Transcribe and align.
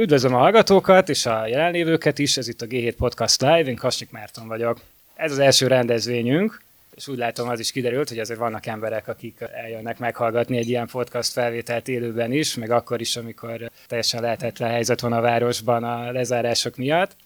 Üdvözlöm 0.00 0.34
a 0.34 0.38
hallgatókat 0.38 1.08
és 1.08 1.26
a 1.26 1.46
jelenlévőket 1.46 2.18
is, 2.18 2.36
ez 2.36 2.48
itt 2.48 2.62
a 2.62 2.66
G7 2.66 2.94
Podcast 2.96 3.40
Live, 3.40 3.64
én 3.64 3.76
Kasnyik 3.76 4.10
Márton 4.10 4.48
vagyok. 4.48 4.80
Ez 5.14 5.32
az 5.32 5.38
első 5.38 5.66
rendezvényünk, 5.66 6.62
és 6.94 7.08
úgy 7.08 7.16
látom 7.16 7.48
az 7.48 7.60
is 7.60 7.72
kiderült, 7.72 8.08
hogy 8.08 8.18
azért 8.18 8.38
vannak 8.38 8.66
emberek, 8.66 9.08
akik 9.08 9.40
eljönnek 9.52 9.98
meghallgatni 9.98 10.56
egy 10.56 10.68
ilyen 10.68 10.86
podcast 10.86 11.32
felvételt 11.32 11.88
élőben 11.88 12.32
is, 12.32 12.54
meg 12.54 12.70
akkor 12.70 13.00
is, 13.00 13.16
amikor 13.16 13.70
teljesen 13.86 14.20
lehetetlen 14.20 14.70
helyzet 14.70 15.00
van 15.00 15.12
a 15.12 15.20
városban 15.20 15.84
a 15.84 16.12
lezárások 16.12 16.76
miatt. 16.76 17.16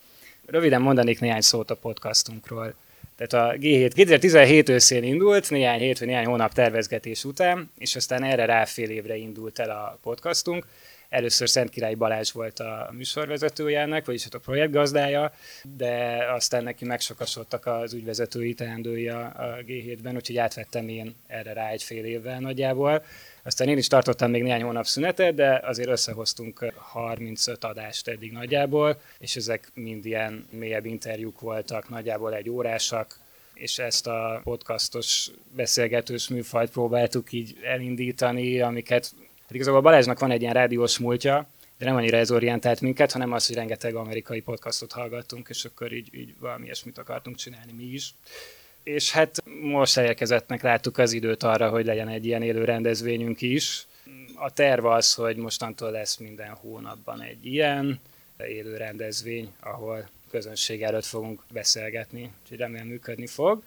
Röviden 0.47 0.83
mondanék 0.83 1.21
néhány 1.21 1.41
szót 1.41 1.71
a 1.71 1.77
podcastunkról. 1.77 2.75
Tehát 3.17 3.49
a 3.49 3.57
G7 3.59 3.91
2017 3.95 4.69
őszén 4.69 5.03
indult, 5.03 5.51
néhány 5.51 5.81
hét 5.81 5.99
vagy 5.99 6.09
néhány 6.09 6.27
hónap 6.27 6.53
tervezgetés 6.53 7.25
után, 7.25 7.71
és 7.79 7.97
aztán 7.97 8.23
erre 8.23 8.45
rá 8.45 8.65
fél 8.65 8.91
évre 8.91 9.17
indult 9.17 9.59
el 9.59 9.71
a 9.71 9.99
podcastunk. 10.03 10.67
Először 11.15 11.49
Szent 11.49 11.71
Király 11.71 11.95
Balázs 11.95 12.33
volt 12.33 12.59
a 12.59 12.91
műsorvezetője 12.93 13.81
ennek, 13.81 14.05
vagyis 14.05 14.23
hát 14.23 14.35
a 14.35 14.39
projektgazdája, 14.39 15.33
de 15.77 16.25
aztán 16.33 16.63
neki 16.63 16.85
megsokasodtak 16.85 17.67
az 17.67 17.93
ügyvezetői 17.93 18.55
teendői 18.55 19.09
a, 19.09 19.21
a 19.21 19.63
G7-ben, 19.67 20.15
úgyhogy 20.15 20.37
átvettem 20.37 20.89
én 20.89 21.15
erre 21.27 21.53
rá 21.53 21.69
egy 21.69 21.83
fél 21.83 22.05
évvel 22.05 22.41
nagyjából. 22.41 23.05
Aztán 23.43 23.69
én 23.69 23.79
is 23.79 23.87
tartottam 23.87 24.31
még 24.31 24.43
néhány 24.43 24.63
hónap 24.63 24.87
szünetet, 24.87 25.35
de 25.35 25.61
azért 25.65 25.89
összehoztunk 25.89 26.73
35 26.77 27.65
adást 27.65 28.09
eddig 28.09 28.33
nagyjából, 28.33 29.01
és 29.19 29.37
ezek 29.37 29.71
mind 29.75 30.07
ilyen 30.07 30.47
mélyebb 30.51 30.85
interjúk 30.85 31.41
voltak, 31.41 31.89
nagyjából 31.89 32.35
egy 32.35 32.51
órásak, 32.51 33.19
és 33.55 33.79
ezt 33.79 34.07
a 34.07 34.41
podcastos 34.45 35.31
beszélgetős 35.57 36.29
műfajt 36.29 36.71
próbáltuk 36.71 37.33
így 37.33 37.59
elindítani, 37.63 38.61
amiket 38.61 39.15
Hát 39.55 39.63
igazából 39.63 39.85
Balázsnak 39.91 40.19
van 40.19 40.31
egy 40.31 40.41
ilyen 40.41 40.55
rádiós 40.55 40.99
múltja, 40.99 41.47
de 41.79 41.85
nem 41.85 41.97
annyira 41.97 42.17
ez 42.17 42.31
orientált 42.31 42.81
minket, 42.81 43.13
hanem 43.13 43.33
az, 43.33 43.47
hogy 43.47 43.57
rengeteg 43.57 43.95
amerikai 43.95 44.41
podcastot 44.41 44.93
hallgattunk, 44.93 45.49
és 45.49 45.65
akkor 45.65 45.93
így, 45.93 46.09
így 46.15 46.35
valami 46.39 46.65
ilyesmit 46.65 46.99
akartunk 46.99 47.37
csinálni 47.37 47.73
mi 47.73 47.85
is. 47.85 48.15
És 48.83 49.13
hát 49.13 49.43
most 49.61 49.97
elérkezettnek 49.97 50.63
láttuk 50.63 50.99
az 50.99 51.13
időt 51.13 51.43
arra, 51.43 51.69
hogy 51.69 51.85
legyen 51.85 52.09
egy 52.09 52.27
ilyen 52.27 52.43
élő 52.43 52.65
rendezvényünk 52.65 53.41
is. 53.41 53.87
A 54.35 54.53
terv 54.53 54.85
az, 54.85 55.15
hogy 55.15 55.37
mostantól 55.37 55.91
lesz 55.91 56.17
minden 56.17 56.51
hónapban 56.51 57.23
egy 57.23 57.47
ilyen 57.47 58.01
élő 58.47 58.77
rendezvény, 58.77 59.53
ahol 59.61 60.09
közönség 60.31 60.83
előtt 60.83 61.05
fogunk 61.05 61.43
beszélgetni, 61.53 62.31
úgyhogy 62.43 62.59
remélem 62.59 62.87
működni 62.87 63.27
fog 63.27 63.63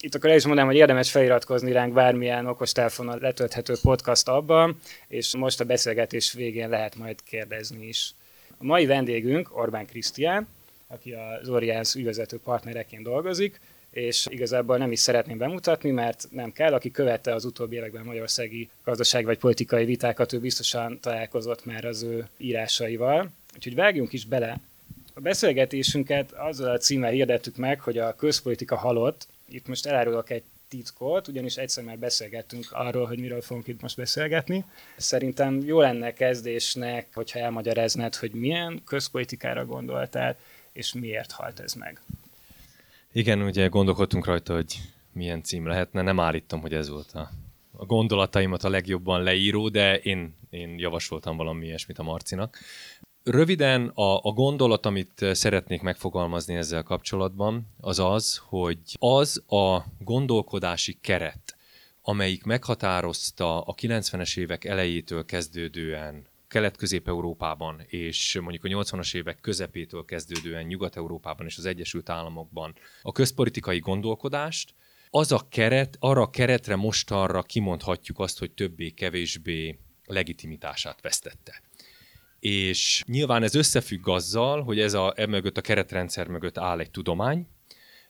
itt 0.00 0.14
akkor 0.14 0.30
el 0.30 0.36
is 0.36 0.44
mondanám, 0.44 0.70
hogy 0.70 0.78
érdemes 0.78 1.10
feliratkozni 1.10 1.72
ránk 1.72 1.92
bármilyen 1.92 2.46
okostelefonon 2.46 3.18
letölthető 3.20 3.74
podcast 3.82 4.28
abban, 4.28 4.78
és 5.08 5.36
most 5.36 5.60
a 5.60 5.64
beszélgetés 5.64 6.32
végén 6.32 6.68
lehet 6.68 6.96
majd 6.96 7.22
kérdezni 7.22 7.86
is. 7.86 8.14
A 8.58 8.64
mai 8.64 8.86
vendégünk 8.86 9.58
Orbán 9.58 9.86
Krisztián, 9.86 10.48
aki 10.86 11.12
az 11.12 11.48
Oriens 11.48 11.94
ügyvezető 11.94 12.38
partnereként 12.38 13.02
dolgozik, 13.02 13.60
és 13.90 14.26
igazából 14.30 14.76
nem 14.76 14.92
is 14.92 15.00
szeretném 15.00 15.38
bemutatni, 15.38 15.90
mert 15.90 16.28
nem 16.30 16.52
kell, 16.52 16.72
aki 16.72 16.90
követte 16.90 17.34
az 17.34 17.44
utóbbi 17.44 17.76
években 17.76 18.04
magyarországi 18.04 18.70
gazdasági 18.84 19.24
vagy 19.24 19.38
politikai 19.38 19.84
vitákat, 19.84 20.32
ő 20.32 20.38
biztosan 20.38 21.00
találkozott 21.00 21.64
már 21.64 21.84
az 21.84 22.02
ő 22.02 22.28
írásaival. 22.36 23.30
Úgyhogy 23.54 23.74
vágjunk 23.74 24.12
is 24.12 24.24
bele. 24.24 24.60
A 25.14 25.20
beszélgetésünket 25.20 26.32
azzal 26.32 26.70
a 26.70 26.78
címmel 26.78 27.10
hirdettük 27.10 27.56
meg, 27.56 27.80
hogy 27.80 27.98
a 27.98 28.14
közpolitika 28.14 28.76
halott, 28.76 29.26
itt 29.48 29.66
most 29.68 29.86
elárulok 29.86 30.30
egy 30.30 30.42
titkot, 30.68 31.28
ugyanis 31.28 31.56
egyszer 31.56 31.84
már 31.84 31.98
beszélgettünk 31.98 32.66
arról, 32.70 33.06
hogy 33.06 33.18
miről 33.18 33.40
fogunk 33.40 33.66
itt 33.66 33.80
most 33.80 33.96
beszélgetni. 33.96 34.64
Szerintem 34.96 35.60
jó 35.64 35.80
lenne 35.80 36.12
kezdésnek, 36.12 37.08
hogyha 37.14 37.38
elmagyaráznád, 37.38 38.14
hogy 38.14 38.32
milyen 38.32 38.82
közpolitikára 38.84 39.64
gondoltál, 39.64 40.36
és 40.72 40.92
miért 40.92 41.32
halt 41.32 41.60
ez 41.60 41.72
meg. 41.72 42.00
Igen, 43.12 43.42
ugye 43.42 43.66
gondolkodtunk 43.66 44.26
rajta, 44.26 44.54
hogy 44.54 44.80
milyen 45.12 45.42
cím 45.42 45.66
lehetne. 45.66 46.02
Nem 46.02 46.20
állítom, 46.20 46.60
hogy 46.60 46.74
ez 46.74 46.88
volt 46.88 47.12
a, 47.12 47.30
a 47.76 47.84
gondolataimat 47.84 48.64
a 48.64 48.68
legjobban 48.68 49.22
leíró, 49.22 49.68
de 49.68 49.98
én, 49.98 50.36
én 50.50 50.78
javasoltam 50.78 51.36
valami 51.36 51.66
ilyesmit 51.66 51.98
a 51.98 52.02
Marcinak. 52.02 52.58
Röviden 53.30 53.88
a, 53.88 54.16
a 54.22 54.32
gondolat, 54.32 54.86
amit 54.86 55.24
szeretnék 55.32 55.82
megfogalmazni 55.82 56.54
ezzel 56.54 56.82
kapcsolatban, 56.82 57.74
az 57.80 57.98
az, 57.98 58.40
hogy 58.44 58.78
az 58.98 59.42
a 59.46 59.84
gondolkodási 59.98 60.98
keret, 61.00 61.56
amelyik 62.02 62.44
meghatározta 62.44 63.60
a 63.60 63.74
90-es 63.74 64.38
évek 64.38 64.64
elejétől 64.64 65.24
kezdődően 65.24 66.26
Kelet-Közép-Európában, 66.48 67.82
és 67.86 68.38
mondjuk 68.40 68.64
a 68.64 68.68
80-as 68.68 69.14
évek 69.14 69.40
közepétől 69.40 70.04
kezdődően 70.04 70.64
Nyugat-Európában 70.64 71.46
és 71.46 71.58
az 71.58 71.64
Egyesült 71.64 72.08
Államokban 72.08 72.74
a 73.02 73.12
közpolitikai 73.12 73.78
gondolkodást, 73.78 74.74
az 75.10 75.32
a 75.32 75.46
keret, 75.48 75.96
arra 75.98 76.22
a 76.22 76.30
keretre 76.30 76.76
mostanra 76.76 77.42
kimondhatjuk 77.42 78.18
azt, 78.18 78.38
hogy 78.38 78.50
többé-kevésbé 78.50 79.78
legitimitását 80.04 81.00
vesztette 81.00 81.65
és 82.38 83.02
nyilván 83.06 83.42
ez 83.42 83.54
összefügg 83.54 84.08
azzal, 84.08 84.62
hogy 84.62 84.80
ez 84.80 84.94
a, 84.94 85.12
e 85.16 85.26
mögött 85.26 85.56
a 85.56 85.60
keretrendszer 85.60 86.26
mögött 86.26 86.58
áll 86.58 86.78
egy 86.78 86.90
tudomány, 86.90 87.46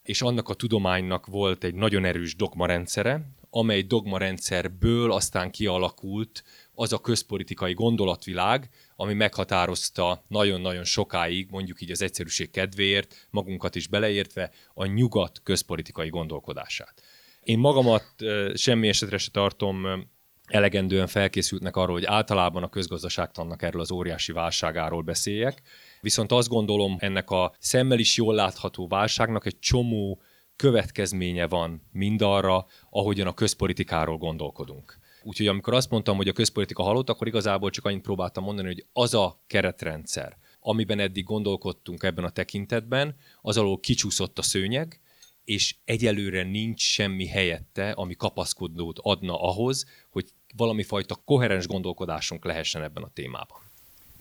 és 0.02 0.22
annak 0.22 0.48
a 0.48 0.54
tudománynak 0.54 1.26
volt 1.26 1.64
egy 1.64 1.74
nagyon 1.74 2.04
erős 2.04 2.36
dogmarendszere, 2.36 3.30
amely 3.50 3.82
dogmarendszerből 3.82 5.12
aztán 5.12 5.50
kialakult 5.50 6.44
az 6.74 6.92
a 6.92 6.98
közpolitikai 6.98 7.72
gondolatvilág, 7.72 8.68
ami 8.96 9.14
meghatározta 9.14 10.24
nagyon-nagyon 10.28 10.84
sokáig, 10.84 11.50
mondjuk 11.50 11.80
így 11.80 11.90
az 11.90 12.02
egyszerűség 12.02 12.50
kedvéért, 12.50 13.26
magunkat 13.30 13.74
is 13.74 13.86
beleértve, 13.86 14.50
a 14.74 14.86
nyugat 14.86 15.40
közpolitikai 15.42 16.08
gondolkodását. 16.08 17.02
Én 17.42 17.58
magamat 17.58 18.14
semmi 18.54 18.88
esetre 18.88 19.18
se 19.18 19.30
tartom 19.30 20.08
elegendően 20.46 21.06
felkészültnek 21.06 21.76
arról, 21.76 21.94
hogy 21.94 22.04
általában 22.04 22.62
a 22.62 22.68
közgazdaságtannak 22.68 23.62
erről 23.62 23.80
az 23.80 23.90
óriási 23.90 24.32
válságáról 24.32 25.02
beszéljek. 25.02 25.62
Viszont 26.00 26.32
azt 26.32 26.48
gondolom, 26.48 26.96
ennek 26.98 27.30
a 27.30 27.54
szemmel 27.58 27.98
is 27.98 28.16
jól 28.16 28.34
látható 28.34 28.86
válságnak 28.86 29.46
egy 29.46 29.58
csomó 29.58 30.20
következménye 30.56 31.46
van 31.46 31.82
mindarra, 31.92 32.66
ahogyan 32.90 33.26
a 33.26 33.34
közpolitikáról 33.34 34.16
gondolkodunk. 34.16 34.98
Úgyhogy 35.22 35.46
amikor 35.46 35.74
azt 35.74 35.90
mondtam, 35.90 36.16
hogy 36.16 36.28
a 36.28 36.32
közpolitika 36.32 36.82
halott, 36.82 37.08
akkor 37.08 37.26
igazából 37.26 37.70
csak 37.70 37.84
annyit 37.84 38.02
próbáltam 38.02 38.44
mondani, 38.44 38.66
hogy 38.66 38.86
az 38.92 39.14
a 39.14 39.42
keretrendszer, 39.46 40.36
amiben 40.60 40.98
eddig 40.98 41.24
gondolkodtunk 41.24 42.02
ebben 42.02 42.24
a 42.24 42.30
tekintetben, 42.30 43.16
az 43.40 43.56
alól 43.56 43.80
kicsúszott 43.80 44.38
a 44.38 44.42
szőnyeg, 44.42 45.00
és 45.46 45.74
egyelőre 45.84 46.42
nincs 46.42 46.80
semmi 46.80 47.26
helyette, 47.26 47.90
ami 47.90 48.14
kapaszkodót 48.14 48.98
adna 49.02 49.40
ahhoz, 49.40 49.86
hogy 50.10 50.24
valami 50.56 50.82
fajta 50.82 51.22
koherens 51.24 51.66
gondolkodásunk 51.66 52.44
lehessen 52.44 52.82
ebben 52.82 53.02
a 53.02 53.10
témában. 53.14 53.58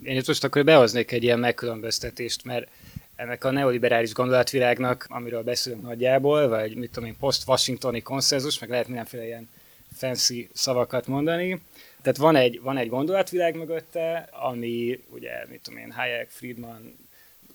Én 0.03 0.17
itt 0.17 0.27
most 0.27 0.43
akkor 0.43 0.63
behoznék 0.63 1.11
egy 1.11 1.23
ilyen 1.23 1.39
megkülönböztetést, 1.39 2.43
mert 2.43 2.69
ennek 3.15 3.43
a 3.43 3.51
neoliberális 3.51 4.13
gondolatvilágnak, 4.13 5.05
amiről 5.09 5.43
beszélünk 5.43 5.81
nagyjából, 5.81 6.47
vagy 6.47 6.75
mit 6.75 6.91
tudom 6.91 7.09
én, 7.09 7.17
post-washingtoni 7.19 8.01
konszenzus, 8.01 8.59
meg 8.59 8.69
lehet 8.69 8.87
mindenféle 8.87 9.25
ilyen 9.25 9.49
fancy 9.93 10.49
szavakat 10.53 11.07
mondani. 11.07 11.61
Tehát 12.01 12.17
van 12.17 12.35
egy, 12.35 12.61
van 12.61 12.77
egy 12.77 12.89
gondolatvilág 12.89 13.55
mögötte, 13.55 14.29
ami 14.31 15.03
ugye, 15.09 15.31
mit 15.49 15.61
tudom 15.61 15.79
én, 15.79 15.91
Hayek, 15.91 16.29
Friedman 16.29 16.97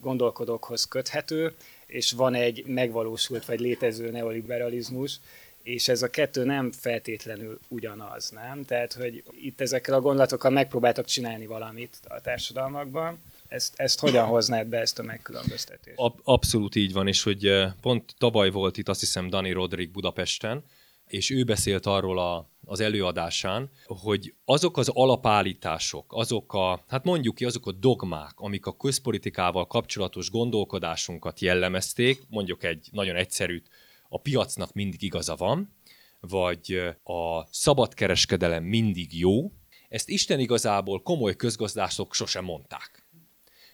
gondolkodókhoz 0.01 0.85
köthető, 0.85 1.55
és 1.91 2.13
van 2.13 2.35
egy 2.35 2.65
megvalósult 2.67 3.45
vagy 3.45 3.61
létező 3.61 4.11
neoliberalizmus, 4.11 5.21
és 5.63 5.89
ez 5.89 6.03
a 6.03 6.11
kettő 6.11 6.45
nem 6.45 6.73
feltétlenül 6.73 7.59
ugyanaz, 7.69 8.31
nem? 8.31 8.65
Tehát, 8.65 8.93
hogy 8.93 9.23
itt 9.41 9.61
ezekkel 9.61 9.95
a 9.95 10.01
gondolatokkal 10.01 10.51
megpróbáltak 10.51 11.05
csinálni 11.05 11.47
valamit 11.47 11.97
a 12.09 12.21
társadalmakban, 12.21 13.19
ezt, 13.49 13.75
ezt 13.77 14.01
hogyan 14.01 14.27
hoznád 14.27 14.67
be, 14.67 14.79
ezt 14.79 14.99
a 14.99 15.03
megkülönböztetést? 15.03 15.99
Abszolút 16.23 16.75
így 16.75 16.93
van, 16.93 17.07
és 17.09 17.23
hogy 17.23 17.47
eh, 17.47 17.73
pont 17.81 18.15
tavaly 18.19 18.51
volt 18.51 18.77
itt 18.77 18.89
azt 18.89 19.01
hiszem 19.01 19.29
Dani 19.29 19.53
Rodrik 19.53 19.91
Budapesten, 19.91 20.65
és 21.07 21.31
ő 21.31 21.45
beszélt 21.45 21.87
arról 21.87 22.19
a, 22.19 22.51
az 22.71 22.81
előadásán, 22.81 23.71
hogy 23.85 24.35
azok 24.45 24.77
az 24.77 24.89
alapállítások, 24.89 26.05
azok 26.09 26.55
a, 26.55 26.85
hát 26.89 27.05
mondjuk 27.05 27.35
ki, 27.35 27.45
azok 27.45 27.67
a 27.67 27.73
dogmák, 27.73 28.33
amik 28.37 28.67
a 28.67 28.77
közpolitikával 28.77 29.67
kapcsolatos 29.67 30.31
gondolkodásunkat 30.31 31.41
jellemezték, 31.41 32.23
mondjuk 32.29 32.65
egy 32.65 32.89
nagyon 32.93 33.17
egyszerűt, 33.17 33.69
a 34.09 34.21
piacnak 34.21 34.73
mindig 34.73 35.03
igaza 35.03 35.37
van, 35.37 35.75
vagy 36.21 36.81
a 37.03 37.47
szabadkereskedelem 37.51 38.65
mindig 38.65 39.19
jó, 39.19 39.53
ezt 39.89 40.09
Isten 40.09 40.41
igazából 40.41 41.03
komoly 41.03 41.37
közgazdászok 41.37 42.15
sosem 42.15 42.45
mondták. 42.45 43.00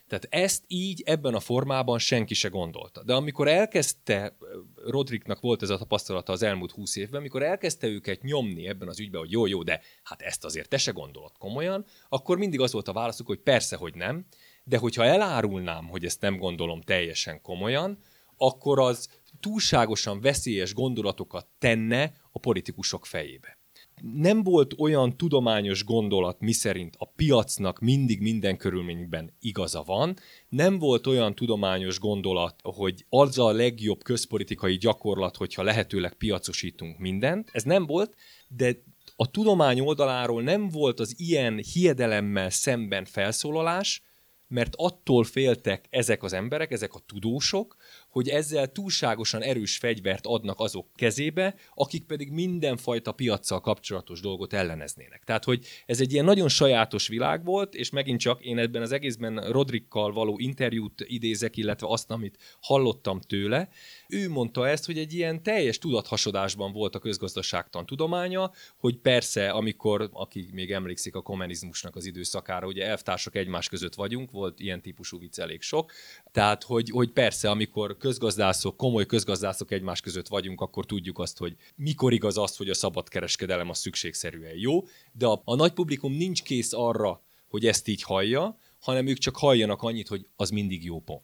Tehát 0.07 0.27
ezt 0.29 0.63
így 0.67 1.01
ebben 1.05 1.33
a 1.33 1.39
formában 1.39 1.99
senki 1.99 2.33
se 2.33 2.47
gondolta. 2.47 3.03
De 3.03 3.13
amikor 3.13 3.47
elkezdte, 3.47 4.37
Rodriknak 4.85 5.39
volt 5.39 5.61
ez 5.61 5.69
a 5.69 5.77
tapasztalata 5.77 6.31
az 6.31 6.43
elmúlt 6.43 6.71
húsz 6.71 6.95
évben, 6.95 7.19
amikor 7.19 7.43
elkezdte 7.43 7.87
őket 7.87 8.21
nyomni 8.21 8.67
ebben 8.67 8.87
az 8.87 8.99
ügyben, 8.99 9.19
hogy 9.19 9.31
jó, 9.31 9.45
jó, 9.45 9.63
de 9.63 9.81
hát 10.03 10.21
ezt 10.21 10.45
azért 10.45 10.69
te 10.69 10.77
se 10.77 10.91
gondolod 10.91 11.31
komolyan, 11.37 11.85
akkor 12.09 12.37
mindig 12.37 12.59
az 12.59 12.71
volt 12.71 12.87
a 12.87 12.93
válaszuk, 12.93 13.27
hogy 13.27 13.39
persze, 13.39 13.75
hogy 13.75 13.95
nem, 13.95 14.25
de 14.63 14.77
hogyha 14.77 15.03
elárulnám, 15.03 15.87
hogy 15.87 16.05
ezt 16.05 16.21
nem 16.21 16.37
gondolom 16.37 16.81
teljesen 16.81 17.41
komolyan, 17.41 17.99
akkor 18.37 18.79
az 18.79 19.09
túlságosan 19.39 20.21
veszélyes 20.21 20.73
gondolatokat 20.73 21.47
tenne 21.59 22.13
a 22.31 22.39
politikusok 22.39 23.05
fejébe. 23.05 23.56
Nem 24.01 24.43
volt 24.43 24.73
olyan 24.77 25.17
tudományos 25.17 25.83
gondolat, 25.83 26.39
miszerint 26.39 26.95
a 26.97 27.05
piacnak 27.05 27.79
mindig 27.79 28.21
minden 28.21 28.57
körülményben 28.57 29.33
igaza 29.39 29.83
van, 29.83 30.15
nem 30.49 30.79
volt 30.79 31.07
olyan 31.07 31.35
tudományos 31.35 31.99
gondolat, 31.99 32.55
hogy 32.63 33.05
az 33.09 33.37
a 33.37 33.51
legjobb 33.51 34.03
közpolitikai 34.03 34.77
gyakorlat, 34.77 35.35
hogyha 35.35 35.63
lehetőleg 35.63 36.13
piacosítunk 36.13 36.97
mindent. 36.97 37.49
Ez 37.53 37.63
nem 37.63 37.85
volt, 37.85 38.15
de 38.47 38.83
a 39.15 39.31
tudomány 39.31 39.79
oldaláról 39.79 40.43
nem 40.43 40.69
volt 40.69 40.99
az 40.99 41.13
ilyen 41.17 41.63
hiedelemmel 41.73 42.49
szemben 42.49 43.05
felszólalás, 43.05 44.01
mert 44.47 44.73
attól 44.75 45.23
féltek 45.23 45.85
ezek 45.89 46.23
az 46.23 46.33
emberek, 46.33 46.71
ezek 46.71 46.93
a 46.93 46.99
tudósok, 47.05 47.75
hogy 48.09 48.29
ezzel 48.29 48.71
túlságosan 48.71 49.41
erős 49.41 49.77
fegyvert 49.77 50.25
adnak 50.25 50.59
azok 50.59 50.87
kezébe, 50.95 51.55
akik 51.73 52.03
pedig 52.03 52.31
mindenfajta 52.31 53.11
piaccal 53.11 53.61
kapcsolatos 53.61 54.19
dolgot 54.19 54.53
elleneznének. 54.53 55.23
Tehát, 55.23 55.43
hogy 55.43 55.65
ez 55.85 56.01
egy 56.01 56.13
ilyen 56.13 56.25
nagyon 56.25 56.49
sajátos 56.49 57.07
világ 57.07 57.43
volt, 57.43 57.75
és 57.75 57.89
megint 57.89 58.19
csak 58.19 58.41
én 58.41 58.57
ebben 58.57 58.81
az 58.81 58.91
egészben 58.91 59.51
Rodrikkal 59.51 60.13
való 60.13 60.39
interjút 60.39 61.03
idézek, 61.07 61.57
illetve 61.57 61.87
azt, 61.87 62.11
amit 62.11 62.37
hallottam 62.61 63.19
tőle, 63.19 63.69
ő 64.09 64.29
mondta 64.29 64.67
ezt, 64.67 64.85
hogy 64.85 64.97
egy 64.97 65.13
ilyen 65.13 65.43
teljes 65.43 65.77
tudathasadásban 65.77 66.71
volt 66.71 66.95
a 66.95 66.99
közgazdaságtan 66.99 67.85
tudománya, 67.85 68.51
hogy 68.77 68.97
persze, 68.97 69.49
amikor, 69.49 70.09
aki 70.13 70.49
még 70.51 70.71
emlékszik 70.71 71.15
a 71.15 71.21
kommunizmusnak 71.21 71.95
az 71.95 72.05
időszakára, 72.05 72.67
ugye 72.67 72.85
elvtársak 72.85 73.35
egymás 73.35 73.69
között 73.69 73.95
vagyunk, 73.95 74.31
volt 74.31 74.59
ilyen 74.59 74.81
típusú 74.81 75.19
vicc 75.19 75.39
elég 75.39 75.61
sok, 75.61 75.91
tehát, 76.31 76.63
hogy, 76.63 76.89
hogy 76.89 77.11
persze, 77.11 77.49
amikor 77.49 77.97
közgazdászok, 77.97 78.77
komoly 78.77 79.05
közgazdászok 79.05 79.71
egymás 79.71 80.01
között 80.01 80.27
vagyunk, 80.27 80.61
akkor 80.61 80.85
tudjuk 80.85 81.19
azt, 81.19 81.37
hogy 81.37 81.55
mikor 81.75 82.13
igaz 82.13 82.37
az, 82.37 82.57
hogy 82.57 82.69
a 82.69 82.73
szabad 82.73 83.09
kereskedelem 83.09 83.69
a 83.69 83.73
szükségszerűen 83.73 84.55
jó, 84.55 84.83
de 85.11 85.25
a, 85.25 85.41
a 85.45 85.55
nagy 85.55 85.71
publikum 85.71 86.13
nincs 86.13 86.43
kész 86.43 86.73
arra, 86.73 87.21
hogy 87.49 87.65
ezt 87.65 87.87
így 87.87 88.03
hallja, 88.03 88.57
hanem 88.79 89.07
ők 89.07 89.17
csak 89.17 89.37
halljanak 89.37 89.81
annyit, 89.81 90.07
hogy 90.07 90.27
az 90.35 90.49
mindig 90.49 90.83
jó 90.83 90.99
pont. 90.99 91.23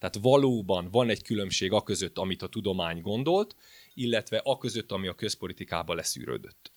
Tehát 0.00 0.18
valóban 0.20 0.88
van 0.90 1.08
egy 1.08 1.22
különbség 1.22 1.72
a 1.72 1.82
között, 1.82 2.18
amit 2.18 2.42
a 2.42 2.48
tudomány 2.48 3.00
gondolt, 3.00 3.56
illetve 3.94 4.40
a 4.44 4.58
között, 4.58 4.92
ami 4.92 5.08
a 5.08 5.14
közpolitikába 5.14 5.94
leszűrődött. 5.94 6.72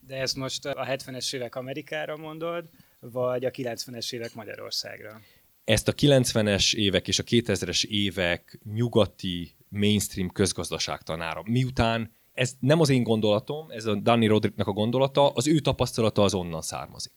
De 0.00 0.16
ezt 0.16 0.36
most 0.36 0.64
a 0.64 0.86
70-es 0.86 1.34
évek 1.34 1.54
Amerikára 1.54 2.16
mondod, 2.16 2.68
vagy 3.00 3.44
a 3.44 3.50
90-es 3.50 4.12
évek 4.12 4.34
Magyarországra? 4.34 5.20
Ezt 5.64 5.88
a 5.88 5.92
90-es 5.92 6.74
évek 6.74 7.08
és 7.08 7.18
a 7.18 7.22
2000-es 7.22 7.84
évek 7.84 8.58
nyugati 8.64 9.54
mainstream 9.68 10.30
közgazdaságtanára. 10.30 11.42
Miután 11.44 12.12
ez 12.32 12.52
nem 12.60 12.80
az 12.80 12.88
én 12.88 13.02
gondolatom, 13.02 13.70
ez 13.70 13.84
a 13.84 13.94
Danny 13.94 14.26
Rodricknak 14.26 14.66
a 14.66 14.72
gondolata, 14.72 15.30
az 15.30 15.46
ő 15.46 15.58
tapasztalata 15.58 16.22
az 16.22 16.34
onnan 16.34 16.62
származik. 16.62 17.12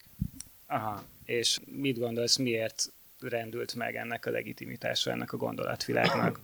Aha, 0.67 1.03
és 1.25 1.59
mit 1.65 1.99
gondolsz, 1.99 2.37
miért 2.37 2.93
rendült 3.21 3.75
meg 3.75 3.95
ennek 3.95 4.25
a 4.25 4.31
legitimitása, 4.31 5.11
ennek 5.11 5.33
a 5.33 5.37
gondolatvilágnak? 5.37 6.41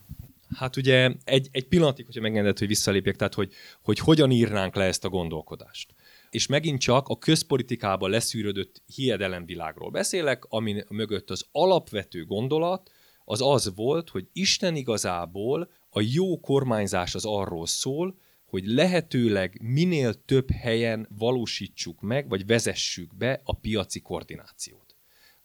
Hát 0.57 0.75
ugye 0.75 1.11
egy, 1.23 1.47
egy 1.51 1.67
pillanatig, 1.67 2.05
hogyha 2.05 2.21
megengedett, 2.21 2.59
hogy 2.59 2.67
visszalépjek, 2.67 3.15
tehát 3.15 3.33
hogy, 3.33 3.53
hogy 3.81 3.99
hogyan 3.99 4.31
írnánk 4.31 4.75
le 4.75 4.83
ezt 4.83 5.05
a 5.05 5.09
gondolkodást. 5.09 5.93
És 6.29 6.47
megint 6.47 6.79
csak 6.79 7.07
a 7.07 7.17
közpolitikába 7.17 8.07
leszűrődött 8.07 8.81
hiedelemvilágról 8.95 9.89
beszélek, 9.89 10.45
ami 10.49 10.83
mögött 10.89 11.29
az 11.29 11.45
alapvető 11.51 12.25
gondolat 12.25 12.91
az 13.25 13.41
az 13.41 13.71
volt, 13.75 14.09
hogy 14.09 14.27
Isten 14.33 14.75
igazából 14.75 15.71
a 15.89 16.01
jó 16.01 16.39
kormányzás 16.39 17.15
az 17.15 17.25
arról 17.25 17.67
szól, 17.67 18.17
hogy 18.45 18.65
lehetőleg 18.65 19.59
minél 19.61 20.13
több 20.25 20.51
helyen 20.51 21.07
valósítsuk 21.17 22.01
meg, 22.01 22.29
vagy 22.29 22.45
vezessük 22.45 23.15
be 23.15 23.41
a 23.43 23.55
piaci 23.55 23.99
koordinációt. 23.99 24.84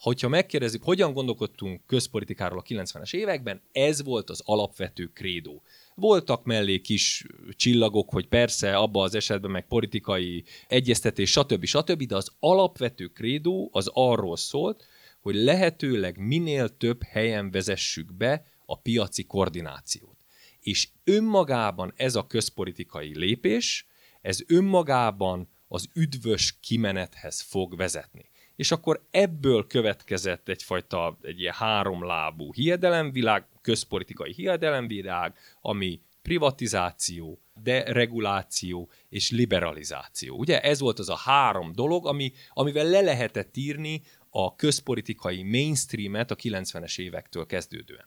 Hogyha 0.00 0.28
megkérdezzük, 0.28 0.82
hogyan 0.82 1.12
gondolkodtunk 1.12 1.86
közpolitikáról 1.86 2.58
a 2.58 2.62
90-es 2.62 3.14
években, 3.14 3.62
ez 3.72 4.02
volt 4.04 4.30
az 4.30 4.42
alapvető 4.44 5.06
krédó. 5.06 5.62
Voltak 5.94 6.44
mellé 6.44 6.80
kis 6.80 7.26
csillagok, 7.50 8.10
hogy 8.10 8.28
persze 8.28 8.76
abban 8.76 9.04
az 9.04 9.14
esetben 9.14 9.50
meg 9.50 9.66
politikai 9.66 10.44
egyeztetés, 10.68 11.30
stb. 11.30 11.64
stb., 11.64 12.02
de 12.02 12.16
az 12.16 12.32
alapvető 12.38 13.06
krédó 13.06 13.70
az 13.72 13.90
arról 13.92 14.36
szólt, 14.36 14.86
hogy 15.20 15.34
lehetőleg 15.34 16.18
minél 16.18 16.76
több 16.76 17.02
helyen 17.02 17.50
vezessük 17.50 18.12
be 18.12 18.44
a 18.66 18.78
piaci 18.78 19.24
koordinációt. 19.24 20.16
És 20.60 20.88
önmagában 21.04 21.92
ez 21.96 22.14
a 22.14 22.26
közpolitikai 22.26 23.18
lépés, 23.18 23.86
ez 24.20 24.38
önmagában 24.46 25.48
az 25.68 25.88
üdvös 25.94 26.58
kimenethez 26.60 27.40
fog 27.40 27.76
vezetni 27.76 28.29
és 28.60 28.70
akkor 28.70 29.06
ebből 29.10 29.66
következett 29.66 30.48
egyfajta 30.48 31.18
egy 31.22 31.40
ilyen 31.40 31.54
háromlábú 31.54 32.52
hiedelemvilág, 32.52 33.46
közpolitikai 33.60 34.32
hiedelemvilág, 34.32 35.34
ami 35.60 36.00
privatizáció, 36.22 37.40
dereguláció 37.62 38.90
és 39.08 39.30
liberalizáció. 39.30 40.36
Ugye 40.36 40.60
ez 40.60 40.80
volt 40.80 40.98
az 40.98 41.08
a 41.08 41.16
három 41.16 41.72
dolog, 41.72 42.06
ami, 42.06 42.32
amivel 42.52 42.84
le 42.84 43.00
lehetett 43.00 43.56
írni 43.56 44.02
a 44.30 44.54
közpolitikai 44.54 45.42
mainstreamet 45.42 46.30
a 46.30 46.36
90-es 46.36 46.98
évektől 46.98 47.46
kezdődően. 47.46 48.06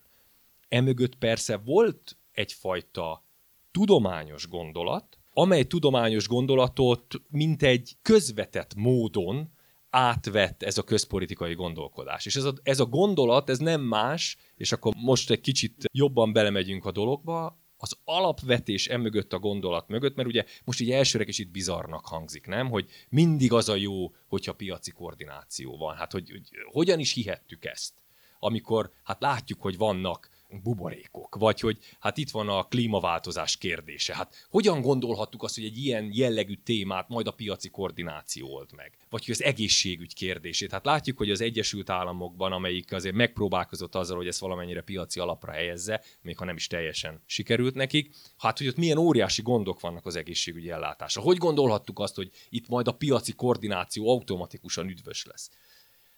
Emögött 0.70 1.16
persze 1.16 1.58
volt 1.58 2.18
egyfajta 2.32 3.24
tudományos 3.72 4.48
gondolat, 4.48 5.18
amely 5.34 5.64
tudományos 5.64 6.28
gondolatot 6.28 7.22
mint 7.30 7.64
egy 7.64 7.96
közvetett 8.02 8.76
módon 8.76 9.53
átvett 9.96 10.64
ez 10.64 10.78
a 10.78 10.84
közpolitikai 10.84 11.54
gondolkodás. 11.54 12.26
És 12.26 12.36
ez 12.36 12.44
a, 12.44 12.54
ez 12.64 12.80
a 12.80 12.86
gondolat, 12.86 13.50
ez 13.50 13.58
nem 13.58 13.82
más, 13.82 14.38
és 14.56 14.72
akkor 14.72 14.94
most 14.96 15.30
egy 15.30 15.42
kicsit 15.42 15.84
jobban 15.92 16.34
belemegyünk 16.34 16.86
a 16.86 16.92
dologba, 16.92 17.62
az 17.78 17.98
alapvetés 18.04 18.88
emögött 18.88 19.34
a 19.34 19.40
gondolat 19.40 19.88
mögött, 19.88 20.16
mert 20.16 20.28
ugye 20.28 20.46
most 20.64 20.80
így 20.80 20.92
elsőre 20.92 21.24
kicsit 21.24 21.52
bizarnak 21.52 22.06
hangzik, 22.06 22.48
nem? 22.48 22.70
Hogy 22.70 22.90
mindig 23.10 23.54
az 23.54 23.70
a 23.70 23.76
jó, 23.76 24.14
hogyha 24.28 24.54
piaci 24.54 24.92
koordináció 24.92 25.78
van. 25.78 25.96
Hát, 25.96 26.12
hogy, 26.12 26.30
hogy 26.30 26.50
hogyan 26.72 27.00
is 27.00 27.14
hihettük 27.14 27.66
ezt? 27.66 27.94
Amikor 28.40 28.92
hát 29.04 29.22
látjuk, 29.22 29.62
hogy 29.62 29.78
vannak 29.78 30.30
buborékok, 30.62 31.36
vagy 31.36 31.60
hogy 31.60 31.78
hát 32.00 32.18
itt 32.18 32.30
van 32.30 32.50
a 32.50 32.64
klímaváltozás 32.64 33.58
kérdése. 33.58 34.16
Hát 34.16 34.48
hogyan 34.50 34.82
gondolhattuk 34.82 35.44
azt, 35.44 35.56
hogy 35.56 35.64
egy 35.64 35.78
ilyen 35.78 36.10
jellegű 36.12 36.54
témát 36.54 37.10
majd 37.10 37.28
a 37.28 37.32
piaci 37.32 37.70
koordináció 37.70 38.56
old 38.56 38.74
meg? 38.76 38.98
Vagy 39.10 39.26
hogy 39.26 39.34
az 39.34 39.44
egészségügy 39.44 40.14
kérdését. 40.14 40.72
Hát 40.72 40.86
látjuk, 40.86 41.18
hogy 41.18 41.32
az 41.32 41.42
Egyesült 41.42 41.90
Államokban, 41.90 42.52
amelyik 42.52 42.92
azért 42.92 43.16
megpróbálkozott 43.16 43.96
azzal, 43.96 44.18
hogy 44.18 44.28
ezt 44.28 44.40
valamennyire 44.40 44.82
piaci 44.82 45.20
alapra 45.20 45.52
helyezze, 45.52 46.04
még 46.22 46.38
ha 46.38 46.46
nem 46.46 46.56
is 46.56 46.68
teljesen 46.68 47.24
sikerült 47.26 47.76
nekik, 47.76 48.16
hát 48.38 48.58
hogy 48.58 48.68
ott 48.68 48.78
milyen 48.78 48.98
óriási 48.98 49.42
gondok 49.42 49.80
vannak 49.80 50.06
az 50.06 50.16
egészségügyi 50.16 50.70
ellátásra. 50.70 51.22
Hogy 51.22 51.38
gondolhattuk 51.38 52.00
azt, 52.00 52.16
hogy 52.16 52.32
itt 52.50 52.68
majd 52.68 52.88
a 52.88 52.92
piaci 52.92 53.34
koordináció 53.34 54.10
automatikusan 54.10 54.88
üdvös 54.88 55.26
lesz? 55.26 55.50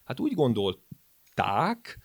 Hát 0.04 0.20
úgy 0.20 0.34
gondolták, 0.34 1.98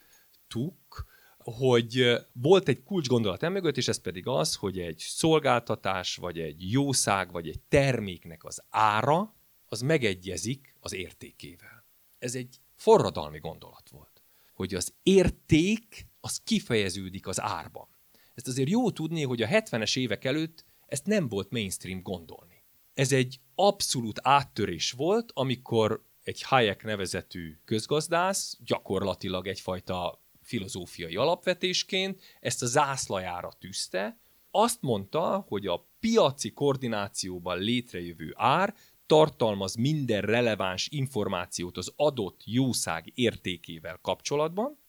tuk, 0.47 1.05
hogy 1.43 2.17
volt 2.33 2.67
egy 2.67 2.83
kulcsgondolat 2.83 3.43
emögött, 3.43 3.77
és 3.77 3.87
ez 3.87 4.01
pedig 4.01 4.27
az, 4.27 4.55
hogy 4.55 4.79
egy 4.79 4.97
szolgáltatás, 4.97 6.15
vagy 6.15 6.39
egy 6.39 6.71
jószág, 6.71 7.31
vagy 7.31 7.47
egy 7.47 7.59
terméknek 7.59 8.43
az 8.43 8.63
ára, 8.69 9.35
az 9.67 9.81
megegyezik 9.81 10.75
az 10.79 10.93
értékével. 10.93 11.85
Ez 12.19 12.35
egy 12.35 12.59
forradalmi 12.75 13.39
gondolat 13.39 13.89
volt, 13.89 14.23
hogy 14.53 14.73
az 14.73 14.93
érték 15.03 16.07
az 16.19 16.41
kifejeződik 16.43 17.27
az 17.27 17.41
árban. 17.41 17.87
Ezt 18.33 18.47
azért 18.47 18.69
jó 18.69 18.91
tudni, 18.91 19.23
hogy 19.23 19.41
a 19.41 19.47
70-es 19.47 19.97
évek 19.97 20.25
előtt 20.25 20.63
ezt 20.85 21.05
nem 21.05 21.27
volt 21.27 21.51
mainstream 21.51 22.01
gondolni. 22.01 22.63
Ez 22.93 23.11
egy 23.11 23.39
abszolút 23.55 24.19
áttörés 24.23 24.91
volt, 24.91 25.31
amikor 25.33 26.05
egy 26.23 26.41
Hayek 26.41 26.83
nevezetű 26.83 27.57
közgazdász 27.65 28.57
gyakorlatilag 28.63 29.47
egyfajta 29.47 30.23
filozófiai 30.51 31.15
alapvetésként 31.15 32.21
ezt 32.39 32.61
a 32.61 32.65
zászlajára 32.65 33.51
tűzte, 33.59 34.17
azt 34.51 34.81
mondta, 34.81 35.45
hogy 35.47 35.67
a 35.67 35.87
piaci 35.99 36.51
koordinációban 36.51 37.59
létrejövő 37.59 38.33
ár 38.35 38.75
tartalmaz 39.05 39.75
minden 39.75 40.21
releváns 40.21 40.87
információt 40.91 41.77
az 41.77 41.93
adott 41.95 42.41
jószág 42.45 43.11
értékével 43.15 43.99
kapcsolatban, 44.01 44.79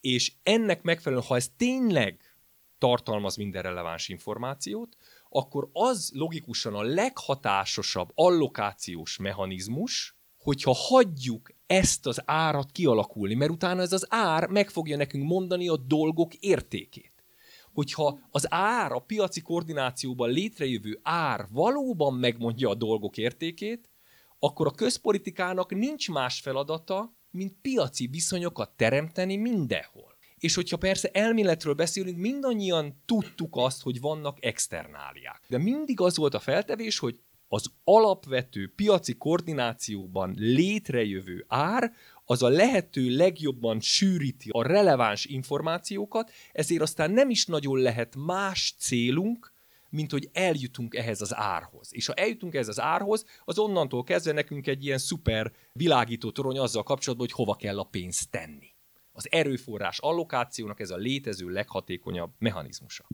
és 0.00 0.32
ennek 0.42 0.82
megfelelően, 0.82 1.26
ha 1.26 1.36
ez 1.36 1.48
tényleg 1.56 2.20
tartalmaz 2.78 3.36
minden 3.36 3.62
releváns 3.62 4.08
információt, 4.08 4.96
akkor 5.28 5.68
az 5.72 6.10
logikusan 6.14 6.74
a 6.74 6.82
leghatásosabb 6.82 8.10
allokációs 8.14 9.16
mechanizmus, 9.16 10.14
hogyha 10.42 10.74
hagyjuk 10.74 11.50
ezt 11.66 12.06
az 12.06 12.22
árat 12.24 12.72
kialakulni, 12.72 13.34
mert 13.34 13.50
utána 13.50 13.80
ez 13.80 13.92
az 13.92 14.06
ár 14.08 14.48
meg 14.48 14.70
fogja 14.70 14.96
nekünk 14.96 15.24
mondani 15.24 15.68
a 15.68 15.76
dolgok 15.76 16.34
értékét. 16.34 17.12
Hogyha 17.72 18.18
az 18.30 18.46
ár, 18.52 18.92
a 18.92 18.98
piaci 18.98 19.40
koordinációban 19.40 20.30
létrejövő 20.30 21.00
ár 21.02 21.46
valóban 21.50 22.14
megmondja 22.14 22.68
a 22.68 22.74
dolgok 22.74 23.16
értékét, 23.16 23.90
akkor 24.38 24.66
a 24.66 24.70
közpolitikának 24.70 25.74
nincs 25.74 26.10
más 26.10 26.40
feladata, 26.40 27.14
mint 27.30 27.56
piaci 27.62 28.06
viszonyokat 28.06 28.70
teremteni 28.76 29.36
mindenhol. 29.36 30.16
És 30.38 30.54
hogyha 30.54 30.76
persze 30.76 31.10
elméletről 31.12 31.74
beszélünk, 31.74 32.18
mindannyian 32.18 33.02
tudtuk 33.06 33.56
azt, 33.56 33.82
hogy 33.82 34.00
vannak 34.00 34.44
externáliák. 34.44 35.44
De 35.48 35.58
mindig 35.58 36.00
az 36.00 36.16
volt 36.16 36.34
a 36.34 36.38
feltevés, 36.38 36.98
hogy 36.98 37.20
az 37.52 37.70
alapvető 37.84 38.72
piaci 38.76 39.14
koordinációban 39.14 40.34
létrejövő 40.36 41.44
ár 41.48 41.92
az 42.24 42.42
a 42.42 42.48
lehető 42.48 43.16
legjobban 43.16 43.80
sűríti 43.80 44.48
a 44.52 44.62
releváns 44.62 45.24
információkat, 45.24 46.30
ezért 46.52 46.82
aztán 46.82 47.10
nem 47.10 47.30
is 47.30 47.46
nagyon 47.46 47.78
lehet 47.78 48.16
más 48.16 48.74
célunk, 48.78 49.52
mint 49.88 50.10
hogy 50.10 50.28
eljutunk 50.32 50.94
ehhez 50.94 51.20
az 51.20 51.34
árhoz. 51.34 51.88
És 51.94 52.06
ha 52.06 52.14
eljutunk 52.14 52.54
ehhez 52.54 52.68
az 52.68 52.80
árhoz, 52.80 53.24
az 53.44 53.58
onnantól 53.58 54.02
kezdve 54.02 54.32
nekünk 54.32 54.66
egy 54.66 54.84
ilyen 54.84 54.98
szuper 54.98 55.52
világító 55.72 56.30
torony 56.30 56.58
azzal 56.58 56.82
kapcsolatban, 56.82 57.26
hogy 57.26 57.36
hova 57.36 57.56
kell 57.56 57.78
a 57.78 57.84
pénzt 57.84 58.30
tenni. 58.30 58.74
Az 59.12 59.26
erőforrás 59.30 59.98
allokációnak 59.98 60.80
ez 60.80 60.90
a 60.90 60.96
létező 60.96 61.48
leghatékonyabb 61.48 62.32
mechanizmusa. 62.38 63.06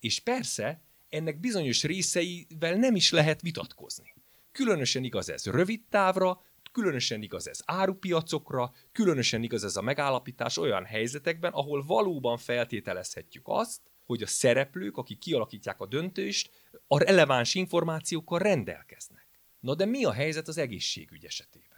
És 0.00 0.20
persze, 0.20 0.82
ennek 1.10 1.40
bizonyos 1.40 1.84
részeivel 1.84 2.74
nem 2.74 2.94
is 2.94 3.10
lehet 3.10 3.40
vitatkozni. 3.40 4.14
Különösen 4.52 5.04
igaz 5.04 5.30
ez 5.30 5.46
rövid 5.46 5.80
távra, 5.88 6.42
különösen 6.72 7.22
igaz 7.22 7.48
ez 7.48 7.60
árupiacokra, 7.64 8.72
különösen 8.92 9.42
igaz 9.42 9.64
ez 9.64 9.76
a 9.76 9.82
megállapítás 9.82 10.56
olyan 10.56 10.84
helyzetekben, 10.84 11.52
ahol 11.52 11.84
valóban 11.86 12.38
feltételezhetjük 12.38 13.44
azt, 13.46 13.80
hogy 14.06 14.22
a 14.22 14.26
szereplők, 14.26 14.96
akik 14.96 15.18
kialakítják 15.18 15.80
a 15.80 15.86
döntést, 15.86 16.50
a 16.86 16.98
releváns 16.98 17.54
információkkal 17.54 18.38
rendelkeznek. 18.38 19.26
Na 19.60 19.74
de 19.74 19.84
mi 19.84 20.04
a 20.04 20.12
helyzet 20.12 20.48
az 20.48 20.58
egészségügy 20.58 21.24
esetében? 21.24 21.70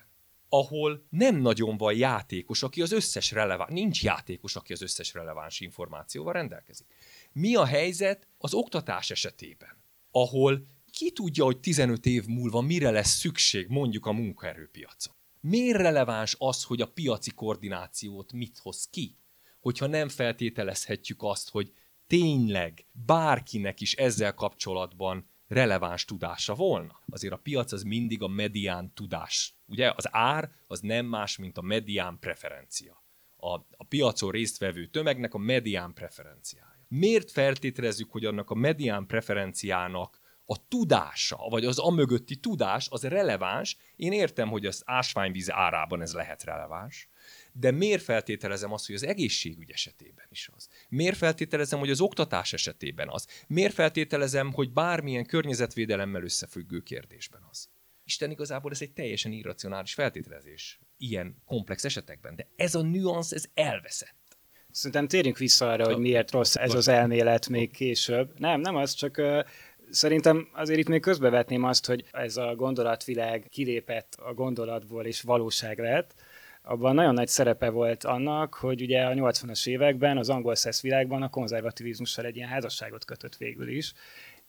ahol 0.54 1.06
nem 1.08 1.36
nagyon 1.36 1.76
van 1.76 1.94
játékos, 1.94 2.62
aki 2.62 2.82
az 2.82 2.92
összes 2.92 3.30
releváns, 3.30 3.70
nincs 3.70 4.02
játékos, 4.02 4.56
aki 4.56 4.72
az 4.72 4.82
összes 4.82 5.14
releváns 5.14 5.60
információval 5.60 6.32
rendelkezik. 6.32 6.86
Mi 7.32 7.54
a 7.54 7.64
helyzet 7.64 8.28
az 8.38 8.54
oktatás 8.54 9.10
esetében, 9.10 9.82
ahol 10.10 10.66
ki 10.90 11.10
tudja, 11.10 11.44
hogy 11.44 11.58
15 11.58 12.06
év 12.06 12.26
múlva 12.26 12.60
mire 12.60 12.90
lesz 12.90 13.18
szükség 13.18 13.68
mondjuk 13.68 14.06
a 14.06 14.12
munkaerőpiacon? 14.12 15.14
Miért 15.40 15.76
releváns 15.76 16.36
az, 16.38 16.64
hogy 16.64 16.80
a 16.80 16.90
piaci 16.92 17.30
koordinációt 17.30 18.32
mit 18.32 18.58
hoz 18.58 18.88
ki? 18.90 19.16
Hogyha 19.60 19.86
nem 19.86 20.08
feltételezhetjük 20.08 21.22
azt, 21.22 21.50
hogy 21.50 21.72
tényleg 22.06 22.86
bárkinek 22.92 23.80
is 23.80 23.94
ezzel 23.94 24.34
kapcsolatban 24.34 25.28
releváns 25.46 26.04
tudása 26.04 26.54
volna. 26.54 27.02
Azért 27.06 27.32
a 27.32 27.36
piac 27.36 27.72
az 27.72 27.82
mindig 27.82 28.22
a 28.22 28.28
medián 28.28 28.92
tudás. 28.94 29.54
Ugye 29.66 29.92
az 29.96 30.08
ár 30.10 30.52
az 30.66 30.80
nem 30.80 31.06
más, 31.06 31.36
mint 31.36 31.58
a 31.58 31.62
medián 31.62 32.18
preferencia. 32.18 33.04
A, 33.36 33.54
a 33.54 33.84
piacon 33.88 34.30
résztvevő 34.30 34.86
tömegnek 34.86 35.34
a 35.34 35.38
medián 35.38 35.92
preferenciája. 35.92 36.72
Miért 36.94 37.30
feltételezzük, 37.30 38.11
hogy 38.11 38.25
annak 38.25 38.50
a 38.50 38.54
medián 38.54 39.06
preferenciának 39.06 40.20
a 40.44 40.68
tudása, 40.68 41.37
vagy 41.50 41.64
az 41.64 41.78
amögötti 41.78 42.37
tudás 42.37 42.88
az 42.90 43.02
releváns. 43.02 43.76
Én 43.96 44.12
értem, 44.12 44.49
hogy 44.49 44.66
az 44.66 44.82
ásványvíz 44.87 45.50
árában 45.50 46.02
ez 46.02 46.12
lehet 46.12 46.44
releváns, 46.44 47.08
de 47.52 47.70
miért 47.70 48.02
feltételezem 48.02 48.72
azt, 48.72 48.87
hogy 48.87 48.94
az 48.94 49.04
egészségügy 49.04 49.70
esetében 49.70 50.26
is 50.28 50.50
az? 50.56 50.68
Miért 50.88 51.16
feltételezem, 51.16 51.78
hogy 51.78 51.90
az 51.90 52.00
oktatás 52.00 52.52
esetében 52.52 53.08
az? 53.08 53.26
Miért 53.46 53.75
feltételezem, 53.75 54.52
hogy 54.52 54.72
bármilyen 54.72 55.26
környezetvédelemmel 55.26 56.22
összefüggő 56.22 56.80
kérdésben 56.80 57.46
az? 57.50 57.68
Isten 58.04 58.30
igazából 58.30 58.70
ez 58.70 58.82
egy 58.82 58.92
teljesen 58.92 59.32
irracionális 59.32 59.94
feltételezés 59.94 60.80
ilyen 60.96 61.42
komplex 61.44 61.84
esetekben, 61.84 62.37
de 62.37 62.49
ez 62.56 62.75
a 62.75 62.82
nüansz, 62.82 63.32
ez 63.32 63.44
elveszett. 63.54 64.22
Szerintem 64.73 65.09
térjünk 65.09 65.38
vissza 65.38 65.71
arra, 65.71 65.85
hogy 65.85 65.99
miért 65.99 66.31
rossz 66.31 66.55
ez 66.55 66.75
az 66.75 66.88
elmélet 66.88 67.49
még 67.49 67.71
később. 67.71 68.31
Nem, 68.38 68.61
nem 68.61 68.76
az, 68.76 68.93
csak 68.93 69.19
uh, 69.19 69.45
szerintem 69.91 70.49
azért 70.52 70.79
itt 70.79 70.88
még 70.88 71.00
közbevetném 71.00 71.64
azt, 71.64 71.87
hogy 71.87 72.05
ez 72.12 72.37
a 72.37 72.55
gondolatvilág 72.55 73.47
kilépett 73.50 74.17
a 74.25 74.35
gondolatból 74.35 75.05
és 75.05 75.23
valóság 75.23 75.79
lett, 75.79 76.14
abban 76.62 76.95
nagyon 76.95 77.14
nagy 77.14 77.29
szerepe 77.29 77.71
volt 77.71 78.05
annak, 78.05 78.55
hogy 78.55 78.83
ugye 78.83 79.02
a 79.02 79.12
80-as 79.12 79.67
években 79.67 80.19
az 80.19 80.29
angol 80.29 80.55
szesz 80.55 80.83
világban 80.83 81.23
a 81.23 81.31
konzervativizmussal 81.31 82.25
egy 82.25 82.37
ilyen 82.37 82.49
házasságot 82.49 83.05
kötött 83.05 83.37
végül 83.37 83.69
is, 83.69 83.93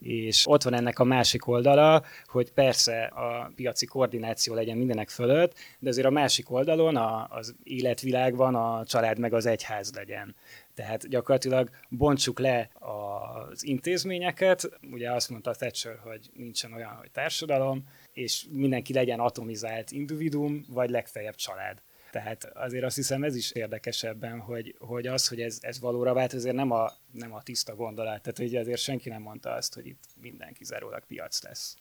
és 0.04 0.48
ott 0.48 0.64
van 0.64 0.74
ennek 0.74 1.00
a 1.00 1.04
másik 1.04 1.48
oldala, 1.48 2.04
hogy 2.26 2.52
persze 2.52 3.04
a 3.04 3.52
piaci 3.56 3.86
koordináció 3.86 4.54
legyen 4.54 4.78
mindenek 4.78 5.10
fölött, 5.10 5.54
de 5.80 5.90
azért 5.90 6.08
a 6.08 6.12
másik 6.12 6.52
oldalon 6.52 6.96
a, 6.96 7.28
az 7.30 7.56
életvilágban 7.64 8.56
a 8.56 8.86
család 8.86 9.20
meg 9.20 9.34
az 9.34 9.46
egyház 9.46 9.92
legyen. 9.96 10.36
Tehát 10.74 11.10
gyakorlatilag 11.10 11.70
bontsuk 11.90 12.40
le 12.40 12.70
az 12.80 13.66
intézményeket, 13.66 14.70
ugye 14.92 15.12
azt 15.12 15.30
mondta 15.30 15.52
Thatcher, 15.52 16.00
hogy 16.04 16.30
nincsen 16.34 16.74
olyan, 16.74 16.96
hogy 16.96 17.12
társadalom, 17.12 17.84
és 18.14 18.46
mindenki 18.52 18.94
legyen 18.94 19.20
atomizált 19.20 19.92
individuum, 19.92 20.66
vagy 20.70 20.90
legfeljebb 20.90 21.36
család. 21.36 21.82
Tehát 22.14 22.44
azért 22.44 22.84
azt 22.84 22.96
hiszem 22.96 23.24
ez 23.24 23.36
is 23.36 23.52
érdekesebben, 23.52 24.40
hogy, 24.40 24.76
hogy 24.80 25.08
az, 25.08 25.28
hogy 25.28 25.42
ez, 25.42 25.58
ez 25.62 25.80
valóra 25.80 26.14
vált, 26.14 26.34
azért 26.34 26.56
nem 26.56 26.72
a, 26.72 26.92
nem 27.12 27.34
a 27.34 27.44
tiszta 27.44 27.76
gondolat. 27.76 28.22
Tehát 28.22 28.38
hogy 28.38 28.56
azért 28.56 28.82
senki 28.82 29.10
nem 29.10 29.22
mondta 29.22 29.54
azt, 29.54 29.74
hogy 29.74 29.86
itt 29.86 30.04
minden 30.22 30.54
kizárólag 30.54 31.06
piac 31.06 31.44
lesz. 31.44 31.78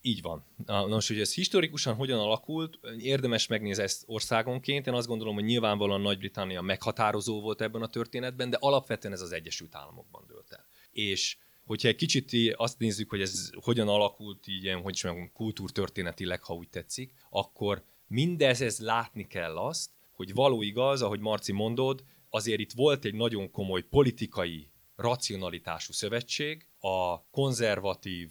Így 0.00 0.22
van. 0.22 0.44
Nos, 0.66 1.08
hogy 1.08 1.20
ez 1.20 1.34
historikusan 1.34 1.94
hogyan 1.94 2.18
alakult, 2.18 2.78
érdemes 2.98 3.46
megnézni 3.46 3.82
ezt 3.82 4.02
országonként. 4.06 4.86
Én 4.86 4.94
azt 4.94 5.06
gondolom, 5.06 5.34
hogy 5.34 5.44
nyilvánvalóan 5.44 6.00
Nagy-Britannia 6.00 6.60
meghatározó 6.60 7.40
volt 7.40 7.60
ebben 7.60 7.82
a 7.82 7.88
történetben, 7.88 8.50
de 8.50 8.56
alapvetően 8.60 9.14
ez 9.14 9.20
az 9.20 9.32
Egyesült 9.32 9.74
Államokban 9.74 10.24
dőlt 10.26 10.52
el. 10.52 10.64
És 10.92 11.36
hogyha 11.66 11.88
egy 11.88 11.96
kicsit 11.96 12.54
azt 12.56 12.78
nézzük, 12.78 13.10
hogy 13.10 13.20
ez 13.20 13.50
hogyan 13.62 13.88
alakult, 13.88 14.46
így 14.46 14.72
hogy 14.82 14.94
is 14.94 15.04
mondjam, 15.04 15.32
kultúrtörténetileg, 15.32 16.42
ha 16.42 16.54
úgy 16.54 16.68
tetszik, 16.68 17.12
akkor 17.30 17.82
mindez 18.10 18.60
látni 18.78 19.26
kell 19.26 19.56
azt, 19.56 19.90
hogy 20.12 20.34
való 20.34 20.62
igaz, 20.62 21.02
ahogy 21.02 21.20
Marci 21.20 21.52
mondod, 21.52 22.04
azért 22.30 22.60
itt 22.60 22.72
volt 22.72 23.04
egy 23.04 23.14
nagyon 23.14 23.50
komoly 23.50 23.82
politikai 23.82 24.70
racionalitású 24.96 25.92
szövetség, 25.92 26.68
a 26.78 27.28
konzervatív 27.30 28.30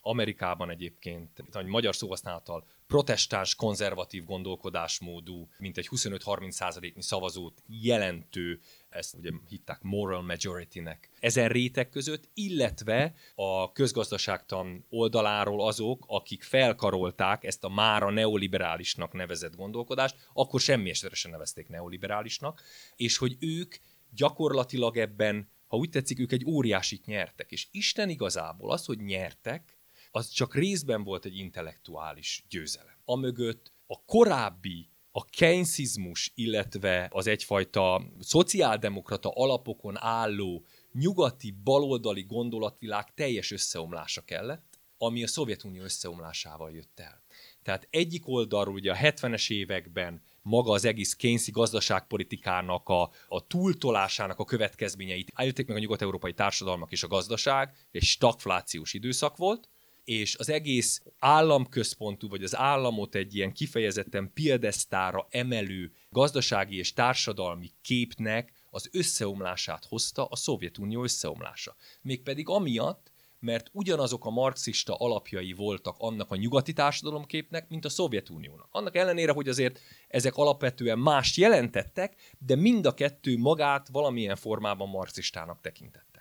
Amerikában 0.00 0.70
egyébként, 0.70 1.44
egy 1.52 1.66
magyar 1.66 1.94
szóhasználattal 1.94 2.66
protestáns 2.92 3.54
konzervatív 3.54 4.24
gondolkodásmódú, 4.24 5.48
mint 5.58 5.78
egy 5.78 5.88
25-30 5.90 6.50
százaléknyi 6.50 7.02
szavazót 7.02 7.62
jelentő, 7.66 8.60
ezt 8.88 9.14
ugye 9.14 9.30
hitták 9.48 9.82
moral 9.82 10.22
majority-nek, 10.22 11.10
ezen 11.20 11.48
réteg 11.48 11.88
között, 11.88 12.28
illetve 12.34 13.14
a 13.34 13.72
közgazdaságtan 13.72 14.86
oldaláról 14.88 15.66
azok, 15.66 16.04
akik 16.08 16.42
felkarolták 16.42 17.44
ezt 17.44 17.64
a 17.64 17.68
mára 17.68 18.10
neoliberálisnak 18.10 19.12
nevezett 19.12 19.56
gondolkodást, 19.56 20.16
akkor 20.32 20.60
semmi 20.60 20.90
esetre 20.90 21.30
nevezték 21.30 21.68
neoliberálisnak, 21.68 22.62
és 22.96 23.16
hogy 23.16 23.36
ők 23.40 23.74
gyakorlatilag 24.10 24.96
ebben 24.96 25.50
ha 25.66 25.78
úgy 25.78 25.90
tetszik, 25.90 26.18
ők 26.18 26.32
egy 26.32 26.44
óriásit 26.46 27.06
nyertek. 27.06 27.50
És 27.50 27.68
Isten 27.70 28.08
igazából 28.08 28.72
az, 28.72 28.84
hogy 28.84 28.98
nyertek, 28.98 29.71
az 30.14 30.28
csak 30.28 30.54
részben 30.54 31.04
volt 31.04 31.24
egy 31.24 31.36
intellektuális 31.36 32.44
győzelem. 32.48 32.96
Amögött 33.04 33.72
a 33.86 34.04
korábbi 34.04 34.90
a 35.10 35.24
keynesizmus, 35.24 36.32
illetve 36.34 37.08
az 37.12 37.26
egyfajta 37.26 38.02
szociáldemokrata 38.20 39.30
alapokon 39.34 39.96
álló 39.98 40.64
nyugati 40.92 41.50
baloldali 41.64 42.22
gondolatvilág 42.22 43.14
teljes 43.14 43.50
összeomlása 43.50 44.20
kellett, 44.20 44.80
ami 44.98 45.22
a 45.22 45.26
Szovjetunió 45.26 45.82
összeomlásával 45.82 46.72
jött 46.72 47.00
el. 47.00 47.22
Tehát 47.62 47.88
egyik 47.90 48.28
oldalról 48.28 48.74
ugye 48.74 48.92
a 48.92 48.96
70-es 48.96 49.50
években 49.50 50.22
maga 50.42 50.72
az 50.72 50.84
egész 50.84 51.14
Keynesi 51.14 51.50
gazdaságpolitikának 51.50 52.88
a, 52.88 53.10
a 53.28 53.46
túltolásának 53.46 54.38
a 54.38 54.44
következményeit 54.44 55.32
állították 55.34 55.66
meg 55.66 55.76
a 55.76 55.80
nyugat-európai 55.80 56.32
társadalmak 56.32 56.92
és 56.92 57.02
a 57.02 57.08
gazdaság, 57.08 57.76
egy 57.90 58.02
stagflációs 58.02 58.92
időszak 58.92 59.36
volt, 59.36 59.68
és 60.04 60.36
az 60.36 60.48
egész 60.48 61.02
államközpontú, 61.18 62.28
vagy 62.28 62.42
az 62.42 62.56
államot 62.56 63.14
egy 63.14 63.34
ilyen 63.34 63.52
kifejezetten 63.52 64.30
piedesztára 64.34 65.26
emelő 65.30 65.92
gazdasági 66.10 66.76
és 66.76 66.92
társadalmi 66.92 67.70
képnek 67.82 68.52
az 68.70 68.88
összeomlását 68.92 69.84
hozta 69.84 70.24
a 70.24 70.36
Szovjetunió 70.36 71.02
összeomlása. 71.02 71.76
Mégpedig 72.02 72.48
amiatt, 72.48 73.10
mert 73.38 73.70
ugyanazok 73.72 74.24
a 74.24 74.30
marxista 74.30 74.94
alapjai 74.94 75.52
voltak 75.52 75.94
annak 75.98 76.30
a 76.30 76.36
nyugati 76.36 76.72
társadalomképnek, 76.72 77.68
mint 77.68 77.84
a 77.84 77.88
Szovjetuniónak. 77.88 78.68
Annak 78.70 78.96
ellenére, 78.96 79.32
hogy 79.32 79.48
azért 79.48 79.80
ezek 80.08 80.36
alapvetően 80.36 80.98
más 80.98 81.36
jelentettek, 81.36 82.34
de 82.38 82.56
mind 82.56 82.86
a 82.86 82.94
kettő 82.94 83.38
magát 83.38 83.88
valamilyen 83.88 84.36
formában 84.36 84.88
marxistának 84.88 85.60
tekintett 85.60 86.12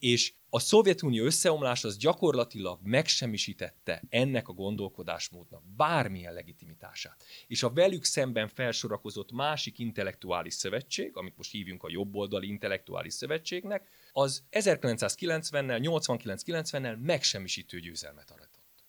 és 0.00 0.32
a 0.50 0.58
Szovjetunió 0.58 1.24
összeomlása 1.24 1.88
az 1.88 1.96
gyakorlatilag 1.96 2.78
megsemmisítette 2.82 4.02
ennek 4.08 4.48
a 4.48 4.52
gondolkodásmódnak 4.52 5.62
bármilyen 5.76 6.32
legitimitását. 6.32 7.24
És 7.46 7.62
a 7.62 7.70
velük 7.70 8.04
szemben 8.04 8.48
felsorakozott 8.48 9.32
másik 9.32 9.78
intellektuális 9.78 10.54
szövetség, 10.54 11.16
amit 11.16 11.36
most 11.36 11.50
hívjunk 11.50 11.82
a 11.82 11.90
jobboldali 11.90 12.48
intellektuális 12.48 13.14
szövetségnek, 13.14 13.88
az 14.12 14.42
1990-nel, 14.50 15.80
89-90-nel 15.82 16.98
megsemmisítő 16.98 17.80
győzelmet 17.80 18.30
aratott. 18.30 18.84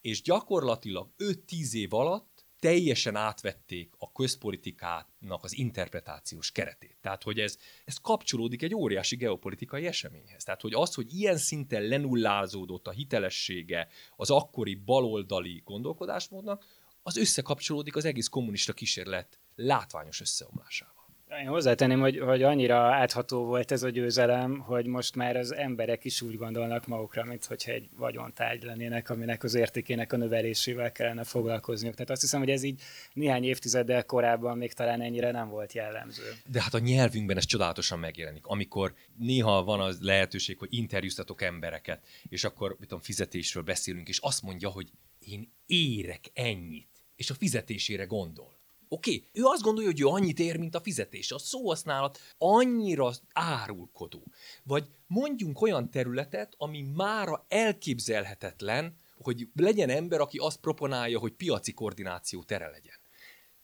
És 0.00 0.22
gyakorlatilag 0.22 1.08
5-10 1.18 1.72
év 1.72 1.94
alatt 1.94 2.33
teljesen 2.64 3.16
átvették 3.16 3.94
a 3.98 4.12
közpolitikának 4.12 5.40
az 5.42 5.56
interpretációs 5.56 6.50
keretét. 6.50 6.96
Tehát, 7.00 7.22
hogy 7.22 7.38
ez, 7.38 7.56
ez 7.84 7.96
kapcsolódik 7.96 8.62
egy 8.62 8.74
óriási 8.74 9.16
geopolitikai 9.16 9.86
eseményhez. 9.86 10.44
Tehát, 10.44 10.60
hogy 10.60 10.74
az, 10.74 10.94
hogy 10.94 11.14
ilyen 11.14 11.36
szinten 11.36 11.82
lenullázódott 11.82 12.86
a 12.86 12.90
hitelessége 12.90 13.88
az 14.16 14.30
akkori 14.30 14.74
baloldali 14.74 15.62
gondolkodásmódnak, 15.64 16.64
az 17.02 17.16
összekapcsolódik 17.16 17.96
az 17.96 18.04
egész 18.04 18.28
kommunista 18.28 18.72
kísérlet 18.72 19.38
látványos 19.54 20.20
összeomlásával. 20.20 20.93
Én 21.30 21.46
hozzátenném, 21.46 22.00
hogy, 22.00 22.18
hogy 22.18 22.42
annyira 22.42 22.76
átható 22.76 23.44
volt 23.44 23.72
ez 23.72 23.82
a 23.82 23.88
győzelem, 23.88 24.58
hogy 24.58 24.86
most 24.86 25.14
már 25.14 25.36
az 25.36 25.54
emberek 25.54 26.04
is 26.04 26.22
úgy 26.22 26.36
gondolnak 26.36 26.86
magukra, 26.86 27.24
mint 27.24 27.44
hogyha 27.44 27.72
egy 27.72 27.88
vagyontárgy 27.96 28.62
lennének, 28.62 29.10
aminek 29.10 29.42
az 29.42 29.54
értékének 29.54 30.12
a 30.12 30.16
növelésével 30.16 30.92
kellene 30.92 31.24
foglalkozniuk. 31.24 31.94
Tehát 31.94 32.10
azt 32.10 32.20
hiszem, 32.20 32.40
hogy 32.40 32.50
ez 32.50 32.62
így 32.62 32.82
néhány 33.12 33.44
évtizeddel 33.44 34.04
korábban 34.04 34.58
még 34.58 34.72
talán 34.72 35.00
ennyire 35.00 35.30
nem 35.30 35.48
volt 35.48 35.72
jellemző. 35.72 36.22
De 36.46 36.62
hát 36.62 36.74
a 36.74 36.78
nyelvünkben 36.78 37.36
ez 37.36 37.44
csodálatosan 37.44 37.98
megjelenik. 37.98 38.46
Amikor 38.46 38.94
néha 39.18 39.64
van 39.64 39.80
az 39.80 39.98
lehetőség, 40.00 40.58
hogy 40.58 40.68
interjúztatok 40.70 41.42
embereket, 41.42 42.06
és 42.28 42.44
akkor 42.44 42.76
mit 42.78 42.88
tudom, 42.88 43.02
fizetésről 43.02 43.62
beszélünk, 43.62 44.08
és 44.08 44.18
azt 44.18 44.42
mondja, 44.42 44.68
hogy 44.68 44.90
én 45.18 45.52
érek 45.66 46.30
ennyit, 46.32 46.88
és 47.16 47.30
a 47.30 47.34
fizetésére 47.34 48.04
gondol 48.04 48.53
Oké, 48.94 49.28
ő 49.32 49.44
azt 49.44 49.62
gondolja, 49.62 49.90
hogy 49.90 50.00
ő 50.00 50.06
annyit 50.06 50.38
ér, 50.38 50.56
mint 50.56 50.74
a 50.74 50.80
fizetés. 50.80 51.32
A 51.32 51.38
szóhasználat 51.38 52.18
annyira 52.38 53.12
árulkodó. 53.32 54.22
Vagy 54.62 54.84
mondjunk 55.06 55.60
olyan 55.60 55.90
területet, 55.90 56.54
ami 56.56 56.82
mára 56.82 57.44
elképzelhetetlen, 57.48 58.94
hogy 59.16 59.48
legyen 59.54 59.88
ember, 59.88 60.20
aki 60.20 60.38
azt 60.38 60.60
proponálja, 60.60 61.18
hogy 61.18 61.32
piaci 61.32 61.72
koordináció 61.72 62.42
tere 62.42 62.68
legyen. 62.68 62.94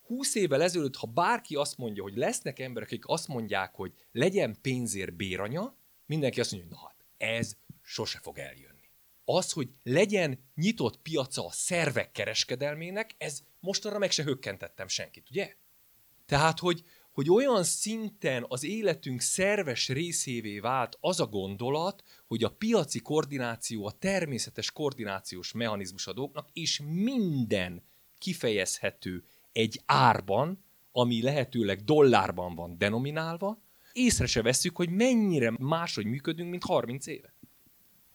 20 0.07 0.35
évvel 0.35 0.63
ezelőtt, 0.63 0.97
ha 0.97 1.07
bárki 1.07 1.55
azt 1.55 1.79
mondja, 1.79 2.03
hogy 2.03 2.17
lesznek 2.17 2.59
emberek, 2.59 2.89
akik 2.89 3.07
azt 3.07 3.29
mondják, 3.29 3.75
hogy 3.75 3.93
legyen 4.13 4.59
pénzért 4.63 5.15
béranya, 5.15 5.77
mindenki 6.07 6.41
azt 6.41 6.53
mondja, 6.53 6.69
hogy 6.71 6.79
na 6.79 6.87
hát, 6.87 7.05
ez 7.39 7.57
sose 7.83 8.19
fog 8.23 8.39
eljönni. 8.39 8.91
Az, 9.25 9.53
hogy 9.53 9.69
legyen 9.83 10.51
nyitott 10.55 10.99
piaca 10.99 11.47
a 11.47 11.51
szervek 11.51 12.13
kereskedelmének, 12.13 13.15
ez 13.19 13.43
mostanra 13.61 13.99
meg 13.99 14.11
se 14.11 14.23
hökkentettem 14.23 14.89
senkit, 14.89 15.31
ugye? 15.31 15.55
Tehát, 16.27 16.59
hogy, 16.59 16.85
hogy 17.13 17.31
olyan 17.31 17.65
szinten 17.65 18.45
az 18.49 18.65
életünk 18.65 19.21
szerves 19.21 19.89
részévé 19.89 20.59
vált 20.59 20.97
az 21.01 21.21
a 21.21 21.27
gondolat, 21.27 22.03
hogy 22.27 22.45
a 22.45 22.51
piaci 22.51 23.01
koordináció 23.01 23.87
a 23.87 23.91
természetes 23.91 24.71
koordinációs 24.71 25.53
mechanizmus 25.53 26.07
a 26.07 26.31
és 26.53 26.81
minden 26.85 27.83
kifejezhető 28.19 29.25
egy 29.53 29.83
árban, 29.87 30.65
ami 30.93 31.23
lehetőleg 31.23 31.85
dollárban 31.85 32.55
van 32.55 32.79
denominálva, 32.79 33.63
észre 33.93 34.27
se 34.27 34.43
veszük, 34.43 34.77
hogy 34.77 34.91
mennyire 34.91 35.53
máshogy 35.59 36.07
működünk, 36.07 36.51
mint 36.51 36.65
30 36.65 37.07
éve. 37.07 37.35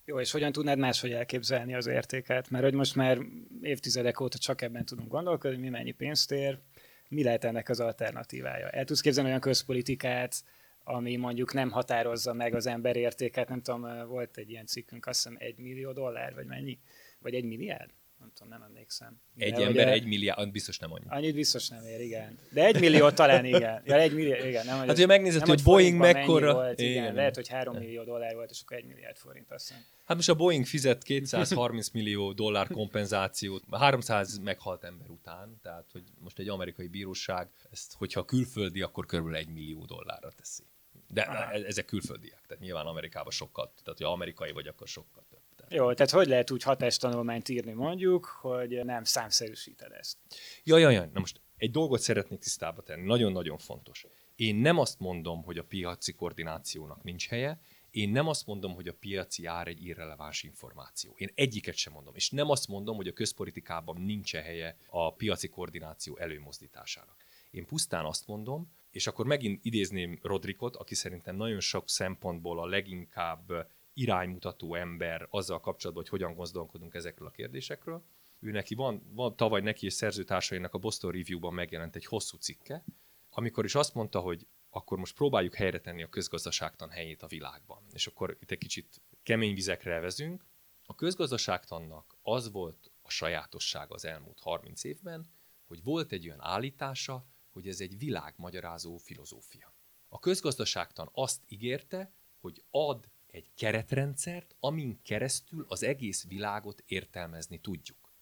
Jó, 0.08 0.20
és 0.20 0.32
hogyan 0.32 0.52
tudnád 0.52 0.78
máshogy 0.78 1.12
elképzelni 1.12 1.76
az 1.76 1.88
értéket? 1.88 2.50
Mert 2.50 2.64
hogy 2.64 2.74
most 2.74 2.96
már 2.96 3.20
évtizedek 3.62 4.20
óta 4.20 4.38
csak 4.38 4.62
ebben 4.62 4.86
tudunk 4.86 5.10
gondolkodni, 5.10 5.58
mi 5.58 5.70
mennyi 5.70 5.92
pénzt 5.92 6.32
ér, 6.32 6.60
mi 7.08 7.24
lehet 7.24 7.44
ennek 7.44 7.70
az 7.70 7.80
alternatívája? 7.80 8.70
El 8.70 8.86
tudsz 8.86 9.02
képzelni 9.02 9.30
olyan 9.30 9.42
közpolitikát, 9.42 10.44
ami 10.84 11.16
mondjuk 11.16 11.54
nem 11.54 11.72
határozza 11.72 12.34
meg 12.34 12.54
az 12.54 12.68
ember 12.68 12.96
értéket, 12.96 13.50
nem 13.50 13.62
tudom, 13.62 14.08
volt 14.08 14.38
egy 14.38 14.50
ilyen 14.50 14.66
cikkünk, 14.66 15.06
azt 15.06 15.24
hiszem 15.24 15.38
egy 15.40 15.58
millió 15.58 15.92
dollár, 15.92 16.34
vagy 16.34 16.46
mennyi? 16.46 16.80
Vagy 17.20 17.34
egy 17.34 17.44
milliárd? 17.44 17.90
Nem 18.26 18.34
tudom, 18.34 18.60
nem 18.60 18.62
emlékszem. 18.62 19.22
Egy 19.38 19.54
De 19.54 19.66
ember 19.66 19.86
ugye, 19.86 19.92
egy 19.92 20.06
milliárd, 20.06 20.52
biztos 20.52 20.80
nem 20.80 20.92
annyi. 20.92 21.06
Annyit 21.08 21.34
biztos 21.34 21.68
nem 21.68 21.86
ér, 21.86 22.02
igen. 22.02 22.38
De 22.52 22.66
egy 22.66 22.80
millió 22.80 23.10
talán 23.10 23.46
igen. 23.46 23.82
Ja, 23.86 23.96
egy 23.96 24.14
millió, 24.14 24.46
igen. 24.46 24.66
Nem, 24.66 24.78
hát 24.78 24.90
ugye 24.90 25.06
megnézed, 25.06 25.40
hogy, 25.40 25.50
hogy 25.50 25.64
Boeing 25.64 25.98
mekkora... 25.98 26.54
Volt, 26.54 26.80
igen, 26.80 26.92
igen, 26.92 27.14
lehet, 27.14 27.36
hogy 27.36 27.48
három 27.48 27.78
millió 27.78 28.04
dollár 28.04 28.36
volt, 28.36 28.50
és 28.50 28.62
akkor 28.62 28.78
egy 28.78 28.86
milliárd 28.86 29.18
forint, 29.18 29.52
azt 29.52 29.68
hiszem. 29.68 29.84
Hát 30.06 30.16
most 30.16 30.30
a 30.30 30.36
Boeing 30.36 30.66
fizet 30.66 31.04
230 31.04 31.90
millió 31.90 32.34
dollár 32.34 32.68
kompenzációt 32.68 33.64
300 33.72 34.38
meghalt 34.38 34.84
ember 34.84 35.10
után, 35.10 35.60
tehát 35.62 35.86
hogy 35.92 36.04
most 36.20 36.40
egy 36.40 36.50
amerikai 36.50 36.88
bíróság 36.88 37.50
ezt, 37.72 37.94
hogyha 37.94 38.26
külföldi, 38.26 38.82
akkor 38.82 39.06
körülbelül 39.06 39.40
egy 39.40 39.54
millió 39.54 39.86
dollárra 39.86 40.30
teszi. 40.32 40.64
De 41.08 41.22
ah. 41.22 41.54
ezek 41.54 41.86
külföldiek, 41.86 42.42
tehát 42.48 42.64
nyilván 42.64 42.86
Amerikában 42.86 43.32
sokkal, 43.32 43.74
tehát 43.84 43.98
hogy 43.98 44.08
amerikai 44.08 44.52
vagy, 44.52 44.68
akkor 44.68 44.88
sokkal. 44.88 45.24
Jó, 45.70 45.94
tehát 45.94 46.12
hogy 46.12 46.28
lehet 46.28 46.52
úgy 46.52 46.64
hatástanulmányt 46.64 47.50
írni 47.50 47.72
mondjuk, 47.72 48.26
hogy 48.26 48.86
nem 48.86 49.04
számszerűsíted 49.04 49.92
ezt? 49.92 50.18
Jaj, 50.64 50.82
jaj, 50.82 50.94
jaj. 50.94 51.10
Na 51.14 51.20
most 51.20 51.42
egy 51.58 51.72
dolgot 51.72 52.00
szeretnék 52.00 52.40
tisztába 52.40 52.82
tenni, 52.82 53.06
nagyon-nagyon 53.06 53.58
fontos. 53.58 54.06
Én 54.36 54.56
nem 54.56 54.80
azt 54.80 55.00
mondom, 55.00 55.44
hogy 55.44 55.58
a 55.58 55.64
piaci 55.64 56.14
koordinációnak 56.14 57.04
nincs 57.04 57.28
helye, 57.28 57.60
én 57.96 58.10
nem 58.10 58.28
azt 58.28 58.46
mondom, 58.46 58.74
hogy 58.74 58.88
a 58.88 58.94
piaci 58.94 59.46
ár 59.46 59.68
egy 59.68 59.86
irreleváns 59.86 60.44
információ. 60.44 61.14
Én 61.18 61.30
egyiket 61.36 61.76
sem 61.76 61.94
mondom. 61.94 62.16
És 62.16 62.30
nem 62.30 62.50
azt 62.50 62.68
mondom, 62.68 62.96
hogy 62.96 63.08
a 63.08 63.14
közpolitikában 63.14 64.02
nincs 64.02 64.36
helye 64.36 64.78
a 64.90 65.14
piaci 65.14 65.48
koordináció 65.48 66.18
előmozdításának. 66.18 67.16
Én 67.52 67.66
pusztán 67.66 68.06
azt 68.06 68.28
mondom, 68.28 68.72
és 68.92 69.08
akkor 69.08 69.26
megint 69.26 69.66
idézném 69.66 70.20
Rodrikot, 70.22 70.76
aki 70.76 70.96
szerintem 70.96 71.36
nagyon 71.36 71.60
sok 71.60 71.90
szempontból 71.90 72.60
a 72.60 72.66
leginkább 72.66 73.68
iránymutató 73.96 74.76
ember 74.76 75.28
azzal 75.30 75.60
kapcsolatban, 75.60 76.04
hogy 76.04 76.20
hogyan 76.20 76.36
gondolkodunk 76.36 76.94
ezekről 76.94 77.28
a 77.28 77.32
kérdésekről. 77.32 78.06
Ő 78.40 78.52
neki 78.52 78.76
van, 78.76 79.12
van 79.14 79.36
tavaly 79.36 79.62
neki 79.62 79.86
és 79.86 79.94
szerzőtársainak 79.94 80.74
a 80.74 80.78
Boston 80.78 81.12
Review-ban 81.12 81.54
megjelent 81.54 81.96
egy 81.96 82.06
hosszú 82.06 82.38
cikke, 82.38 82.84
amikor 83.30 83.66
is 83.66 83.76
azt 83.76 83.94
mondta, 83.94 84.20
hogy 84.20 84.48
akkor 84.70 84.98
most 84.98 85.16
próbáljuk 85.16 85.56
helyre 85.56 85.80
tenni 85.80 86.04
a 86.04 86.10
közgazdaságtan 86.10 86.90
helyét 86.90 87.22
a 87.22 87.28
világban. 87.28 87.84
És 87.94 88.08
akkor 88.08 88.38
itt 88.42 88.52
egy 88.52 88.58
kicsit 88.58 89.02
kemény 89.24 89.54
vizekre 89.54 90.00
vezünk. 90.00 90.46
A 90.86 90.96
közgazdaságtannak 90.96 92.18
az 92.22 92.52
volt 92.52 92.92
a 93.02 93.10
sajátossága 93.10 93.94
az 93.94 94.06
elmúlt 94.06 94.40
30 94.40 94.84
évben, 94.84 95.26
hogy 95.68 95.84
volt 95.84 96.12
egy 96.12 96.28
olyan 96.28 96.42
állítása, 96.42 97.26
hogy 97.52 97.68
ez 97.68 97.80
egy 97.80 97.98
világmagyarázó 97.98 98.98
filozófia. 98.98 99.74
A 100.08 100.20
közgazdaságtan 100.20 101.10
azt 101.14 101.42
ígérte, 101.48 102.14
hogy 102.40 102.64
ad 102.70 103.10
egy 103.36 103.50
keretrendszert, 103.56 104.56
amin 104.60 105.00
keresztül 105.04 105.66
az 105.68 105.84
egész 105.84 106.28
világot 106.28 106.84
értelmezni 106.86 107.58
tudjuk. 107.58 108.14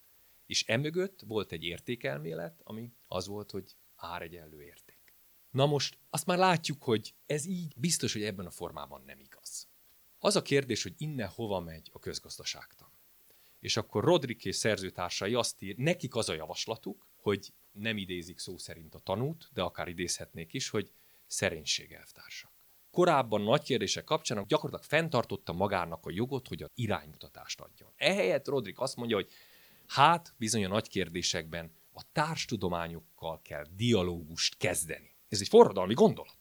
És 0.46 0.66
emögött 0.68 1.22
volt 1.28 1.52
egy 1.52 1.64
értékelmélet, 1.64 2.62
ami 2.64 2.92
az 3.08 3.28
volt, 3.28 3.52
hogy 3.52 3.76
ár 3.96 4.22
egyenlő 4.22 4.64
érték. 4.64 5.14
Na 5.50 5.66
most 5.66 5.98
azt 6.10 6.26
már 6.26 6.38
látjuk, 6.38 6.84
hogy 6.84 7.14
ez 7.26 7.46
így 7.46 7.74
biztos, 7.78 8.14
hogy 8.14 8.24
ebben 8.24 8.46
a 8.46 8.52
formában 8.52 9.04
nem 9.06 9.20
igaz. 9.20 9.68
Az 10.20 10.36
a 10.36 10.42
kérdés, 10.42 10.84
hogy 10.84 10.94
innen 10.98 11.28
hova 11.28 11.60
megy 11.60 11.90
a 11.92 12.00
közgazdaságtan. 12.00 12.92
És 13.60 13.78
akkor 13.78 14.04
Rodrik 14.04 14.46
és 14.46 14.56
szerzőtársai 14.56 15.34
azt 15.34 15.62
ír, 15.62 15.78
nekik 15.78 16.16
az 16.16 16.30
a 16.30 16.34
javaslatuk, 16.34 17.08
hogy 17.16 17.54
nem 17.72 17.98
idézik 17.98 18.40
szó 18.40 18.58
szerint 18.58 18.96
a 18.96 19.00
tanút, 19.00 19.50
de 19.54 19.62
akár 19.62 19.88
idézhetnék 19.88 20.54
is, 20.54 20.70
hogy 20.70 20.92
szerénység 21.28 21.92
elvtársa 21.92 22.53
korábban 22.94 23.42
nagy 23.42 23.62
kérdések 23.62 24.04
kapcsán 24.04 24.46
gyakorlatilag 24.48 24.90
fenntartotta 24.90 25.54
magának 25.54 26.06
a 26.06 26.12
jogot, 26.12 26.48
hogy 26.48 26.64
a 26.64 26.70
iránymutatást 26.76 27.60
adjon. 27.60 27.90
Ehelyett 27.96 28.48
Rodrik 28.48 28.80
azt 28.80 28.96
mondja, 28.96 29.16
hogy 29.16 29.30
hát 29.88 30.34
bizony 30.38 30.66
a 30.66 30.68
nagy 30.68 30.88
kérdésekben 30.88 31.72
a 31.94 32.02
társtudományokkal 32.12 33.42
kell 33.42 33.66
dialógust 33.76 34.58
kezdeni. 34.58 35.16
Ez 35.30 35.42
egy 35.42 35.48
forradalmi 35.48 35.94
gondolat. 35.94 36.38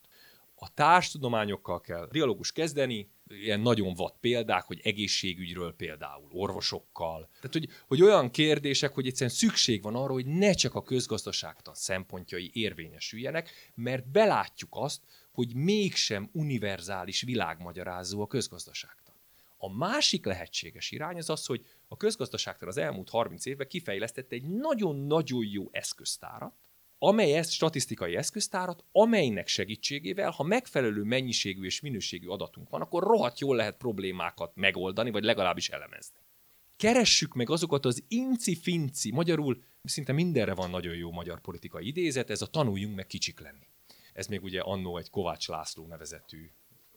A 0.55 0.73
társtudományokkal 0.73 1.81
kell 1.81 2.07
dialógust 2.11 2.53
kezdeni, 2.53 3.09
ilyen 3.29 3.59
nagyon 3.59 3.93
vad 3.93 4.13
példák, 4.19 4.63
hogy 4.63 4.79
egészségügyről 4.83 5.73
például, 5.75 6.27
orvosokkal. 6.31 7.29
Tehát, 7.35 7.51
hogy, 7.51 7.69
hogy 7.87 8.01
olyan 8.01 8.31
kérdések, 8.31 8.93
hogy 8.93 9.07
egyszerűen 9.07 9.35
szükség 9.35 9.81
van 9.81 9.95
arra, 9.95 10.13
hogy 10.13 10.25
ne 10.25 10.53
csak 10.53 10.75
a 10.75 10.83
közgazdaságtan 10.83 11.73
szempontjai 11.73 12.51
érvényesüljenek, 12.53 13.71
mert 13.75 14.07
belátjuk 14.07 14.69
azt, 14.71 15.01
hogy 15.33 15.55
mégsem 15.55 16.29
univerzális 16.31 17.21
világmagyarázó 17.21 18.21
a 18.21 18.27
közgazdaságtan. 18.27 19.15
A 19.57 19.75
másik 19.75 20.25
lehetséges 20.25 20.91
irány 20.91 21.17
az 21.17 21.29
az, 21.29 21.45
hogy 21.45 21.65
a 21.87 21.97
közgazdaságtan 21.97 22.67
az 22.67 22.77
elmúlt 22.77 23.09
30 23.09 23.45
évben 23.45 23.67
kifejlesztett 23.67 24.31
egy 24.31 24.43
nagyon-nagyon 24.43 25.45
jó 25.45 25.69
eszköztárat, 25.71 26.53
amely 26.97 27.37
ez 27.37 27.49
statisztikai 27.49 28.15
eszköztárat, 28.15 28.83
amelynek 28.91 29.47
segítségével, 29.47 30.29
ha 30.31 30.43
megfelelő 30.43 31.03
mennyiségű 31.03 31.63
és 31.63 31.81
minőségű 31.81 32.27
adatunk 32.27 32.69
van, 32.69 32.81
akkor 32.81 33.03
rohadt 33.03 33.39
jól 33.39 33.55
lehet 33.55 33.77
problémákat 33.77 34.55
megoldani, 34.55 35.11
vagy 35.11 35.23
legalábbis 35.23 35.69
elemezni. 35.69 36.17
Keressük 36.77 37.33
meg 37.33 37.49
azokat 37.49 37.85
az 37.85 38.03
inci-finci, 38.07 39.11
magyarul 39.11 39.63
szinte 39.83 40.11
mindenre 40.11 40.53
van 40.53 40.69
nagyon 40.69 40.95
jó 40.95 41.11
magyar 41.11 41.41
politikai 41.41 41.87
idézet, 41.87 42.29
ez 42.29 42.41
a 42.41 42.47
tanuljunk 42.47 42.95
meg 42.95 43.07
kicsik 43.07 43.39
lenni. 43.39 43.67
Ez 44.13 44.27
még 44.27 44.43
ugye 44.43 44.61
annó 44.61 44.97
egy 44.97 45.09
Kovács 45.09 45.47
László 45.47 45.87
nevezetű 45.87 46.51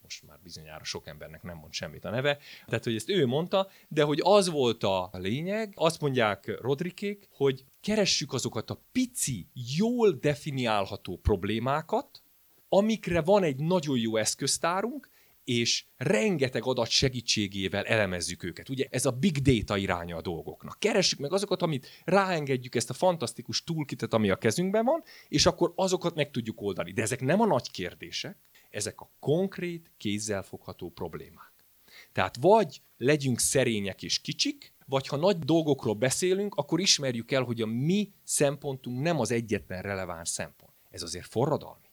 most 0.07 0.23
már 0.23 0.39
bizonyára 0.43 0.85
sok 0.85 1.07
embernek 1.07 1.43
nem 1.43 1.57
mond 1.57 1.73
semmit 1.73 2.05
a 2.05 2.11
neve, 2.11 2.39
tehát 2.67 2.85
hogy 2.85 2.95
ezt 2.95 3.09
ő 3.09 3.27
mondta, 3.27 3.69
de 3.89 4.03
hogy 4.03 4.21
az 4.23 4.49
volt 4.51 4.83
a 4.83 5.11
lényeg, 5.13 5.73
azt 5.75 6.01
mondják 6.01 6.61
Rodrikék, 6.61 7.29
hogy 7.31 7.65
keressük 7.81 8.33
azokat 8.33 8.71
a 8.71 8.83
pici, 8.93 9.49
jól 9.77 10.11
definiálható 10.11 11.17
problémákat, 11.17 12.23
amikre 12.69 13.21
van 13.21 13.43
egy 13.43 13.57
nagyon 13.57 13.99
jó 13.99 14.17
eszköztárunk, 14.17 15.11
és 15.47 15.85
rengeteg 15.97 16.65
adat 16.65 16.89
segítségével 16.89 17.85
elemezzük 17.85 18.43
őket. 18.43 18.69
Ugye 18.69 18.87
ez 18.91 19.07
a 19.07 19.11
big 19.11 19.39
data 19.39 19.77
iránya 19.77 20.17
a 20.17 20.21
dolgoknak. 20.21 20.79
Keressük 20.79 21.19
meg 21.19 21.33
azokat, 21.33 21.63
amit 21.63 21.87
ráengedjük 22.05 22.75
ezt 22.75 22.91
a 22.91 22.95
fantasztikus 22.95 23.65
toolkitet, 23.65 24.13
ami 24.15 24.31
a 24.31 24.37
kezünkben 24.37 24.85
van, 24.85 25.03
és 25.29 25.47
akkor 25.47 25.73
azokat 25.77 26.15
meg 26.15 26.31
tudjuk 26.31 26.61
oldani. 26.61 26.93
De 26.93 27.03
ezek 27.03 27.21
nem 27.21 27.41
a 27.41 27.47
nagy 27.47 27.71
kérdések, 27.71 28.37
ezek 28.71 29.01
a 29.01 29.11
konkrét, 29.21 29.91
kézzelfogható 29.97 30.91
problémák. 30.91 31.53
Tehát 32.13 32.37
vagy 32.41 32.83
legyünk 32.97 33.39
szerények 33.39 34.03
és 34.03 34.21
kicsik, 34.21 34.75
vagy 34.87 35.07
ha 35.07 35.17
nagy 35.17 35.39
dolgokról 35.39 35.95
beszélünk, 35.95 36.55
akkor 36.55 36.81
ismerjük 36.81 37.33
el, 37.33 37.43
hogy 37.43 37.61
a 37.61 37.67
mi 37.67 38.13
szempontunk 38.25 39.03
nem 39.03 39.21
az 39.21 39.31
egyetlen 39.31 39.83
releváns 39.83 40.29
szempont. 40.29 40.73
Ez 40.91 41.03
azért 41.03 41.27
forradalmi. 41.27 41.86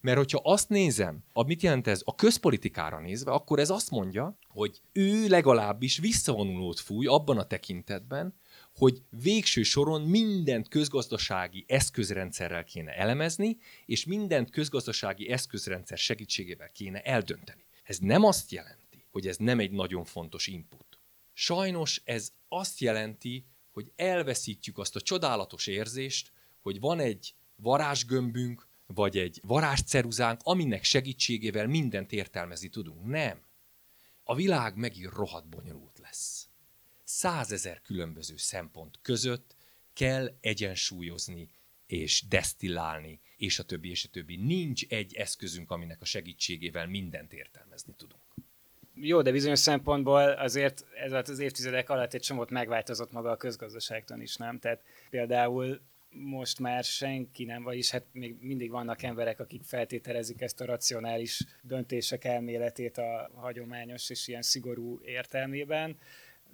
Mert 0.00 0.16
hogyha 0.16 0.40
azt 0.42 0.68
nézem, 0.68 1.24
a, 1.32 1.42
mit 1.42 1.62
jelent 1.62 1.86
ez 1.86 2.02
a 2.04 2.14
közpolitikára 2.14 3.00
nézve, 3.00 3.30
akkor 3.30 3.58
ez 3.58 3.70
azt 3.70 3.90
mondja, 3.90 4.38
hogy 4.48 4.80
ő 4.92 5.28
legalábbis 5.28 5.98
visszavonulót 5.98 6.80
fúj 6.80 7.06
abban 7.06 7.38
a 7.38 7.46
tekintetben, 7.46 8.34
hogy 8.74 9.02
végső 9.22 9.62
soron 9.62 10.02
mindent 10.02 10.68
közgazdasági 10.68 11.64
eszközrendszerrel 11.68 12.64
kéne 12.64 12.92
elemezni, 12.92 13.56
és 13.86 14.04
mindent 14.04 14.50
közgazdasági 14.50 15.30
eszközrendszer 15.30 15.98
segítségével 15.98 16.70
kéne 16.70 17.00
eldönteni. 17.00 17.64
Ez 17.82 17.98
nem 17.98 18.24
azt 18.24 18.50
jelenti, 18.50 19.06
hogy 19.10 19.26
ez 19.26 19.36
nem 19.36 19.58
egy 19.58 19.70
nagyon 19.70 20.04
fontos 20.04 20.46
input. 20.46 20.98
Sajnos 21.32 22.02
ez 22.04 22.32
azt 22.48 22.80
jelenti, 22.80 23.46
hogy 23.72 23.92
elveszítjük 23.96 24.78
azt 24.78 24.96
a 24.96 25.00
csodálatos 25.00 25.66
érzést, 25.66 26.32
hogy 26.62 26.80
van 26.80 27.00
egy 27.00 27.34
varázsgömbünk, 27.56 28.65
vagy 28.86 29.18
egy 29.18 29.40
varázsceruzánk, 29.42 30.40
aminek 30.42 30.84
segítségével 30.84 31.66
mindent 31.66 32.12
értelmezni 32.12 32.68
tudunk. 32.68 33.06
Nem. 33.06 33.44
A 34.24 34.34
világ 34.34 34.76
megint 34.76 35.12
rohadt 35.12 35.48
bonyolult 35.48 35.98
lesz 35.98 36.48
százezer 37.06 37.80
különböző 37.82 38.36
szempont 38.36 38.98
között 39.02 39.56
kell 39.92 40.36
egyensúlyozni 40.40 41.50
és 41.86 42.24
desztillálni, 42.28 43.20
és 43.36 43.58
a 43.58 43.62
többi, 43.62 43.90
és 43.90 44.04
a 44.04 44.08
többi. 44.08 44.36
Nincs 44.36 44.86
egy 44.88 45.14
eszközünk, 45.14 45.70
aminek 45.70 46.00
a 46.00 46.04
segítségével 46.04 46.86
mindent 46.86 47.32
értelmezni 47.32 47.94
tudunk. 47.96 48.22
Jó, 48.94 49.22
de 49.22 49.32
bizonyos 49.32 49.58
szempontból 49.58 50.30
azért 50.30 50.84
ez 50.94 51.12
az 51.12 51.38
évtizedek 51.38 51.90
alatt 51.90 52.14
egy 52.14 52.20
csomót 52.20 52.50
megváltozott 52.50 53.12
maga 53.12 53.30
a 53.30 53.36
közgazdaságtan 53.36 54.20
is, 54.20 54.36
nem? 54.36 54.58
Tehát 54.58 54.82
például 55.10 55.80
most 56.18 56.58
már 56.58 56.84
senki 56.84 57.44
nem, 57.44 57.62
vagyis 57.62 57.90
hát 57.90 58.04
még 58.12 58.36
mindig 58.40 58.70
vannak 58.70 59.02
emberek, 59.02 59.40
akik 59.40 59.62
feltételezik 59.62 60.40
ezt 60.40 60.60
a 60.60 60.64
racionális 60.64 61.44
döntések 61.62 62.24
elméletét 62.24 62.98
a 62.98 63.30
hagyományos 63.34 64.10
és 64.10 64.28
ilyen 64.28 64.42
szigorú 64.42 65.00
értelmében 65.04 65.96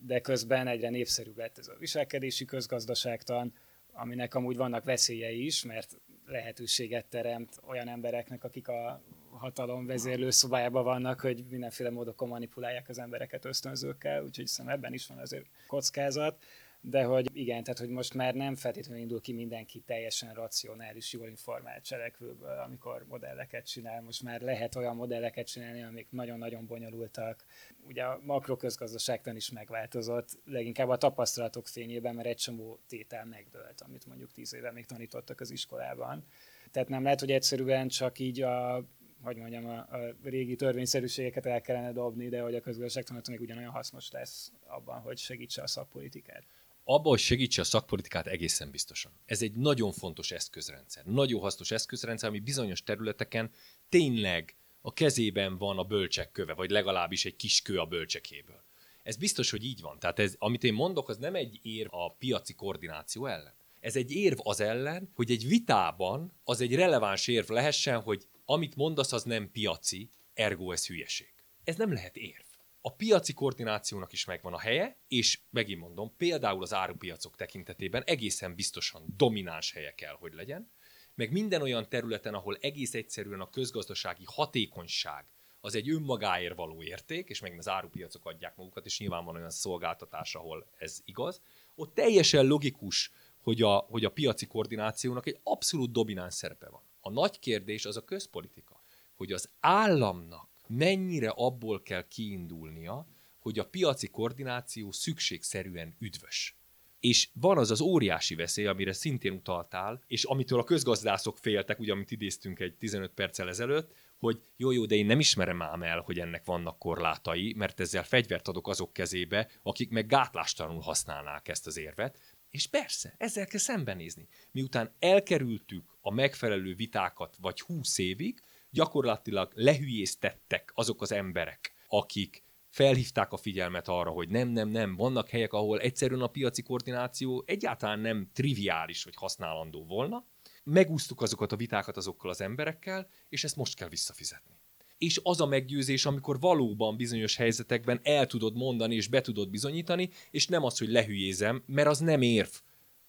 de 0.07 0.20
közben 0.20 0.66
egyre 0.66 0.90
népszerűbb 0.90 1.37
lett 1.37 1.59
ez 1.59 1.68
a 1.68 1.77
viselkedési 1.79 2.44
közgazdaságtan, 2.44 3.53
aminek 3.92 4.35
amúgy 4.35 4.57
vannak 4.57 4.85
veszélyei 4.85 5.44
is, 5.44 5.64
mert 5.64 6.01
lehetőséget 6.27 7.07
teremt 7.07 7.61
olyan 7.66 7.88
embereknek, 7.88 8.44
akik 8.44 8.68
a 8.68 9.03
hatalom 9.31 9.87
vezérlő 9.87 10.31
szobájában 10.31 10.85
vannak, 10.85 11.20
hogy 11.20 11.44
mindenféle 11.51 11.90
módokon 11.90 12.29
manipulálják 12.29 12.88
az 12.88 12.98
embereket 12.98 13.44
ösztönzőkkel, 13.44 14.22
úgyhogy 14.25 14.46
szerintem 14.46 14.79
ebben 14.79 14.92
is 14.92 15.07
van 15.07 15.18
azért 15.18 15.46
kockázat 15.66 16.44
de 16.85 17.03
hogy 17.05 17.29
igen, 17.33 17.62
tehát 17.62 17.79
hogy 17.79 17.88
most 17.88 18.14
már 18.14 18.35
nem 18.35 18.55
feltétlenül 18.55 19.03
indul 19.03 19.21
ki 19.21 19.33
mindenki 19.33 19.81
teljesen 19.81 20.35
racionális, 20.35 21.12
jól 21.12 21.29
informált 21.29 21.85
cselekvőből, 21.85 22.59
amikor 22.66 23.05
modelleket 23.09 23.66
csinál. 23.66 24.03
Most 24.03 24.23
már 24.23 24.40
lehet 24.40 24.77
olyan 24.77 24.97
modelleket 24.97 25.47
csinálni, 25.47 25.83
amik 25.83 26.07
nagyon-nagyon 26.11 26.66
bonyolultak. 26.66 27.45
Ugye 27.87 28.03
a 28.03 28.21
makroközgazdaságtan 28.25 29.37
is 29.37 29.51
megváltozott, 29.51 30.38
leginkább 30.45 30.88
a 30.88 30.97
tapasztalatok 30.97 31.66
fényében, 31.66 32.14
mert 32.14 32.29
egy 32.29 32.37
csomó 32.37 32.79
tétel 32.88 33.25
megdőlt, 33.25 33.81
amit 33.81 34.07
mondjuk 34.07 34.33
tíz 34.33 34.55
éve 34.55 34.73
még 34.73 34.87
tanítottak 34.87 35.40
az 35.40 35.51
iskolában. 35.51 36.25
Tehát 36.71 36.88
nem 36.88 37.03
lehet, 37.03 37.21
hogy 37.21 37.33
egyszerűen 37.33 37.88
csak 37.88 38.18
így 38.18 38.40
a 38.42 38.85
hogy 39.23 39.37
mondjam, 39.37 39.66
a, 39.66 39.77
a 39.77 40.14
régi 40.23 40.57
törvényszerűségeket 40.57 41.47
el 41.47 41.61
kellene 41.61 41.92
dobni, 41.92 42.29
de 42.29 42.40
hogy 42.40 42.55
a 42.55 42.61
közgazdaságtanat 42.61 43.29
még 43.29 43.40
ugyanolyan 43.40 43.71
hasznos 43.71 44.11
lesz 44.11 44.53
abban, 44.66 45.01
hogy 45.01 45.18
segítse 45.18 45.62
a 45.62 45.66
szakpolitikát 45.66 46.45
abba, 46.85 47.09
hogy 47.09 47.18
segítse 47.18 47.61
a 47.61 47.64
szakpolitikát 47.64 48.27
egészen 48.27 48.71
biztosan. 48.71 49.12
Ez 49.27 49.42
egy 49.42 49.53
nagyon 49.53 49.92
fontos 49.92 50.31
eszközrendszer, 50.31 51.05
nagyon 51.05 51.40
hasznos 51.40 51.71
eszközrendszer, 51.71 52.29
ami 52.29 52.38
bizonyos 52.38 52.83
területeken 52.83 53.51
tényleg 53.88 54.57
a 54.81 54.92
kezében 54.92 55.59
van 55.59 55.79
a 55.79 55.85
bölcsek 55.85 56.33
köve, 56.33 56.55
vagy 56.55 56.71
legalábbis 56.71 57.25
egy 57.25 57.37
kis 57.37 57.62
kő 57.62 57.79
a 57.79 57.87
bölcsekéből. 57.87 58.64
Ez 59.03 59.16
biztos, 59.16 59.51
hogy 59.51 59.64
így 59.64 59.81
van. 59.81 59.99
Tehát 59.99 60.18
ez, 60.18 60.35
amit 60.38 60.64
én 60.64 60.75
mondok, 60.75 61.09
az 61.09 61.16
nem 61.16 61.35
egy 61.35 61.59
érv 61.62 61.95
a 61.95 62.12
piaci 62.12 62.55
koordináció 62.55 63.27
ellen. 63.27 63.55
Ez 63.81 63.97
egy 63.97 64.11
érv 64.11 64.38
az 64.42 64.61
ellen, 64.61 65.11
hogy 65.14 65.31
egy 65.31 65.47
vitában 65.47 66.33
az 66.45 66.61
egy 66.61 66.75
releváns 66.75 67.29
érv 67.29 67.51
lehessen, 67.51 68.01
hogy 68.01 68.27
amit 68.45 68.77
mondasz, 68.77 69.12
az 69.12 69.23
nem 69.23 69.51
piaci, 69.51 70.09
ergo 70.35 70.73
ez 70.73 70.87
hülyeség. 70.87 71.33
Ez 71.64 71.77
nem 71.77 71.92
lehet 71.92 72.16
érv 72.16 72.52
a 72.85 72.95
piaci 72.95 73.33
koordinációnak 73.33 74.12
is 74.12 74.25
megvan 74.25 74.53
a 74.53 74.59
helye, 74.59 74.97
és 75.09 75.40
megint 75.51 75.81
mondom, 75.81 76.16
például 76.16 76.62
az 76.62 76.75
árupiacok 76.75 77.37
tekintetében 77.37 78.03
egészen 78.03 78.55
biztosan 78.55 79.14
domináns 79.16 79.73
helye 79.73 79.95
kell, 79.95 80.14
hogy 80.14 80.33
legyen, 80.33 80.71
meg 81.14 81.33
minden 81.33 81.62
olyan 81.62 81.88
területen, 81.88 82.35
ahol 82.35 82.57
egész 82.61 82.95
egyszerűen 82.95 83.40
a 83.40 83.51
közgazdasági 83.51 84.25
hatékonyság 84.27 85.27
az 85.61 85.75
egy 85.75 85.90
önmagáért 85.90 86.55
való 86.55 86.83
érték, 86.83 87.29
és 87.29 87.40
megint 87.40 87.61
az 87.61 87.68
árupiacok 87.68 88.27
adják 88.27 88.57
magukat, 88.57 88.87
és 88.87 88.99
nyilván 88.99 89.25
van 89.25 89.37
olyan 89.37 89.51
szolgáltatás, 89.51 90.35
ahol 90.35 90.66
ez 90.79 91.01
igaz, 91.05 91.40
ott 91.75 91.95
teljesen 91.95 92.47
logikus, 92.47 93.12
hogy 93.42 93.62
a, 93.62 93.77
hogy 93.77 94.05
a 94.05 94.11
piaci 94.11 94.47
koordinációnak 94.47 95.27
egy 95.27 95.38
abszolút 95.42 95.92
domináns 95.92 96.35
szerepe 96.35 96.68
van. 96.68 96.83
A 97.01 97.11
nagy 97.11 97.38
kérdés 97.38 97.85
az 97.85 97.97
a 97.97 98.05
közpolitika, 98.05 98.83
hogy 99.16 99.33
az 99.33 99.51
államnak 99.61 100.52
mennyire 100.77 101.29
abból 101.29 101.83
kell 101.83 102.09
kiindulnia, 102.09 103.07
hogy 103.39 103.59
a 103.59 103.69
piaci 103.69 104.09
koordináció 104.09 104.93
szükségszerűen 104.93 105.97
üdvös. 105.99 106.57
És 107.01 107.29
van 107.33 107.59
az 107.59 107.71
az 107.71 107.81
óriási 107.81 108.35
veszély, 108.35 108.67
amire 108.67 108.93
szintén 108.93 109.33
utaltál, 109.33 110.03
és 110.07 110.25
amitől 110.25 110.59
a 110.59 110.65
közgazdászok 110.65 111.39
féltek, 111.39 111.79
ugye 111.79 111.93
amit 111.93 112.11
idéztünk 112.11 112.61
egy 112.61 112.75
15 112.75 113.13
perccel 113.13 113.49
ezelőtt, 113.49 113.95
hogy 114.19 114.41
jó, 114.57 114.71
jó, 114.71 114.87
de 114.87 114.95
én 114.95 115.07
nem 115.07 115.19
ismerem 115.19 115.63
ám 115.63 115.83
el, 115.83 116.01
hogy 116.01 116.19
ennek 116.19 116.45
vannak 116.45 116.79
korlátai, 116.79 117.55
mert 117.57 117.81
ezzel 117.81 118.05
fegyvert 118.05 118.49
adok 118.49 118.69
azok 118.69 118.93
kezébe, 118.93 119.49
akik 119.63 119.91
meg 119.91 120.07
gátlástalanul 120.07 120.81
használnák 120.81 121.49
ezt 121.49 121.67
az 121.67 121.77
érvet. 121.77 122.19
És 122.51 122.67
persze, 122.67 123.15
ezzel 123.19 123.47
kell 123.47 123.61
szembenézni. 123.61 124.29
Miután 124.51 124.95
elkerültük 124.99 125.99
a 126.01 126.11
megfelelő 126.11 126.75
vitákat 126.75 127.37
vagy 127.41 127.61
20 127.61 127.99
évig, 127.99 128.43
gyakorlatilag 128.73 129.53
lehülyéztettek 129.55 130.73
azok 130.75 131.03
az 131.03 131.13
emberek, 131.13 131.75
akik 131.87 132.43
felhívták 132.69 133.33
a 133.33 133.37
figyelmet 133.37 133.89
arra, 133.89 134.11
hogy 134.11 134.29
nem, 134.29 134.49
nem, 134.49 134.69
nem, 134.69 134.97
vannak 134.97 135.29
helyek, 135.29 135.53
ahol 135.53 135.81
egyszerűen 135.81 136.21
a 136.21 136.27
piaci 136.27 136.63
koordináció 136.63 137.43
egyáltalán 137.47 137.99
nem 137.99 138.31
triviális, 138.33 139.05
hogy 139.05 139.15
használandó 139.17 139.85
volna. 139.85 140.27
Megúsztuk 140.65 141.21
azokat 141.21 141.53
a 141.53 141.57
vitákat 141.57 141.97
azokkal 141.97 142.31
az 142.31 142.41
emberekkel, 142.41 143.09
és 143.29 143.45
ezt 143.45 143.57
most 143.57 143.75
kell 143.75 143.89
visszafizetni. 143.89 144.61
És 144.99 145.21
az 145.23 145.41
a 145.41 145.47
meggyőzés, 145.47 146.07
amikor 146.07 146.41
valóban 146.41 146.97
bizonyos 146.97 147.37
helyzetekben 147.37 148.01
el 148.03 148.27
tudod 148.27 148.57
mondani 148.57 148.95
és 148.95 149.09
be 149.09 149.21
tudod 149.21 149.51
bizonyítani, 149.51 150.11
és 150.31 150.47
nem 150.47 150.65
az, 150.65 150.79
hogy 150.79 150.89
lehülyézem, 150.89 151.63
mert 151.67 151.89
az 151.89 151.99
nem 151.99 152.23
érv. 152.23 152.51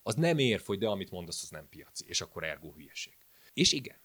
Az 0.03 0.15
nem 0.15 0.37
érv, 0.37 0.61
hogy 0.61 0.77
de 0.77 0.87
amit 0.87 1.11
mondasz, 1.11 1.43
az 1.43 1.49
nem 1.49 1.69
piaci, 1.69 2.05
és 2.07 2.21
akkor 2.21 2.43
ergo 2.43 2.71
hülyeség. 2.71 3.17
És 3.53 3.71
igen, 3.71 3.97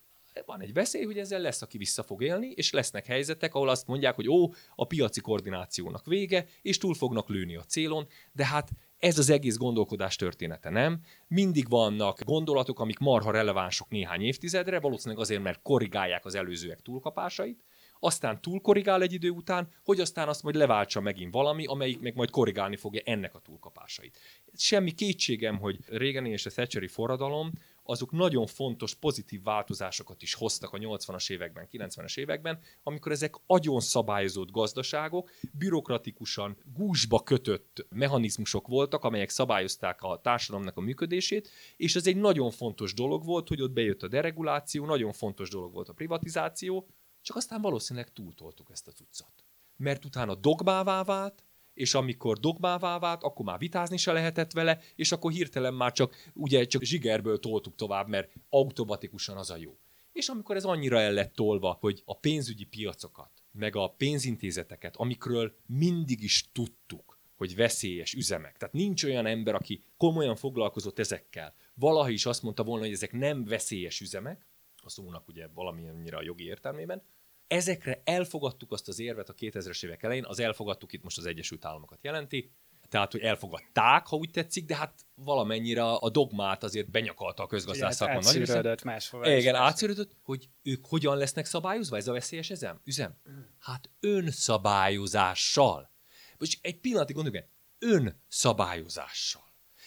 van 0.47 0.63
egy 0.63 0.73
veszély, 0.73 1.05
hogy 1.05 1.19
ezzel 1.19 1.41
lesz, 1.41 1.63
aki 1.63 1.79
vissza 1.79 2.03
fog 2.03 2.23
élni, 2.23 2.51
és 2.51 2.73
lesznek 2.73 3.07
helyzetek, 3.07 3.55
ahol 3.55 3.69
azt 3.69 3.87
mondják, 3.87 4.15
hogy 4.15 4.29
ó, 4.29 4.53
a 4.75 4.87
piaci 4.87 5.21
koordinációnak 5.21 6.07
vége, 6.07 6.47
és 6.63 6.79
túl 6.79 6.95
fognak 6.95 7.29
lőni 7.29 7.57
a 7.57 7.65
célon, 7.65 8.07
de 8.33 8.47
hát 8.47 8.71
ez 8.99 9.19
az 9.19 9.31
egész 9.31 9.57
gondolkodás 9.57 10.17
története, 10.17 10.71
nem? 10.71 11.01
Mindig 11.29 11.69
vannak 11.69 12.25
gondolatok, 12.25 12.81
amik 12.81 12.99
marha 12.99 13.31
relevánsok 13.31 13.89
néhány 13.89 14.23
évtizedre, 14.23 14.81
valószínűleg 14.81 15.23
azért, 15.23 15.43
mert 15.43 15.63
korrigálják 15.63 16.25
az 16.25 16.35
előzőek 16.35 16.81
túlkapásait, 16.81 17.65
aztán 18.01 18.41
túlkorrigál 18.41 19.03
egy 19.03 19.13
idő 19.13 19.31
után, 19.31 19.69
hogy 19.85 20.01
aztán 20.01 20.29
azt 20.29 20.43
majd 20.43 20.55
leváltsa 20.55 21.01
megint 21.01 21.33
valami, 21.33 21.65
amelyik 21.67 22.01
meg 22.01 22.15
majd 22.15 22.31
korrigálni 22.31 22.77
fogja 22.77 23.01
ennek 23.05 23.35
a 23.35 23.39
túlkapásait. 23.39 24.19
Semmi 24.55 24.93
kétségem, 24.93 25.59
hogy 25.59 25.79
régen 25.87 26.27
és 26.27 26.47
a 26.47 26.51
Thatcheri 26.51 26.87
forradalom 26.87 27.51
azok 27.91 28.11
nagyon 28.11 28.47
fontos 28.47 28.95
pozitív 28.95 29.43
változásokat 29.43 30.23
is 30.23 30.35
hoztak 30.35 30.73
a 30.73 30.79
80-as 30.79 31.31
években, 31.31 31.69
90-es 31.73 32.19
években, 32.19 32.59
amikor 32.83 33.13
ezek 33.13 33.35
agyon 33.47 33.81
szabályozott 33.81 34.51
gazdaságok, 34.51 35.31
bürokratikusan 35.53 36.57
gúzsba 36.75 37.23
kötött 37.23 37.87
mechanizmusok 37.89 38.67
voltak, 38.67 39.05
amelyek 39.05 39.29
szabályozták 39.29 40.03
a 40.03 40.21
társadalomnak 40.23 40.77
a 40.77 40.81
működését, 40.81 41.51
és 41.77 41.97
ez 41.97 42.07
egy 42.07 42.17
nagyon 42.17 42.51
fontos 42.51 42.95
dolog 42.95 43.25
volt, 43.25 43.49
hogy 43.49 43.63
ott 43.63 43.73
bejött 43.73 44.03
a 44.03 44.09
dereguláció, 44.09 44.87
nagyon 44.87 45.13
fontos 45.13 45.51
dolog 45.51 45.73
volt 45.73 45.89
a 45.89 45.93
privatizáció, 45.93 46.89
csak 47.23 47.37
aztán 47.37 47.61
valószínűleg 47.61 48.13
túltoltuk 48.13 48.71
ezt 48.71 48.89
a 48.89 48.93
cuccot. 48.93 49.45
Mert 49.77 50.05
utána 50.05 50.35
dogmává 50.35 51.03
vált, 51.05 51.48
és 51.79 51.95
amikor 51.95 52.39
dogmává 52.39 52.99
vált, 52.99 53.23
akkor 53.23 53.45
már 53.45 53.59
vitázni 53.59 53.97
se 53.97 54.13
lehetett 54.13 54.53
vele, 54.53 54.81
és 54.95 55.13
akkor 55.13 55.33
hirtelen 55.33 55.75
már 55.75 55.93
csak, 55.93 56.31
ugye 56.35 56.65
csak 56.65 56.83
zsigerből 56.83 57.39
toltuk 57.39 57.75
tovább, 57.75 58.09
mert 58.09 58.33
automatikusan 58.49 59.37
az 59.37 59.51
a 59.51 59.57
jó. 59.57 59.79
És 60.13 60.29
amikor 60.29 60.57
ez 60.57 60.65
annyira 60.65 61.01
el 61.01 61.13
lett 61.13 61.35
tolva, 61.35 61.77
hogy 61.81 62.03
a 62.05 62.17
pénzügyi 62.17 62.65
piacokat, 62.65 63.31
meg 63.53 63.77
a 63.77 63.89
pénzintézeteket, 63.89 64.97
amikről 64.97 65.57
mindig 65.67 66.23
is 66.23 66.49
tudtuk, 66.53 67.19
hogy 67.37 67.57
veszélyes 67.57 68.13
üzemek. 68.13 68.57
Tehát 68.57 68.75
nincs 68.75 69.05
olyan 69.05 69.27
ember, 69.27 69.55
aki 69.55 69.85
komolyan 69.97 70.37
foglalkozott 70.37 70.99
ezekkel. 70.99 71.55
Valaha 71.75 72.09
is 72.09 72.27
azt 72.27 72.43
mondta 72.43 72.65
volna, 72.65 72.85
hogy 72.85 72.95
ezek 72.95 73.13
nem 73.13 73.45
veszélyes 73.45 74.01
üzemek, 74.01 74.47
a 74.77 74.91
szónak 74.91 75.29
ugye 75.29 75.49
valamilyennyire 75.55 76.17
a 76.17 76.23
jogi 76.23 76.45
értelmében, 76.45 77.03
Ezekre 77.49 78.01
elfogadtuk 78.05 78.73
azt 78.73 78.89
az 78.89 78.99
érvet 78.99 79.29
a 79.29 79.35
2000-es 79.35 79.85
évek 79.85 80.03
elején, 80.03 80.25
az 80.25 80.41
elfogadtuk 80.41 80.93
itt 80.93 81.03
most 81.03 81.19
az 81.19 81.27
Egyesült 81.27 81.65
Államokat 81.65 81.99
jelenti, 82.03 82.53
tehát, 82.89 83.13
hogy 83.13 83.21
elfogadták, 83.21 84.07
ha 84.07 84.17
úgy 84.17 84.31
tetszik, 84.31 84.65
de 84.65 84.77
hát 84.77 85.07
valamennyire 85.15 85.85
a 85.85 86.11
dogmát 86.11 86.63
azért 86.63 86.91
benyakalta 86.91 87.43
a 87.43 87.47
közgazdás 87.47 87.95
szakma. 87.95 88.15
Hát 88.15 88.25
átszűrődött 88.25 88.83
máshova. 88.83 89.37
Igen, 89.37 89.55
átszűrődött, 89.55 90.17
hogy 90.23 90.49
ők 90.63 90.87
hogyan 90.87 91.17
lesznek 91.17 91.47
szabályozva, 91.47 91.97
ez 91.97 92.09
a 92.09 92.13
veszélyes 92.13 92.51
ezem, 92.51 92.81
üzem? 92.85 93.17
Hát 93.59 93.91
önszabályozással. 94.01 95.91
Most 96.39 96.59
egy 96.63 96.81
pillanatig 96.81 97.15
gondoljuk, 97.15 97.45
önszabályozással. 97.79 99.47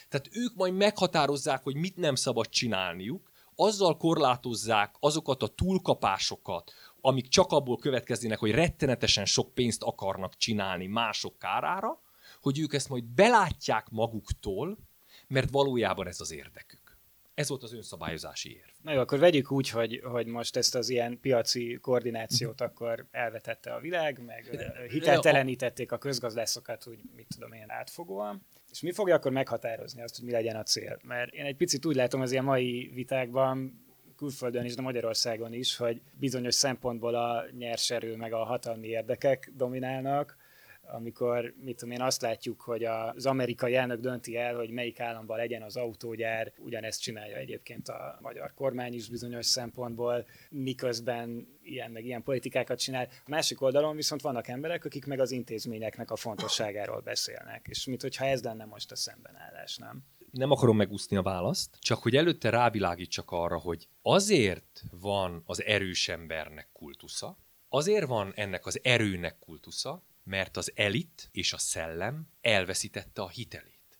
Tehát 0.09 0.29
ők 0.31 0.55
majd 0.55 0.73
meghatározzák, 0.73 1.63
hogy 1.63 1.75
mit 1.75 1.95
nem 1.95 2.15
szabad 2.15 2.49
csinálniuk, 2.49 3.31
azzal 3.55 3.97
korlátozzák 3.97 4.95
azokat 4.99 5.43
a 5.43 5.47
túlkapásokat, 5.47 6.71
amik 7.01 7.27
csak 7.27 7.51
abból 7.51 7.77
következnének, 7.77 8.39
hogy 8.39 8.51
rettenetesen 8.51 9.25
sok 9.25 9.53
pénzt 9.53 9.83
akarnak 9.83 10.37
csinálni 10.37 10.87
mások 10.87 11.39
kárára, 11.39 12.01
hogy 12.41 12.59
ők 12.59 12.73
ezt 12.73 12.89
majd 12.89 13.03
belátják 13.03 13.89
maguktól, 13.89 14.77
mert 15.27 15.51
valójában 15.51 16.07
ez 16.07 16.21
az 16.21 16.31
érdekük. 16.31 16.97
Ez 17.33 17.49
volt 17.49 17.63
az 17.63 17.73
önszabályozási 17.73 18.55
érv. 18.55 18.69
Na 18.81 18.91
jó, 18.91 18.99
akkor 18.99 19.19
vegyük 19.19 19.51
úgy, 19.51 19.69
hogy, 19.69 20.01
hogy 20.03 20.25
most 20.25 20.55
ezt 20.55 20.75
az 20.75 20.89
ilyen 20.89 21.19
piaci 21.19 21.77
koordinációt 21.81 22.61
akkor 22.61 23.05
elvetette 23.11 23.73
a 23.73 23.79
világ, 23.79 24.23
meg 24.25 24.69
hiteltelenítették 24.89 25.91
a 25.91 25.97
közgazdászokat, 25.97 26.87
úgy 26.87 26.99
mit 27.15 27.27
tudom 27.33 27.53
én 27.53 27.65
átfogóan. 27.67 28.45
És 28.71 28.81
mi 28.81 28.91
fogja 28.91 29.15
akkor 29.15 29.31
meghatározni 29.31 30.01
azt, 30.01 30.15
hogy 30.15 30.25
mi 30.25 30.31
legyen 30.31 30.55
a 30.55 30.63
cél? 30.63 30.99
Mert 31.03 31.33
én 31.33 31.45
egy 31.45 31.55
picit 31.55 31.85
úgy 31.85 31.95
látom 31.95 32.21
az 32.21 32.31
ilyen 32.31 32.43
mai 32.43 32.91
vitákban, 32.93 33.80
külföldön 34.21 34.65
is, 34.65 34.75
de 34.75 34.81
Magyarországon 34.81 35.53
is, 35.53 35.77
hogy 35.77 36.01
bizonyos 36.19 36.55
szempontból 36.55 37.15
a 37.15 37.45
nyerserő 37.57 38.15
meg 38.15 38.33
a 38.33 38.43
hatalmi 38.43 38.87
érdekek 38.87 39.51
dominálnak, 39.55 40.37
amikor, 40.81 41.53
mit 41.63 41.77
tudom 41.77 41.93
én, 41.93 42.01
azt 42.01 42.21
látjuk, 42.21 42.61
hogy 42.61 42.83
az 42.83 43.25
amerikai 43.25 43.75
elnök 43.75 43.99
dönti 43.99 44.37
el, 44.37 44.55
hogy 44.55 44.69
melyik 44.69 44.99
államban 44.99 45.37
legyen 45.37 45.61
az 45.61 45.77
autógyár, 45.77 46.51
ugyanezt 46.57 47.01
csinálja 47.01 47.35
egyébként 47.35 47.87
a 47.87 48.17
magyar 48.21 48.53
kormány 48.53 48.93
is 48.93 49.09
bizonyos 49.09 49.45
szempontból, 49.45 50.25
miközben 50.49 51.47
ilyen 51.63 51.91
meg 51.91 52.05
ilyen 52.05 52.23
politikákat 52.23 52.79
csinál. 52.79 53.07
A 53.25 53.29
másik 53.29 53.61
oldalon 53.61 53.95
viszont 53.95 54.21
vannak 54.21 54.47
emberek, 54.47 54.85
akik 54.85 55.05
meg 55.05 55.19
az 55.19 55.31
intézményeknek 55.31 56.11
a 56.11 56.15
fontosságáról 56.15 56.99
beszélnek, 56.99 57.65
és 57.69 57.85
mit 57.85 58.01
hogyha 58.01 58.25
ez 58.25 58.43
lenne 58.43 58.65
most 58.65 58.91
a 58.91 58.95
szembenállás, 58.95 59.77
nem? 59.77 60.03
Nem 60.31 60.51
akarom 60.51 60.75
megúszni 60.75 61.17
a 61.17 61.21
választ, 61.21 61.77
csak 61.79 62.01
hogy 62.01 62.15
előtte 62.15 62.49
rávilágítsak 62.49 63.31
arra, 63.31 63.57
hogy 63.57 63.87
azért 64.01 64.83
van 64.91 65.43
az 65.45 65.63
erős 65.63 66.07
embernek 66.07 66.69
kultusza, 66.73 67.37
azért 67.69 68.07
van 68.07 68.31
ennek 68.35 68.65
az 68.65 68.79
erőnek 68.83 69.39
kultusza, 69.39 70.03
mert 70.23 70.57
az 70.57 70.71
elit 70.75 71.29
és 71.31 71.53
a 71.53 71.57
szellem 71.57 72.27
elveszítette 72.41 73.21
a 73.21 73.29
hitelét. 73.29 73.99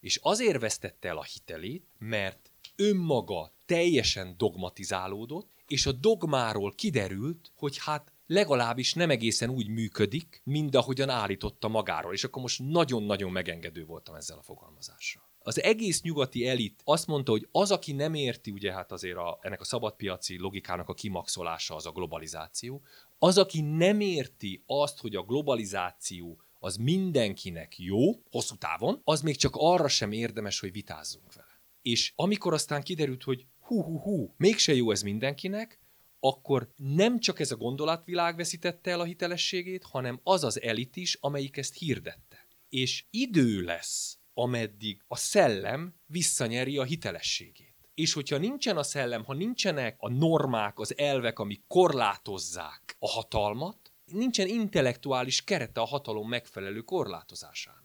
És 0.00 0.18
azért 0.22 0.60
vesztette 0.60 1.08
el 1.08 1.18
a 1.18 1.24
hitelét, 1.24 1.86
mert 1.98 2.50
önmaga 2.76 3.52
teljesen 3.66 4.34
dogmatizálódott, 4.36 5.50
és 5.66 5.86
a 5.86 5.92
dogmáról 5.92 6.72
kiderült, 6.74 7.52
hogy 7.54 7.78
hát 7.78 8.12
legalábbis 8.26 8.94
nem 8.94 9.10
egészen 9.10 9.50
úgy 9.50 9.68
működik, 9.68 10.40
mint 10.44 10.74
ahogyan 10.74 11.08
állította 11.08 11.68
magáról. 11.68 12.12
És 12.12 12.24
akkor 12.24 12.42
most 12.42 12.60
nagyon-nagyon 12.62 13.32
megengedő 13.32 13.84
voltam 13.84 14.14
ezzel 14.14 14.38
a 14.38 14.42
fogalmazással 14.42 15.31
az 15.44 15.62
egész 15.62 16.02
nyugati 16.02 16.46
elit 16.46 16.80
azt 16.84 17.06
mondta, 17.06 17.30
hogy 17.30 17.48
az, 17.50 17.70
aki 17.70 17.92
nem 17.92 18.14
érti, 18.14 18.50
ugye 18.50 18.72
hát 18.72 18.92
azért 18.92 19.16
a, 19.16 19.38
ennek 19.42 19.60
a 19.60 19.64
szabadpiaci 19.64 20.38
logikának 20.38 20.88
a 20.88 20.94
kimaxolása 20.94 21.74
az 21.74 21.86
a 21.86 21.92
globalizáció, 21.92 22.82
az, 23.18 23.38
aki 23.38 23.60
nem 23.60 24.00
érti 24.00 24.62
azt, 24.66 25.00
hogy 25.00 25.16
a 25.16 25.22
globalizáció 25.22 26.40
az 26.58 26.76
mindenkinek 26.76 27.78
jó, 27.78 28.12
hosszú 28.30 28.54
távon, 28.54 29.00
az 29.04 29.20
még 29.20 29.36
csak 29.36 29.52
arra 29.56 29.88
sem 29.88 30.12
érdemes, 30.12 30.60
hogy 30.60 30.72
vitázzunk 30.72 31.34
vele. 31.34 31.60
És 31.82 32.12
amikor 32.16 32.52
aztán 32.52 32.82
kiderült, 32.82 33.22
hogy 33.22 33.46
hú-hú-hú, 33.60 34.34
mégse 34.36 34.74
jó 34.74 34.90
ez 34.90 35.02
mindenkinek, 35.02 35.80
akkor 36.20 36.72
nem 36.76 37.18
csak 37.18 37.40
ez 37.40 37.50
a 37.50 37.56
gondolatvilág 37.56 38.36
veszítette 38.36 38.90
el 38.90 39.00
a 39.00 39.04
hitelességét, 39.04 39.84
hanem 39.84 40.20
az 40.22 40.44
az 40.44 40.60
elit 40.60 40.96
is, 40.96 41.18
amelyik 41.20 41.56
ezt 41.56 41.78
hirdette. 41.78 42.46
És 42.68 43.04
idő 43.10 43.60
lesz 43.60 44.18
ameddig 44.34 45.02
a 45.06 45.16
szellem 45.16 45.94
visszanyeri 46.06 46.78
a 46.78 46.84
hitelességét. 46.84 47.76
És 47.94 48.12
hogyha 48.12 48.36
nincsen 48.36 48.76
a 48.76 48.82
szellem, 48.82 49.24
ha 49.24 49.34
nincsenek 49.34 49.96
a 49.98 50.08
normák, 50.08 50.78
az 50.78 50.98
elvek, 50.98 51.38
amik 51.38 51.64
korlátozzák 51.66 52.96
a 52.98 53.08
hatalmat, 53.08 53.92
nincsen 54.04 54.46
intellektuális 54.46 55.44
kerete 55.44 55.80
a 55.80 55.84
hatalom 55.84 56.28
megfelelő 56.28 56.80
korlátozásának. 56.80 57.80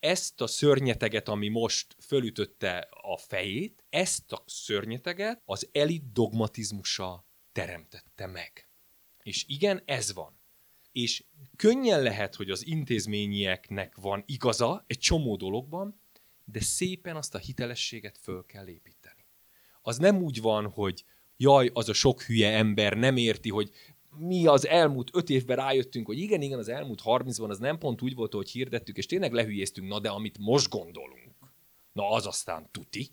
Ezt 0.00 0.40
a 0.40 0.46
szörnyeteget, 0.46 1.28
ami 1.28 1.48
most 1.48 1.96
fölütötte 2.00 2.88
a 2.90 3.16
fejét, 3.16 3.84
ezt 3.90 4.32
a 4.32 4.42
szörnyeteget 4.46 5.42
az 5.44 5.68
elit 5.72 6.12
dogmatizmusa 6.12 7.26
teremtette 7.52 8.26
meg. 8.26 8.68
És 9.22 9.44
igen, 9.46 9.82
ez 9.84 10.12
van 10.12 10.37
és 11.02 11.24
könnyen 11.56 12.02
lehet, 12.02 12.34
hogy 12.34 12.50
az 12.50 12.66
intézményieknek 12.66 13.96
van 13.96 14.22
igaza 14.26 14.84
egy 14.86 14.98
csomó 14.98 15.36
dologban, 15.36 16.00
de 16.44 16.60
szépen 16.60 17.16
azt 17.16 17.34
a 17.34 17.38
hitelességet 17.38 18.18
föl 18.22 18.44
kell 18.46 18.68
építeni. 18.68 19.26
Az 19.82 19.98
nem 19.98 20.22
úgy 20.22 20.40
van, 20.40 20.70
hogy 20.70 21.04
jaj, 21.36 21.70
az 21.72 21.88
a 21.88 21.92
sok 21.92 22.22
hülye 22.22 22.56
ember 22.56 22.96
nem 22.96 23.16
érti, 23.16 23.50
hogy 23.50 23.70
mi 24.16 24.46
az 24.46 24.66
elmúlt 24.66 25.10
öt 25.12 25.30
évben 25.30 25.56
rájöttünk, 25.56 26.06
hogy 26.06 26.18
igen, 26.18 26.42
igen, 26.42 26.58
az 26.58 26.68
elmúlt 26.68 27.00
harmincban 27.00 27.50
az 27.50 27.58
nem 27.58 27.78
pont 27.78 28.02
úgy 28.02 28.14
volt, 28.14 28.32
hogy 28.32 28.50
hirdettük, 28.50 28.96
és 28.96 29.06
tényleg 29.06 29.32
lehülyéztünk, 29.32 29.88
na 29.88 29.98
de 29.98 30.08
amit 30.08 30.38
most 30.38 30.68
gondolunk, 30.68 31.34
na 31.92 32.10
az 32.10 32.26
aztán 32.26 32.68
tuti, 32.70 33.10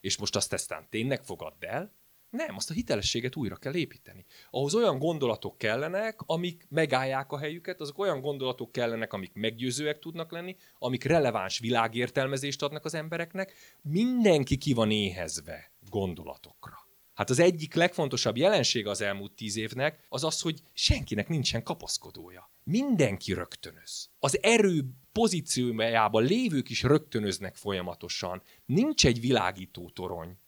és 0.00 0.16
most 0.16 0.36
azt 0.36 0.52
aztán 0.52 0.86
tényleg 0.90 1.22
fogadd 1.22 1.64
el, 1.64 1.92
nem, 2.30 2.56
azt 2.56 2.70
a 2.70 2.74
hitelességet 2.74 3.36
újra 3.36 3.56
kell 3.56 3.74
építeni. 3.74 4.24
Ahhoz 4.50 4.74
olyan 4.74 4.98
gondolatok 4.98 5.58
kellenek, 5.58 6.20
amik 6.26 6.66
megállják 6.68 7.32
a 7.32 7.38
helyüket, 7.38 7.80
azok 7.80 7.98
olyan 7.98 8.20
gondolatok 8.20 8.72
kellenek, 8.72 9.12
amik 9.12 9.32
meggyőzőek 9.34 9.98
tudnak 9.98 10.32
lenni, 10.32 10.56
amik 10.78 11.04
releváns 11.04 11.58
világértelmezést 11.58 12.62
adnak 12.62 12.84
az 12.84 12.94
embereknek. 12.94 13.54
Mindenki 13.82 14.56
ki 14.56 14.72
van 14.72 14.90
éhezve 14.90 15.72
gondolatokra. 15.90 16.86
Hát 17.14 17.30
az 17.30 17.38
egyik 17.38 17.74
legfontosabb 17.74 18.36
jelenség 18.36 18.86
az 18.86 19.00
elmúlt 19.00 19.32
tíz 19.32 19.56
évnek 19.56 20.06
az 20.08 20.24
az, 20.24 20.40
hogy 20.40 20.60
senkinek 20.72 21.28
nincsen 21.28 21.62
kapaszkodója. 21.62 22.50
Mindenki 22.64 23.32
rögtönöz. 23.32 24.08
Az 24.18 24.42
erő 24.42 24.84
pozíciójában 25.12 26.24
lévők 26.24 26.70
is 26.70 26.82
rögtönöznek 26.82 27.56
folyamatosan. 27.56 28.42
Nincs 28.66 29.06
egy 29.06 29.20
világító 29.20 29.90
torony 29.90 30.38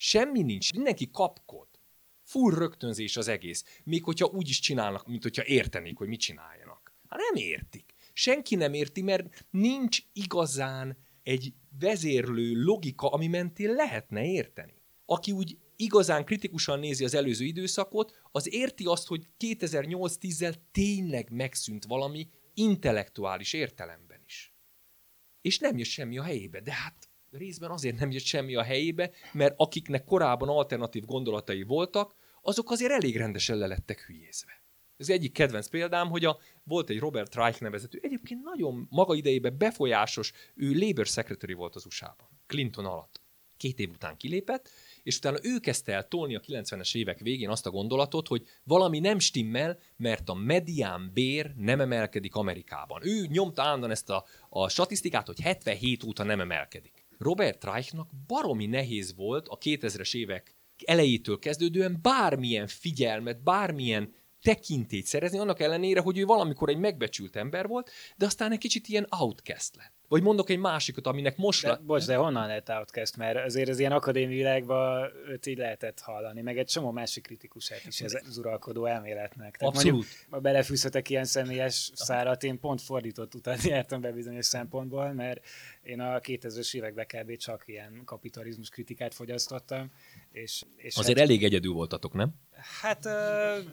Semmi 0.00 0.42
nincs, 0.42 0.72
mindenki 0.72 1.10
kapkod. 1.10 1.68
Full 2.22 2.54
rögtönzés 2.54 3.16
az 3.16 3.28
egész. 3.28 3.64
Még 3.84 4.04
hogyha 4.04 4.26
úgy 4.26 4.48
is 4.48 4.60
csinálnak, 4.60 5.06
mint 5.06 5.22
hogyha 5.22 5.44
értenék, 5.44 5.96
hogy 5.96 6.08
mit 6.08 6.20
csináljanak. 6.20 6.94
Hát 7.08 7.20
nem 7.32 7.44
értik. 7.44 7.94
Senki 8.12 8.54
nem 8.54 8.74
érti, 8.74 9.02
mert 9.02 9.46
nincs 9.50 9.98
igazán 10.12 10.96
egy 11.22 11.52
vezérlő 11.78 12.62
logika, 12.62 13.08
ami 13.08 13.26
mentén 13.26 13.72
lehetne 13.72 14.24
érteni. 14.24 14.82
Aki 15.04 15.32
úgy 15.32 15.58
igazán 15.76 16.24
kritikusan 16.24 16.78
nézi 16.78 17.04
az 17.04 17.14
előző 17.14 17.44
időszakot, 17.44 18.20
az 18.32 18.52
érti 18.52 18.84
azt, 18.84 19.06
hogy 19.06 19.26
2008-10-zel 19.38 20.54
tényleg 20.72 21.30
megszűnt 21.30 21.84
valami 21.84 22.28
intellektuális 22.54 23.52
értelemben 23.52 24.20
is. 24.26 24.52
És 25.40 25.58
nem 25.58 25.78
jött 25.78 25.86
semmi 25.86 26.18
a 26.18 26.22
helyébe. 26.22 26.60
De 26.60 26.72
hát 26.72 27.07
részben 27.30 27.70
azért 27.70 27.98
nem 27.98 28.10
jött 28.10 28.24
semmi 28.24 28.54
a 28.54 28.62
helyébe, 28.62 29.10
mert 29.32 29.54
akiknek 29.56 30.04
korábban 30.04 30.48
alternatív 30.48 31.04
gondolatai 31.04 31.62
voltak, 31.62 32.14
azok 32.42 32.70
azért 32.70 32.92
elég 32.92 33.16
rendesen 33.16 33.56
lelettek 33.56 34.00
hülyézve. 34.06 34.62
Ez 34.96 35.08
egyik 35.08 35.32
kedvenc 35.32 35.68
példám, 35.68 36.08
hogy 36.08 36.24
a, 36.24 36.38
volt 36.64 36.90
egy 36.90 36.98
Robert 36.98 37.34
Reich 37.34 37.60
nevezetű, 37.60 37.98
egyébként 38.02 38.42
nagyon 38.42 38.86
maga 38.90 39.14
idejében 39.14 39.58
befolyásos, 39.58 40.32
ő 40.54 40.78
Labor 40.78 41.06
Secretary 41.06 41.52
volt 41.52 41.74
az 41.74 41.86
USA-ban, 41.86 42.28
Clinton 42.46 42.84
alatt. 42.84 43.20
Két 43.56 43.78
év 43.78 43.90
után 43.90 44.16
kilépett, 44.16 44.70
és 45.02 45.16
utána 45.16 45.38
ő 45.42 45.58
kezdte 45.58 45.92
el 45.92 46.08
tolni 46.08 46.34
a 46.34 46.40
90-es 46.40 46.96
évek 46.96 47.18
végén 47.18 47.48
azt 47.48 47.66
a 47.66 47.70
gondolatot, 47.70 48.28
hogy 48.28 48.46
valami 48.64 48.98
nem 48.98 49.18
stimmel, 49.18 49.78
mert 49.96 50.28
a 50.28 50.34
medián 50.34 51.10
bér 51.14 51.54
nem 51.56 51.80
emelkedik 51.80 52.34
Amerikában. 52.34 53.06
Ő 53.06 53.26
nyomta 53.26 53.62
állandóan 53.62 53.90
ezt 53.90 54.10
a, 54.10 54.24
a 54.48 54.68
statisztikát, 54.68 55.26
hogy 55.26 55.40
77 55.40 56.04
óta 56.04 56.22
nem 56.24 56.40
emelkedik. 56.40 56.97
Robert 57.18 57.64
Reichnak 57.64 58.10
baromi 58.26 58.66
nehéz 58.66 59.14
volt 59.14 59.48
a 59.48 59.58
2000-es 59.58 60.16
évek 60.16 60.56
elejétől 60.84 61.38
kezdődően 61.38 61.98
bármilyen 62.02 62.66
figyelmet, 62.66 63.42
bármilyen 63.42 64.14
tekintét 64.42 65.06
szerezni, 65.06 65.38
annak 65.38 65.60
ellenére, 65.60 66.00
hogy 66.00 66.18
ő 66.18 66.24
valamikor 66.24 66.68
egy 66.68 66.78
megbecsült 66.78 67.36
ember 67.36 67.66
volt, 67.66 67.90
de 68.16 68.26
aztán 68.26 68.52
egy 68.52 68.58
kicsit 68.58 68.88
ilyen 68.88 69.06
outcast 69.10 69.76
lett. 69.76 69.97
Vagy 70.08 70.22
mondok 70.22 70.50
egy 70.50 70.58
másikat, 70.58 71.06
aminek 71.06 71.36
most... 71.36 71.62
De, 71.62 71.80
bocs, 71.86 72.06
de 72.06 72.16
honnan 72.16 72.46
lett 72.46 72.68
outcast? 72.68 73.16
Mert 73.16 73.44
azért 73.44 73.68
az 73.68 73.78
ilyen 73.78 73.92
akadémi 73.92 74.34
világban 74.34 75.10
őt 75.28 75.46
így 75.46 75.58
lehetett 75.58 76.00
hallani, 76.00 76.40
meg 76.40 76.58
egy 76.58 76.66
csomó 76.66 76.90
másik 76.90 77.22
kritikusát 77.22 77.84
is 77.86 78.00
ez 78.00 78.18
az 78.28 78.38
uralkodó 78.38 78.84
elméletnek. 78.84 79.56
Tehát 79.56 79.74
Abszolút. 79.74 79.92
Mondjuk, 79.92 80.26
ha 80.30 80.40
belefűzhetek 80.40 81.10
ilyen 81.10 81.24
személyes 81.24 81.90
szárat, 81.94 82.42
én 82.42 82.60
pont 82.60 82.82
fordított 82.82 83.34
utat 83.34 83.62
jártam 83.72 84.00
be 84.00 84.12
bizonyos 84.12 84.46
szempontból, 84.46 85.12
mert 85.12 85.46
én 85.82 86.00
a 86.00 86.20
2000-es 86.20 86.74
években 86.74 87.06
kb. 87.06 87.36
csak 87.36 87.62
ilyen 87.66 88.02
kapitalizmus 88.04 88.68
kritikát 88.68 89.14
fogyasztottam. 89.14 89.90
És, 90.32 90.62
és 90.76 90.96
azért 90.96 91.18
hát, 91.18 91.26
elég 91.26 91.44
egyedül 91.44 91.72
voltatok, 91.72 92.12
nem? 92.12 92.34
Hát... 92.80 93.04
Uh, 93.04 93.64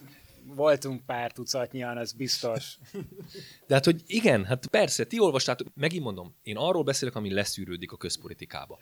voltunk 0.45 1.05
pár 1.05 1.31
tucatnyian, 1.31 1.97
az 1.97 2.11
biztos. 2.11 2.77
De 3.67 3.73
hát, 3.73 3.85
hogy 3.85 4.01
igen, 4.05 4.45
hát 4.45 4.67
persze, 4.67 5.05
ti 5.05 5.19
olvastátok, 5.19 5.67
megint 5.73 6.03
mondom, 6.03 6.35
én 6.43 6.57
arról 6.57 6.83
beszélek, 6.83 7.15
ami 7.15 7.33
leszűrődik 7.33 7.91
a 7.91 7.97
közpolitikába. 7.97 8.79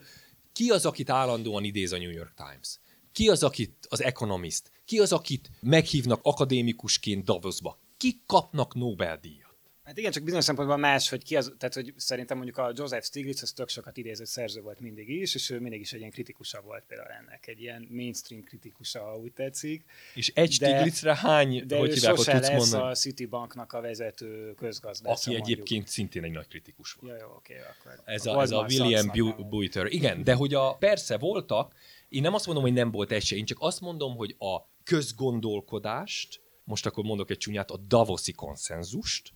Ki 0.54 0.70
az, 0.70 0.86
akit 0.86 1.10
állandóan 1.10 1.64
idéz 1.64 1.92
a 1.92 1.98
New 1.98 2.12
York 2.12 2.34
Times? 2.36 2.80
Ki 3.12 3.30
az, 3.30 3.44
akit 3.44 3.88
az 3.90 4.02
Economist? 4.02 4.72
Ki 4.86 5.00
az, 5.00 5.12
akit 5.12 5.50
meghívnak 5.62 6.20
akadémikusként 6.24 7.24
Davosba? 7.24 7.80
Ki 7.98 8.22
kapnak 8.26 8.74
Nobel-díjat? 8.74 9.43
Hát 9.84 9.98
igen, 9.98 10.12
csak 10.12 10.24
bizonyos 10.24 10.44
szempontból 10.46 10.78
más, 10.78 11.10
hogy 11.10 11.24
ki 11.24 11.36
az, 11.36 11.54
tehát 11.58 11.74
hogy 11.74 11.94
szerintem 11.98 12.38
mondjuk 12.38 12.58
a 12.58 12.72
Joseph 12.76 13.06
Stiglitz 13.06 13.42
az 13.42 13.52
tök 13.52 13.70
sokat 13.70 13.98
idézett 13.98 14.28
szerző 14.28 14.62
volt 14.62 14.80
mindig 14.80 15.10
is, 15.10 15.36
és 15.36 15.50
ő 15.50 15.60
mindig 15.60 15.80
is 15.80 15.94
egy 15.94 16.00
ilyen 16.00 16.12
kritikusa 16.12 16.62
volt 16.62 16.84
például 16.88 17.10
ennek, 17.10 17.48
egy 17.48 17.62
ilyen 17.62 17.88
mainstream 17.92 18.44
kritikusa, 18.44 19.04
ha 19.04 19.18
úgy 19.18 19.32
tetszik. 19.32 19.86
És 20.14 20.32
egy 20.36 20.52
Stiglitzre 20.52 21.16
hány, 21.16 21.68
de 21.68 21.78
hogy 21.78 21.94
hívják, 21.94 22.16
sose 22.16 22.40
lesz 22.40 22.50
mondani? 22.50 22.92
a 22.92 22.96
Citibanknak 22.96 23.74
a 23.74 23.82
vezető 23.82 24.54
közgazdász. 24.54 25.28
Aki 25.28 25.36
egyébként 25.36 25.88
szintén 25.88 26.24
egy 26.24 26.32
nagy 26.32 26.48
kritikus 26.48 26.94
volt. 26.94 27.14
Ja, 27.14 27.26
jó, 27.26 27.34
oké, 27.36 27.54
akkor. 27.54 28.02
Ez 28.06 28.26
a, 28.26 28.42
ez 28.42 28.52
a 28.52 28.66
William 28.70 29.12
Buiter. 29.50 29.86
Igen, 29.86 30.24
de 30.24 30.34
hogy 30.34 30.54
a, 30.54 30.74
persze 30.74 31.18
voltak, 31.18 31.74
én 32.10 32.22
nem 32.22 32.34
azt 32.34 32.46
mondom, 32.46 32.64
hogy 32.64 32.74
nem 32.74 32.92
volt 32.92 33.12
esély, 33.12 33.40
én 33.40 33.46
csak 33.46 33.58
azt 33.60 33.82
mondom, 33.82 34.16
hogy 34.16 34.36
a 34.40 34.58
közgondolkodást, 34.84 36.42
most 36.64 36.86
akkor 36.86 37.04
mondok 37.04 37.30
egy 37.30 37.38
csúnyát, 37.38 37.72
a 37.72 37.78
Davoszi 37.78 38.32
konszenzust, 38.32 39.34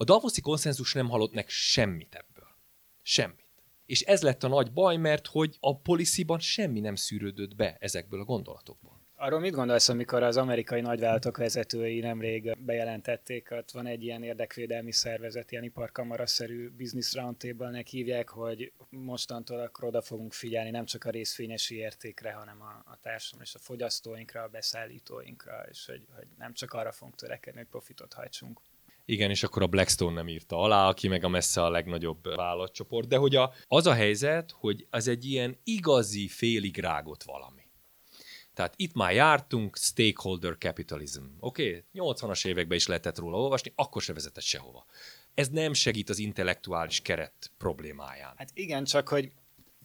a 0.00 0.04
Davoszi 0.04 0.40
konszenzus 0.40 0.92
nem 0.92 1.08
hallott 1.08 1.32
meg 1.32 1.48
semmit 1.48 2.14
ebből. 2.14 2.48
Semmit. 3.02 3.44
És 3.86 4.00
ez 4.00 4.22
lett 4.22 4.42
a 4.42 4.48
nagy 4.48 4.72
baj, 4.72 4.96
mert 4.96 5.26
hogy 5.26 5.56
a 5.60 5.78
policyban 5.78 6.38
semmi 6.38 6.80
nem 6.80 6.94
szűrődött 6.94 7.56
be 7.56 7.76
ezekből 7.80 8.20
a 8.20 8.24
gondolatokból. 8.24 9.00
Arról 9.14 9.40
mit 9.40 9.52
gondolsz, 9.52 9.88
amikor 9.88 10.22
az 10.22 10.36
amerikai 10.36 10.80
nagyvállalatok 10.80 11.36
vezetői 11.36 12.00
nemrég 12.00 12.56
bejelentették, 12.58 13.50
ott 13.50 13.70
van 13.70 13.86
egy 13.86 14.02
ilyen 14.02 14.22
érdekvédelmi 14.22 14.92
szervezet, 14.92 15.50
ilyen 15.52 15.64
iparkamaraszerű 15.64 16.70
business 16.70 17.14
roundtable-nek 17.14 17.86
hívják, 17.86 18.28
hogy 18.28 18.72
mostantól 18.90 19.60
akkor 19.60 19.84
oda 19.84 20.02
fogunk 20.02 20.32
figyelni 20.32 20.70
nem 20.70 20.84
csak 20.84 21.04
a 21.04 21.10
részfényesi 21.10 21.76
értékre, 21.76 22.32
hanem 22.32 22.62
a, 22.62 22.82
a 22.84 22.98
társadalom 23.02 23.46
és 23.46 23.54
a 23.54 23.58
fogyasztóinkra, 23.58 24.42
a 24.42 24.48
beszállítóinkra, 24.48 25.66
és 25.70 25.86
hogy, 25.86 26.06
hogy 26.16 26.26
nem 26.38 26.52
csak 26.52 26.72
arra 26.72 26.92
fogunk 26.92 27.16
törekedni, 27.16 27.60
hogy 27.60 27.68
profitot 27.68 28.12
hajtsunk. 28.12 28.60
Igen, 29.04 29.30
és 29.30 29.42
akkor 29.42 29.62
a 29.62 29.66
Blackstone 29.66 30.14
nem 30.14 30.28
írta 30.28 30.56
alá, 30.56 30.88
aki 30.88 31.08
meg 31.08 31.24
a 31.24 31.28
messze 31.28 31.62
a 31.62 31.70
legnagyobb 31.70 32.24
vállalatcsoport. 32.24 33.08
De 33.08 33.16
hogy 33.16 33.36
a, 33.36 33.52
az 33.66 33.86
a 33.86 33.94
helyzet, 33.94 34.50
hogy 34.50 34.86
ez 34.90 35.08
egy 35.08 35.24
ilyen 35.24 35.58
igazi 35.64 36.28
félig 36.28 36.78
rágott 36.78 37.22
valami. 37.22 37.60
Tehát 38.54 38.74
itt 38.76 38.94
már 38.94 39.12
jártunk, 39.12 39.76
stakeholder 39.76 40.56
capitalism. 40.58 41.24
Oké, 41.38 41.84
okay? 41.92 42.14
80-as 42.14 42.46
években 42.46 42.76
is 42.76 42.86
lehetett 42.86 43.18
róla 43.18 43.36
olvasni, 43.36 43.72
akkor 43.74 44.02
se 44.02 44.12
vezetett 44.12 44.44
sehova. 44.44 44.86
Ez 45.34 45.48
nem 45.48 45.72
segít 45.72 46.08
az 46.08 46.18
intellektuális 46.18 47.00
keret 47.00 47.50
problémáján. 47.58 48.34
Hát 48.36 48.50
igen, 48.54 48.84
csak 48.84 49.08
hogy 49.08 49.32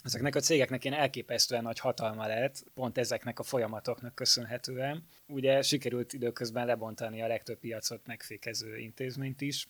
ezeknek 0.05 0.35
a 0.35 0.39
cégeknek 0.39 0.83
ilyen 0.83 0.99
elképesztően 0.99 1.63
nagy 1.63 1.79
hatalma 1.79 2.27
lett, 2.27 2.63
pont 2.73 2.97
ezeknek 2.97 3.39
a 3.39 3.43
folyamatoknak 3.43 4.15
köszönhetően. 4.15 5.03
Ugye 5.27 5.61
sikerült 5.61 6.13
időközben 6.13 6.65
lebontani 6.65 7.21
a 7.21 7.27
legtöbb 7.27 7.59
piacot 7.59 8.07
megfékező 8.07 8.77
intézményt 8.77 9.41
is, 9.41 9.67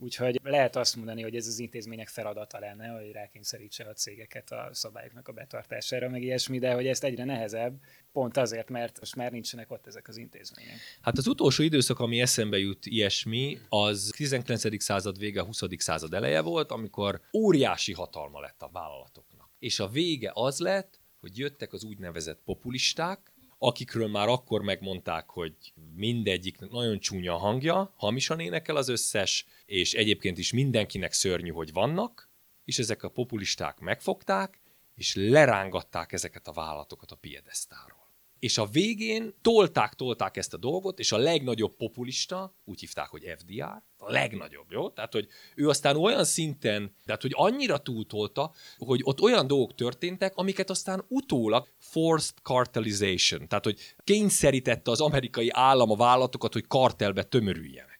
Úgyhogy 0.00 0.40
lehet 0.42 0.76
azt 0.76 0.96
mondani, 0.96 1.22
hogy 1.22 1.36
ez 1.36 1.46
az 1.46 1.58
intézmények 1.58 2.08
feladata 2.08 2.58
lenne, 2.58 2.88
hogy 2.88 3.12
rákényszerítse 3.12 3.84
a 3.84 3.92
cégeket 3.92 4.50
a 4.50 4.68
szabályoknak 4.72 5.28
a 5.28 5.32
betartására, 5.32 6.08
meg 6.08 6.22
ilyesmi, 6.22 6.58
de 6.58 6.72
hogy 6.72 6.86
ezt 6.86 7.04
egyre 7.04 7.24
nehezebb, 7.24 7.80
pont 8.12 8.36
azért, 8.36 8.68
mert 8.68 8.98
most 8.98 9.16
már 9.16 9.32
nincsenek 9.32 9.70
ott 9.70 9.86
ezek 9.86 10.08
az 10.08 10.16
intézmények. 10.16 10.76
Hát 11.00 11.18
az 11.18 11.26
utolsó 11.26 11.62
időszak, 11.62 11.98
ami 11.98 12.20
eszembe 12.20 12.58
jut 12.58 12.86
ilyesmi, 12.86 13.58
az 13.68 14.12
19. 14.16 14.82
század 14.82 15.18
vége, 15.18 15.42
20. 15.42 15.62
század 15.76 16.14
eleje 16.14 16.40
volt, 16.40 16.70
amikor 16.70 17.20
óriási 17.32 17.92
hatalma 17.92 18.40
lett 18.40 18.62
a 18.62 18.70
vállalatoknak 18.72 19.27
és 19.58 19.80
a 19.80 19.88
vége 19.88 20.30
az 20.34 20.58
lett, 20.58 21.00
hogy 21.20 21.38
jöttek 21.38 21.72
az 21.72 21.84
úgynevezett 21.84 22.40
populisták, 22.44 23.32
akikről 23.58 24.08
már 24.08 24.28
akkor 24.28 24.62
megmondták, 24.62 25.30
hogy 25.30 25.56
mindegyiknek 25.94 26.70
nagyon 26.70 26.98
csúnya 26.98 27.34
a 27.34 27.38
hangja, 27.38 27.92
hamisan 27.96 28.40
énekel 28.40 28.76
az 28.76 28.88
összes, 28.88 29.46
és 29.66 29.94
egyébként 29.94 30.38
is 30.38 30.52
mindenkinek 30.52 31.12
szörnyű, 31.12 31.50
hogy 31.50 31.72
vannak, 31.72 32.30
és 32.64 32.78
ezek 32.78 33.02
a 33.02 33.08
populisták 33.08 33.78
megfogták, 33.78 34.60
és 34.94 35.14
lerángatták 35.14 36.12
ezeket 36.12 36.48
a 36.48 36.52
vállalatokat 36.52 37.10
a 37.10 37.16
piedesztáról. 37.16 38.07
És 38.38 38.58
a 38.58 38.66
végén 38.66 39.34
tolták, 39.42 39.94
tolták 39.94 40.36
ezt 40.36 40.54
a 40.54 40.56
dolgot, 40.56 40.98
és 40.98 41.12
a 41.12 41.16
legnagyobb 41.16 41.76
populista, 41.76 42.54
úgy 42.64 42.80
hívták, 42.80 43.08
hogy 43.08 43.34
FDR, 43.38 43.82
a 43.98 44.10
legnagyobb, 44.10 44.70
jó? 44.70 44.90
Tehát, 44.90 45.12
hogy 45.12 45.28
ő 45.54 45.68
aztán 45.68 45.96
olyan 45.96 46.24
szinten, 46.24 46.94
tehát, 47.04 47.22
hogy 47.22 47.32
annyira 47.34 47.78
túltolta, 47.78 48.52
hogy 48.78 49.00
ott 49.02 49.20
olyan 49.20 49.46
dolgok 49.46 49.74
történtek, 49.74 50.36
amiket 50.36 50.70
aztán 50.70 51.04
utólag 51.08 51.68
forced 51.78 52.36
cartelization, 52.42 53.48
tehát, 53.48 53.64
hogy 53.64 53.94
kényszerítette 54.04 54.90
az 54.90 55.00
amerikai 55.00 55.48
állam 55.50 55.90
a 55.90 55.96
vállalatokat, 55.96 56.52
hogy 56.52 56.66
kartelbe 56.66 57.22
tömörüljenek 57.22 57.96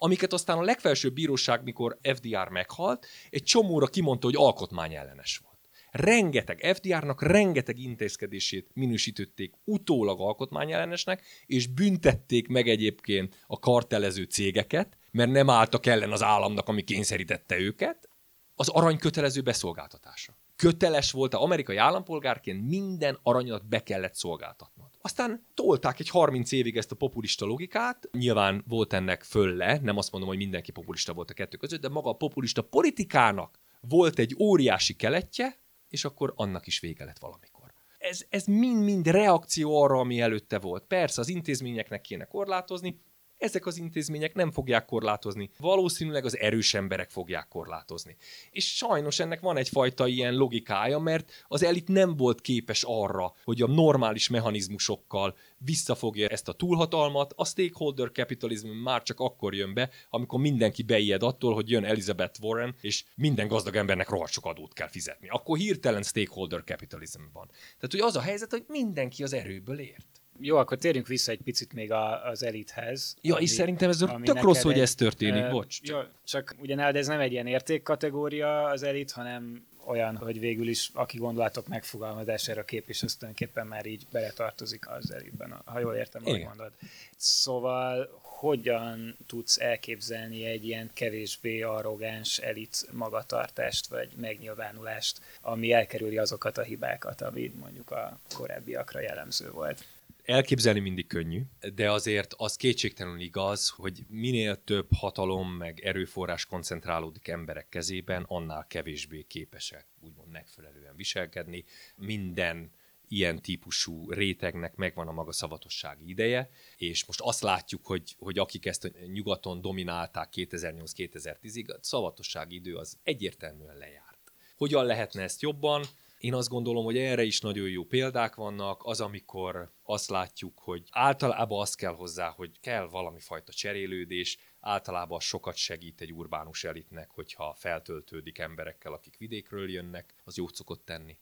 amiket 0.00 0.32
aztán 0.32 0.58
a 0.58 0.62
legfelsőbb 0.62 1.12
bíróság, 1.12 1.62
mikor 1.62 1.98
FDR 2.02 2.48
meghalt, 2.48 3.06
egy 3.30 3.42
csomóra 3.42 3.86
kimondta, 3.86 4.26
hogy 4.26 4.36
alkotmányellenes 4.36 5.40
volt 5.42 5.47
rengeteg, 5.90 6.74
FDR-nak 6.74 7.22
rengeteg 7.22 7.78
intézkedését 7.78 8.70
minősítették 8.74 9.54
utólag 9.64 10.20
alkotmányellenesnek, 10.20 11.22
és 11.46 11.66
büntették 11.66 12.48
meg 12.48 12.68
egyébként 12.68 13.44
a 13.46 13.58
kartelező 13.58 14.22
cégeket, 14.22 14.96
mert 15.10 15.30
nem 15.30 15.50
álltak 15.50 15.86
ellen 15.86 16.12
az 16.12 16.22
államnak, 16.22 16.68
ami 16.68 16.82
kényszerítette 16.82 17.58
őket, 17.58 18.08
az 18.54 18.68
arany 18.68 18.98
kötelező 18.98 19.40
beszolgáltatása. 19.40 20.36
Köteles 20.56 21.10
volt 21.10 21.34
a 21.34 21.42
amerikai 21.42 21.76
állampolgárként 21.76 22.68
minden 22.68 23.18
aranyat 23.22 23.68
be 23.68 23.82
kellett 23.82 24.14
szolgáltatnod. 24.14 24.86
Aztán 25.00 25.46
tolták 25.54 26.00
egy 26.00 26.08
30 26.08 26.52
évig 26.52 26.76
ezt 26.76 26.92
a 26.92 26.96
populista 26.96 27.46
logikát, 27.46 28.08
nyilván 28.12 28.64
volt 28.68 28.92
ennek 28.92 29.22
fölle, 29.22 29.78
nem 29.82 29.96
azt 29.96 30.10
mondom, 30.10 30.30
hogy 30.30 30.38
mindenki 30.38 30.72
populista 30.72 31.12
volt 31.12 31.30
a 31.30 31.34
kettő 31.34 31.56
között, 31.56 31.80
de 31.80 31.88
maga 31.88 32.10
a 32.10 32.16
populista 32.16 32.62
politikának 32.62 33.58
volt 33.80 34.18
egy 34.18 34.36
óriási 34.38 34.94
keletje, 34.94 35.58
és 35.88 36.04
akkor 36.04 36.32
annak 36.36 36.66
is 36.66 36.80
vége 36.80 37.04
lett 37.04 37.18
valamikor. 37.18 37.74
Ez, 37.98 38.26
ez 38.28 38.44
mind-mind 38.44 39.06
reakció 39.06 39.82
arra, 39.82 39.98
ami 39.98 40.20
előtte 40.20 40.58
volt. 40.58 40.84
Persze 40.84 41.20
az 41.20 41.28
intézményeknek 41.28 42.00
kéne 42.00 42.24
korlátozni, 42.24 43.00
ezek 43.38 43.66
az 43.66 43.76
intézmények 43.76 44.34
nem 44.34 44.50
fogják 44.50 44.84
korlátozni. 44.84 45.50
Valószínűleg 45.58 46.24
az 46.24 46.38
erős 46.38 46.74
emberek 46.74 47.10
fogják 47.10 47.48
korlátozni. 47.48 48.16
És 48.50 48.76
sajnos 48.76 49.18
ennek 49.18 49.40
van 49.40 49.56
egyfajta 49.56 50.06
ilyen 50.06 50.34
logikája, 50.34 50.98
mert 50.98 51.44
az 51.48 51.62
elit 51.62 51.88
nem 51.88 52.16
volt 52.16 52.40
képes 52.40 52.82
arra, 52.86 53.34
hogy 53.44 53.62
a 53.62 53.66
normális 53.66 54.28
mechanizmusokkal 54.28 55.36
visszafogja 55.58 56.28
ezt 56.28 56.48
a 56.48 56.52
túlhatalmat. 56.52 57.32
A 57.36 57.44
stakeholder 57.44 58.10
capitalism 58.12 58.68
már 58.68 59.02
csak 59.02 59.20
akkor 59.20 59.54
jön 59.54 59.74
be, 59.74 59.90
amikor 60.10 60.40
mindenki 60.40 60.82
beijed 60.82 61.22
attól, 61.22 61.54
hogy 61.54 61.70
jön 61.70 61.84
Elizabeth 61.84 62.42
Warren, 62.42 62.74
és 62.80 63.04
minden 63.14 63.48
gazdag 63.48 63.76
embernek 63.76 64.08
rohadt 64.08 64.32
sok 64.32 64.46
adót 64.46 64.72
kell 64.72 64.88
fizetni. 64.88 65.28
Akkor 65.28 65.58
hirtelen 65.58 66.02
stakeholder 66.02 66.62
capitalism 66.64 67.20
van. 67.32 67.46
Tehát, 67.50 67.90
hogy 67.90 68.00
az 68.00 68.16
a 68.16 68.20
helyzet, 68.20 68.50
hogy 68.50 68.64
mindenki 68.68 69.22
az 69.22 69.32
erőből 69.32 69.78
ért. 69.78 70.17
Jó, 70.40 70.56
akkor 70.56 70.78
térjünk 70.78 71.06
vissza 71.06 71.30
egy 71.30 71.40
picit 71.44 71.72
még 71.72 71.92
a, 71.92 72.26
az 72.26 72.42
elithez. 72.42 73.16
Ja, 73.20 73.34
ami, 73.34 73.42
és 73.42 73.50
szerintem 73.50 73.88
ez 73.88 74.04
tök 74.22 74.40
rossz, 74.40 74.62
hogy 74.62 74.80
ez 74.80 74.94
történik, 74.94 75.44
uh, 75.44 75.50
bocs. 75.50 75.80
Jó, 75.82 75.98
csak 76.24 76.54
ugye 76.60 76.74
nálad 76.74 76.96
ez 76.96 77.06
nem 77.06 77.20
egy 77.20 77.32
ilyen 77.32 77.46
értékkategória 77.46 78.64
az 78.64 78.82
elit, 78.82 79.10
hanem 79.10 79.66
olyan, 79.88 80.16
hogy 80.16 80.40
végül 80.40 80.68
is 80.68 80.90
aki 80.94 81.18
gondolatok 81.18 81.68
megfogalmazására 81.68 82.64
kép, 82.64 82.88
és 82.88 83.02
az 83.02 83.14
tulajdonképpen 83.14 83.66
már 83.66 83.86
így 83.86 84.06
beletartozik 84.12 84.88
az 84.88 85.10
elitben, 85.12 85.62
ha 85.64 85.78
jól 85.78 85.94
értem, 85.94 86.22
hogy 86.22 86.44
mondod. 86.44 86.72
Szóval 87.16 88.20
hogyan 88.22 89.16
tudsz 89.26 89.58
elképzelni 89.60 90.44
egy 90.44 90.66
ilyen 90.66 90.90
kevésbé 90.94 91.62
arrogáns 91.62 92.38
elit 92.38 92.88
magatartást, 92.92 93.86
vagy 93.86 94.08
megnyilvánulást, 94.16 95.20
ami 95.40 95.72
elkerüli 95.72 96.18
azokat 96.18 96.58
a 96.58 96.62
hibákat, 96.62 97.20
ami 97.20 97.52
mondjuk 97.60 97.90
a 97.90 98.18
korábbiakra 98.34 99.00
jellemző 99.00 99.50
volt? 99.50 99.84
Elképzelni 100.28 100.80
mindig 100.80 101.06
könnyű, 101.06 101.42
de 101.74 101.90
azért 101.90 102.34
az 102.36 102.56
kétségtelenül 102.56 103.20
igaz, 103.20 103.68
hogy 103.68 104.04
minél 104.08 104.64
több 104.64 104.86
hatalom 104.94 105.50
meg 105.52 105.80
erőforrás 105.80 106.46
koncentrálódik 106.46 107.28
emberek 107.28 107.68
kezében, 107.68 108.24
annál 108.26 108.66
kevésbé 108.66 109.22
képesek 109.22 109.86
úgymond 110.00 110.30
megfelelően 110.30 110.96
viselkedni. 110.96 111.64
Minden 111.96 112.72
ilyen 113.08 113.42
típusú 113.42 114.10
rétegnek 114.10 114.76
megvan 114.76 115.08
a 115.08 115.12
maga 115.12 115.32
szavatossági 115.32 116.08
ideje, 116.08 116.50
és 116.76 117.04
most 117.04 117.20
azt 117.20 117.42
látjuk, 117.42 117.86
hogy, 117.86 118.16
hogy 118.18 118.38
akik 118.38 118.66
ezt 118.66 118.92
nyugaton 119.12 119.60
dominálták 119.60 120.28
2008-2010-ig, 120.34 121.68
a 121.68 121.78
szavatossági 121.80 122.54
idő 122.54 122.76
az 122.76 122.98
egyértelműen 123.02 123.76
lejárt. 123.76 124.32
Hogyan 124.56 124.84
lehetne 124.84 125.22
ezt 125.22 125.42
jobban? 125.42 125.84
Én 126.18 126.34
azt 126.34 126.48
gondolom, 126.48 126.84
hogy 126.84 126.98
erre 126.98 127.22
is 127.22 127.40
nagyon 127.40 127.68
jó 127.68 127.84
példák 127.84 128.34
vannak, 128.34 128.80
az, 128.84 129.00
amikor 129.00 129.72
azt 129.82 130.10
látjuk, 130.10 130.58
hogy 130.58 130.88
általában 130.90 131.60
az 131.60 131.74
kell 131.74 131.94
hozzá, 131.94 132.28
hogy 132.28 132.60
kell 132.60 132.88
valami 132.88 133.20
fajta 133.20 133.52
cserélődés, 133.52 134.38
általában 134.60 135.20
sokat 135.20 135.56
segít 135.56 136.00
egy 136.00 136.12
urbánus 136.12 136.64
elitnek, 136.64 137.10
hogyha 137.10 137.54
feltöltődik 137.58 138.38
emberekkel, 138.38 138.92
akik 138.92 139.16
vidékről 139.16 139.70
jönnek, 139.70 140.14
az 140.24 140.36
jót 140.36 140.54
szokott 140.54 140.84
tenni. 140.84 141.16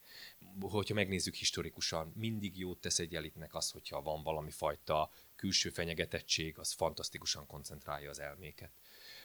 Hogyha 0.61 0.95
megnézzük 0.95 1.35
historikusan, 1.35 2.13
mindig 2.15 2.59
jót 2.59 2.81
tesz 2.81 2.99
egy 2.99 3.15
elitnek 3.15 3.55
az, 3.55 3.71
hogyha 3.71 4.03
van 4.03 4.23
valami 4.23 4.51
fajta 4.51 5.11
külső 5.37 5.71
fenyegetettség, 5.71 6.59
az 6.59 6.73
fantasztikusan 6.73 7.47
koncentrálja 7.47 8.11
az 8.11 8.21
elméket. 8.21 8.71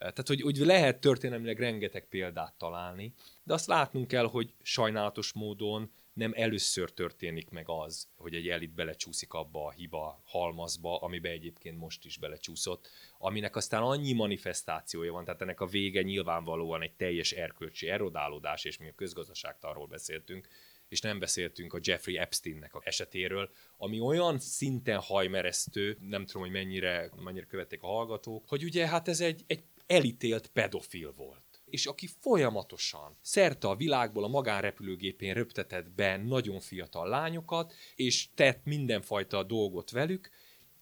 Tehát, 0.01 0.27
hogy, 0.27 0.41
hogy 0.41 0.57
lehet 0.57 0.99
történelmileg 0.99 1.59
rengeteg 1.59 2.07
példát 2.07 2.53
találni, 2.57 3.13
de 3.43 3.53
azt 3.53 3.67
látnunk 3.67 4.07
kell, 4.07 4.25
hogy 4.25 4.53
sajnálatos 4.61 5.33
módon 5.33 5.91
nem 6.13 6.31
először 6.35 6.91
történik 6.91 7.49
meg 7.49 7.69
az, 7.69 8.07
hogy 8.15 8.35
egy 8.35 8.47
elit 8.47 8.73
belecsúszik 8.73 9.33
abba 9.33 9.65
a 9.65 9.71
hiba 9.71 10.21
halmazba, 10.25 10.97
amibe 10.97 11.29
egyébként 11.29 11.77
most 11.77 12.05
is 12.05 12.17
belecsúszott, 12.17 12.89
aminek 13.17 13.55
aztán 13.55 13.81
annyi 13.81 14.13
manifestációja 14.13 15.11
van, 15.11 15.25
tehát 15.25 15.41
ennek 15.41 15.59
a 15.61 15.65
vége 15.65 16.01
nyilvánvalóan 16.01 16.81
egy 16.81 16.93
teljes 16.93 17.31
erkölcsi 17.31 17.89
erodálódás, 17.89 18.63
és 18.63 18.77
mi 18.77 18.87
a 18.87 18.95
közgazdaságtanról 18.95 19.87
beszéltünk, 19.87 20.47
és 20.87 21.01
nem 21.01 21.19
beszéltünk 21.19 21.73
a 21.73 21.79
Jeffrey 21.81 22.17
Epsteinnek 22.17 22.75
a 22.75 22.81
esetéről, 22.83 23.49
ami 23.77 23.99
olyan 23.99 24.39
szinten 24.39 24.99
hajmeresztő, 24.99 25.97
nem 25.99 26.25
tudom, 26.25 26.41
hogy 26.41 26.51
mennyire, 26.51 27.11
mennyire 27.23 27.45
követték 27.45 27.83
a 27.83 27.87
hallgatók, 27.87 28.47
hogy 28.47 28.63
ugye 28.63 28.87
hát 28.87 29.07
ez 29.07 29.21
egy, 29.21 29.43
egy 29.47 29.63
elítélt 29.91 30.47
pedofil 30.47 31.13
volt 31.13 31.51
és 31.71 31.85
aki 31.85 32.07
folyamatosan 32.19 33.17
szerte 33.21 33.67
a 33.67 33.75
világból 33.75 34.23
a 34.23 34.27
magánrepülőgépén 34.27 35.33
röptetett 35.33 35.89
be 35.89 36.17
nagyon 36.17 36.59
fiatal 36.59 37.09
lányokat, 37.09 37.73
és 37.95 38.27
tett 38.35 38.65
mindenfajta 38.65 39.43
dolgot 39.43 39.91
velük, 39.91 40.29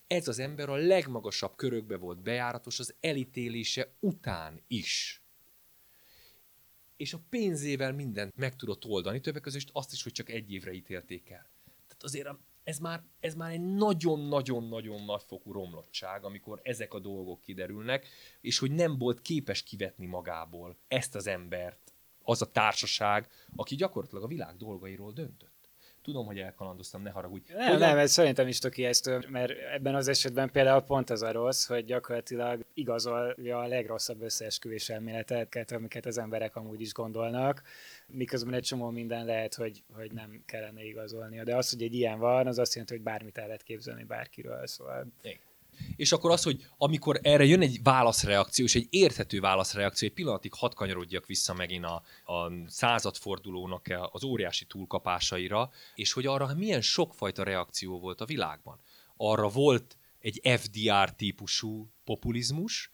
ez 0.08 0.28
az 0.28 0.40
ember 0.40 0.70
a 0.70 0.76
legmagasabb 0.76 1.56
körökbe 1.56 1.98
volt 1.98 2.22
bejáratos 2.22 2.80
az 2.80 2.96
elítélése 3.00 3.94
után 4.00 4.64
is. 4.68 5.24
És 6.98 7.14
a 7.14 7.22
pénzével 7.30 7.94
mindent 7.94 8.36
meg 8.36 8.56
tudott 8.56 8.86
oldani, 8.86 9.20
többek 9.20 9.42
között 9.42 9.70
azt 9.72 9.94
is, 9.94 10.04
hogy 10.04 10.12
csak 10.12 10.30
egy 10.30 10.54
évre 10.54 10.72
ítélték 10.72 11.30
el. 11.30 11.50
Tehát 11.88 12.04
azért 12.04 12.28
ez 12.70 12.80
már, 12.80 13.04
ez 13.20 13.36
már 13.36 13.52
egy 13.52 13.62
nagyon-nagyon-nagyon 13.62 15.04
nagyfokú 15.06 15.52
romlottság, 15.52 16.24
amikor 16.24 16.60
ezek 16.64 16.94
a 16.94 17.00
dolgok 17.00 17.42
kiderülnek, 17.42 18.08
és 18.42 18.60
hogy 18.60 18.72
nem 18.72 18.98
volt 18.98 19.22
képes 19.22 19.64
kivetni 19.64 20.06
magából 20.06 20.78
ezt 20.88 21.16
az 21.16 21.28
embert, 21.28 21.94
az 22.24 22.42
a 22.42 22.52
társaság, 22.52 23.28
aki 23.56 23.76
gyakorlatilag 23.76 24.24
a 24.24 24.28
világ 24.28 24.56
dolgairól 24.56 25.12
döntött. 25.12 25.59
Tudom, 26.10 26.26
hogy 26.26 26.40
elkalandoztam, 26.40 27.02
ne 27.02 27.10
haragudj. 27.10 27.54
Nem, 27.54 27.72
Hogyan... 27.72 27.80
nem, 27.80 27.98
ez 27.98 28.12
szerintem 28.12 28.48
is 28.48 28.60
tök 28.60 28.78
ijesztő, 28.78 29.26
mert 29.28 29.52
ebben 29.74 29.96
az 29.96 30.08
esetben 30.08 30.52
például 30.52 30.82
pont 30.82 31.10
az 31.10 31.22
a 31.22 31.32
rossz, 31.32 31.68
hogy 31.68 31.86
gyakorlatilag 31.86 32.66
igazolja 32.74 33.60
a 33.60 33.68
legrosszabb 33.68 34.22
összeesküvés 34.22 34.90
elméleteket, 34.90 35.72
amiket 35.72 36.06
az 36.06 36.18
emberek 36.18 36.56
amúgy 36.56 36.82
is 36.82 36.94
gondolnak, 36.94 37.62
miközben 38.08 38.54
egy 38.54 38.64
csomó 38.64 38.90
minden 38.90 39.26
lehet, 39.26 39.56
hogy, 39.56 39.84
hogy 39.94 40.12
nem 40.12 40.44
kellene 40.46 40.84
igazolnia. 40.84 41.44
De 41.44 41.56
az, 41.56 41.70
hogy 41.70 41.82
egy 41.82 41.94
ilyen 41.94 42.20
van, 42.20 42.48
az 42.48 42.60
azt 42.60 42.74
jelenti, 42.74 42.94
hogy 42.94 43.04
bármit 43.04 43.38
el 43.38 43.46
lehet 43.46 43.64
képzelni 43.64 44.04
bárkiről. 44.04 44.68
Szóval... 44.68 45.08
Igen. 45.22 45.49
És 45.96 46.12
akkor 46.12 46.32
az, 46.32 46.44
hogy 46.44 46.66
amikor 46.78 47.20
erre 47.24 47.46
jön 47.46 47.62
egy 47.62 47.80
válaszreakció, 47.84 48.66
és 48.66 48.76
egy 48.76 48.88
érthető 48.90 49.40
válaszreakció, 49.40 50.08
egy 50.08 50.14
pillanatig 50.14 50.54
hadd 50.54 50.74
kanyarodjak 50.76 51.26
vissza 51.26 51.54
megint 51.54 51.86
a, 51.86 52.04
a 52.34 52.52
századfordulónak 52.68 53.86
az 54.12 54.24
óriási 54.24 54.66
túlkapásaira, 54.66 55.70
és 55.96 56.14
hogy 56.14 56.26
arra 56.26 56.54
milyen 56.56 56.82
sokfajta 56.82 57.44
reakció 57.44 58.00
volt 58.00 58.22
a 58.22 58.26
világban. 58.26 58.80
Arra 59.18 59.48
volt 59.48 59.98
egy 60.20 60.42
FDR 60.44 61.12
típusú 61.16 61.90
populizmus, 62.04 62.92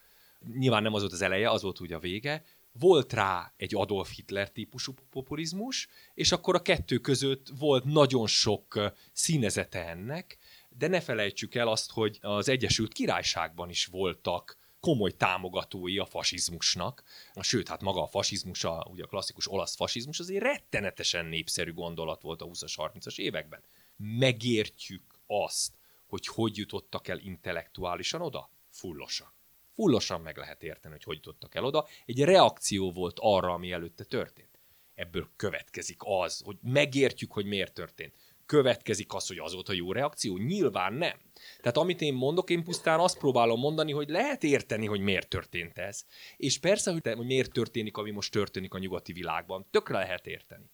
nyilván 0.57 0.83
nem 0.83 0.93
az 0.93 1.01
volt 1.01 1.13
az 1.13 1.21
eleje, 1.21 1.49
az 1.49 1.61
volt 1.61 1.79
ugye 1.79 1.95
a 1.95 1.99
vége, 1.99 2.43
volt 2.79 3.13
rá 3.13 3.53
egy 3.57 3.75
Adolf 3.75 4.15
Hitler 4.15 4.51
típusú 4.51 4.93
populizmus, 5.09 5.87
és 6.13 6.31
akkor 6.31 6.55
a 6.55 6.61
kettő 6.61 6.97
között 6.97 7.47
volt 7.59 7.83
nagyon 7.83 8.27
sok 8.27 8.91
színezete 9.13 9.87
ennek, 9.87 10.37
de 10.77 10.87
ne 10.87 11.01
felejtsük 11.01 11.55
el 11.55 11.67
azt, 11.67 11.91
hogy 11.91 12.17
az 12.21 12.49
Egyesült 12.49 12.93
Királyságban 12.93 13.69
is 13.69 13.85
voltak 13.85 14.57
komoly 14.79 15.11
támogatói 15.11 15.97
a 15.97 16.05
fasizmusnak, 16.05 17.03
sőt, 17.41 17.67
hát 17.67 17.81
maga 17.81 18.01
a 18.01 18.07
fasizmus, 18.07 18.63
a, 18.63 18.87
ugye 18.89 19.03
a 19.03 19.07
klasszikus 19.07 19.47
olasz 19.47 19.75
fasizmus 19.75 20.19
azért 20.19 20.43
rettenetesen 20.43 21.25
népszerű 21.25 21.73
gondolat 21.73 22.21
volt 22.21 22.41
a 22.41 22.45
20-as, 22.45 22.73
30-as 22.75 23.17
években. 23.17 23.63
Megértjük 23.95 25.19
azt, 25.27 25.73
hogy 26.07 26.27
hogy 26.27 26.57
jutottak 26.57 27.07
el 27.07 27.19
intellektuálisan 27.19 28.21
oda? 28.21 28.49
Fullosan. 28.69 29.33
Fullosan 29.73 30.21
meg 30.21 30.37
lehet 30.37 30.63
érteni, 30.63 30.93
hogy 30.93 31.03
hogy 31.03 31.15
jutottak 31.15 31.55
el 31.55 31.63
oda. 31.63 31.87
Egy 32.05 32.23
reakció 32.23 32.91
volt 32.91 33.17
arra, 33.19 33.53
ami 33.53 33.71
előtte 33.71 34.03
történt. 34.03 34.59
Ebből 34.95 35.29
következik 35.35 35.99
az, 35.99 36.41
hogy 36.45 36.57
megértjük, 36.61 37.31
hogy 37.31 37.45
miért 37.45 37.73
történt 37.73 38.13
következik 38.45 39.13
az, 39.13 39.27
hogy 39.27 39.37
az 39.37 39.53
volt 39.53 39.69
a 39.69 39.73
jó 39.73 39.91
reakció? 39.91 40.37
Nyilván 40.37 40.93
nem. 40.93 41.19
Tehát 41.57 41.77
amit 41.77 42.01
én 42.01 42.13
mondok, 42.13 42.49
én 42.49 42.63
pusztán 42.63 42.99
azt 42.99 43.17
próbálom 43.17 43.59
mondani, 43.59 43.91
hogy 43.91 44.09
lehet 44.09 44.43
érteni, 44.43 44.85
hogy 44.85 44.99
miért 44.99 45.27
történt 45.27 45.77
ez. 45.77 46.05
És 46.37 46.59
persze, 46.59 46.91
hogy, 46.91 47.01
te, 47.01 47.13
hogy 47.13 47.25
miért 47.25 47.51
történik, 47.51 47.97
ami 47.97 48.11
most 48.11 48.31
történik 48.31 48.73
a 48.73 48.77
nyugati 48.77 49.13
világban. 49.13 49.67
Tökre 49.71 49.97
lehet 49.97 50.27
érteni. 50.27 50.69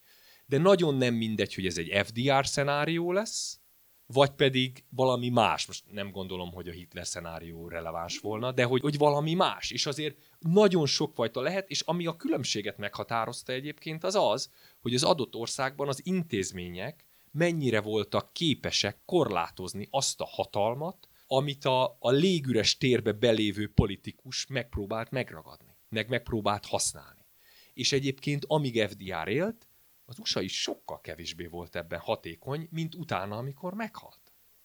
De 0.45 0.57
nagyon 0.57 0.95
nem 0.95 1.13
mindegy, 1.13 1.53
hogy 1.53 1.65
ez 1.65 1.77
egy 1.77 2.07
FDR 2.07 2.47
szenárió 2.47 3.11
lesz, 3.11 3.61
vagy 4.05 4.31
pedig 4.31 4.83
valami 4.89 5.29
más. 5.29 5.67
Most 5.67 5.83
nem 5.91 6.11
gondolom, 6.11 6.51
hogy 6.51 6.67
a 6.67 6.71
Hitler 6.71 7.07
szenárió 7.07 7.67
releváns 7.67 8.19
volna, 8.19 8.51
de 8.51 8.63
hogy, 8.63 8.81
hogy 8.81 8.97
valami 8.97 9.33
más. 9.33 9.71
És 9.71 9.85
azért 9.85 10.17
nagyon 10.39 10.85
sokfajta 10.85 11.41
lehet, 11.41 11.69
és 11.69 11.81
ami 11.81 12.05
a 12.05 12.15
különbséget 12.15 12.77
meghatározta 12.77 13.53
egyébként, 13.53 14.03
az 14.03 14.15
az, 14.15 14.51
hogy 14.79 14.93
az 14.93 15.03
adott 15.03 15.35
országban 15.35 15.87
az 15.87 16.01
intézmények 16.03 17.05
mennyire 17.31 17.81
voltak 17.81 18.33
képesek 18.33 19.01
korlátozni 19.05 19.87
azt 19.89 20.21
a 20.21 20.25
hatalmat, 20.25 21.09
amit 21.27 21.65
a, 21.65 21.97
a 21.99 22.11
légüres 22.11 22.77
térbe 22.77 23.11
belévő 23.11 23.73
politikus 23.73 24.47
megpróbált 24.47 25.11
megragadni, 25.11 25.77
meg 25.89 26.09
megpróbált 26.09 26.65
használni. 26.65 27.25
És 27.73 27.91
egyébként 27.91 28.45
amíg 28.47 28.87
FDR 28.87 29.27
élt, 29.27 29.67
az 30.05 30.19
USA 30.19 30.41
is 30.41 30.61
sokkal 30.61 31.01
kevésbé 31.01 31.45
volt 31.45 31.75
ebben 31.75 31.99
hatékony, 31.99 32.67
mint 32.71 32.95
utána, 32.95 33.37
amikor 33.37 33.73
meghalt. 33.73 34.20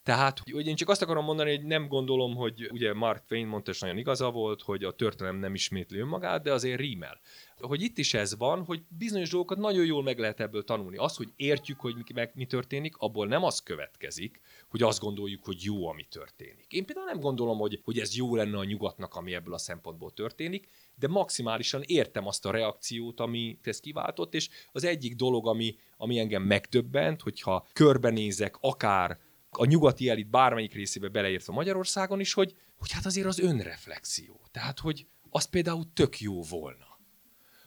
Tehát, 0.07 0.41
hogy 0.51 0.67
én 0.67 0.75
csak 0.75 0.89
azt 0.89 1.01
akarom 1.01 1.25
mondani, 1.25 1.55
hogy 1.55 1.65
nem 1.65 1.87
gondolom, 1.87 2.35
hogy 2.35 2.69
ugye 2.71 2.93
Mark 2.93 3.25
Twain 3.25 3.47
mondta, 3.47 3.71
és 3.71 3.79
nagyon 3.79 3.97
igaza 3.97 4.31
volt, 4.31 4.61
hogy 4.61 4.83
a 4.83 4.91
történelem 4.91 5.39
nem 5.39 5.53
ismétli 5.53 5.99
önmagát, 5.99 6.43
de 6.43 6.53
azért 6.53 6.79
rímel. 6.79 7.19
Hogy 7.59 7.81
itt 7.81 7.97
is 7.97 8.13
ez 8.13 8.37
van, 8.37 8.63
hogy 8.63 8.81
bizonyos 8.97 9.29
dolgokat 9.29 9.57
nagyon 9.57 9.85
jól 9.85 10.03
meg 10.03 10.19
lehet 10.19 10.39
ebből 10.39 10.63
tanulni. 10.63 10.97
Az, 10.97 11.15
hogy 11.15 11.33
értjük, 11.35 11.79
hogy 11.79 11.95
mi, 11.95 12.03
meg, 12.13 12.31
mi 12.35 12.45
történik, 12.45 12.97
abból 12.97 13.27
nem 13.27 13.43
az 13.43 13.59
következik, 13.59 14.41
hogy 14.69 14.81
azt 14.81 14.99
gondoljuk, 14.99 15.45
hogy 15.45 15.63
jó, 15.63 15.87
ami 15.87 16.03
történik. 16.09 16.65
Én 16.69 16.85
például 16.85 17.07
nem 17.07 17.19
gondolom, 17.19 17.57
hogy, 17.57 17.79
hogy 17.83 17.99
ez 17.99 18.15
jó 18.15 18.35
lenne 18.35 18.57
a 18.57 18.63
nyugatnak, 18.63 19.15
ami 19.15 19.33
ebből 19.33 19.53
a 19.53 19.57
szempontból 19.57 20.11
történik, 20.11 20.67
de 20.95 21.07
maximálisan 21.07 21.81
értem 21.85 22.27
azt 22.27 22.45
a 22.45 22.51
reakciót, 22.51 23.19
ami 23.19 23.57
ez 23.63 23.79
kiváltott, 23.79 24.33
és 24.33 24.49
az 24.71 24.83
egyik 24.83 25.15
dolog, 25.15 25.47
ami, 25.47 25.75
ami 25.97 26.19
engem 26.19 26.43
megdöbbent, 26.43 27.21
hogyha 27.21 27.67
körbenézek 27.73 28.57
akár 28.59 29.25
a 29.49 29.65
nyugati 29.65 30.09
elit 30.09 30.29
bármelyik 30.29 30.73
részébe 30.73 31.07
beleértve 31.07 31.53
Magyarországon 31.53 32.19
is, 32.19 32.33
hogy, 32.33 32.55
hogy 32.77 32.91
hát 32.91 33.05
azért 33.05 33.27
az 33.27 33.39
önreflexió. 33.39 34.47
Tehát, 34.51 34.79
hogy 34.79 35.07
az 35.29 35.45
például 35.45 35.93
tök 35.93 36.19
jó 36.19 36.43
volna. 36.43 36.85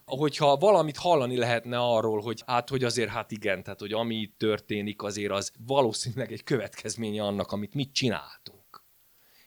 Hogyha 0.05 0.57
valamit 0.57 0.97
hallani 0.97 1.37
lehetne 1.37 1.79
arról, 1.79 2.21
hogy 2.21 2.43
hát, 2.47 2.69
hogy 2.69 2.85
azért 2.85 3.11
hát 3.11 3.31
igen, 3.31 3.63
tehát, 3.63 3.81
hogy 3.81 3.93
ami 3.93 4.17
itt 4.17 4.39
történik, 4.39 5.03
azért 5.03 5.33
az 5.33 5.53
valószínűleg 5.59 6.33
egy 6.33 6.43
következménye 6.43 7.23
annak, 7.23 7.53
amit 7.53 7.75
mit 7.75 7.93
csináltunk. 7.93 8.85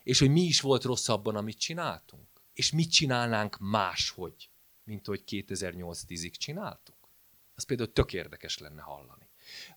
És 0.04 0.20
hogy 0.20 0.30
mi 0.30 0.42
is 0.42 0.62
volt 0.62 0.84
rosszabban, 0.84 1.36
amit 1.36 1.60
csináltunk. 1.60 2.28
És 2.54 2.72
mit 2.72 2.92
csinálnánk 2.92 3.58
máshogy, 3.60 4.50
mint 4.84 5.06
hogy 5.06 5.24
2008-10-ig 5.28 6.32
csináltuk. 6.32 6.96
Az 7.56 7.64
például 7.64 7.94
tök 7.94 8.14
érdekes 8.14 8.58
lenne 8.58 8.82
hallani. 8.82 9.30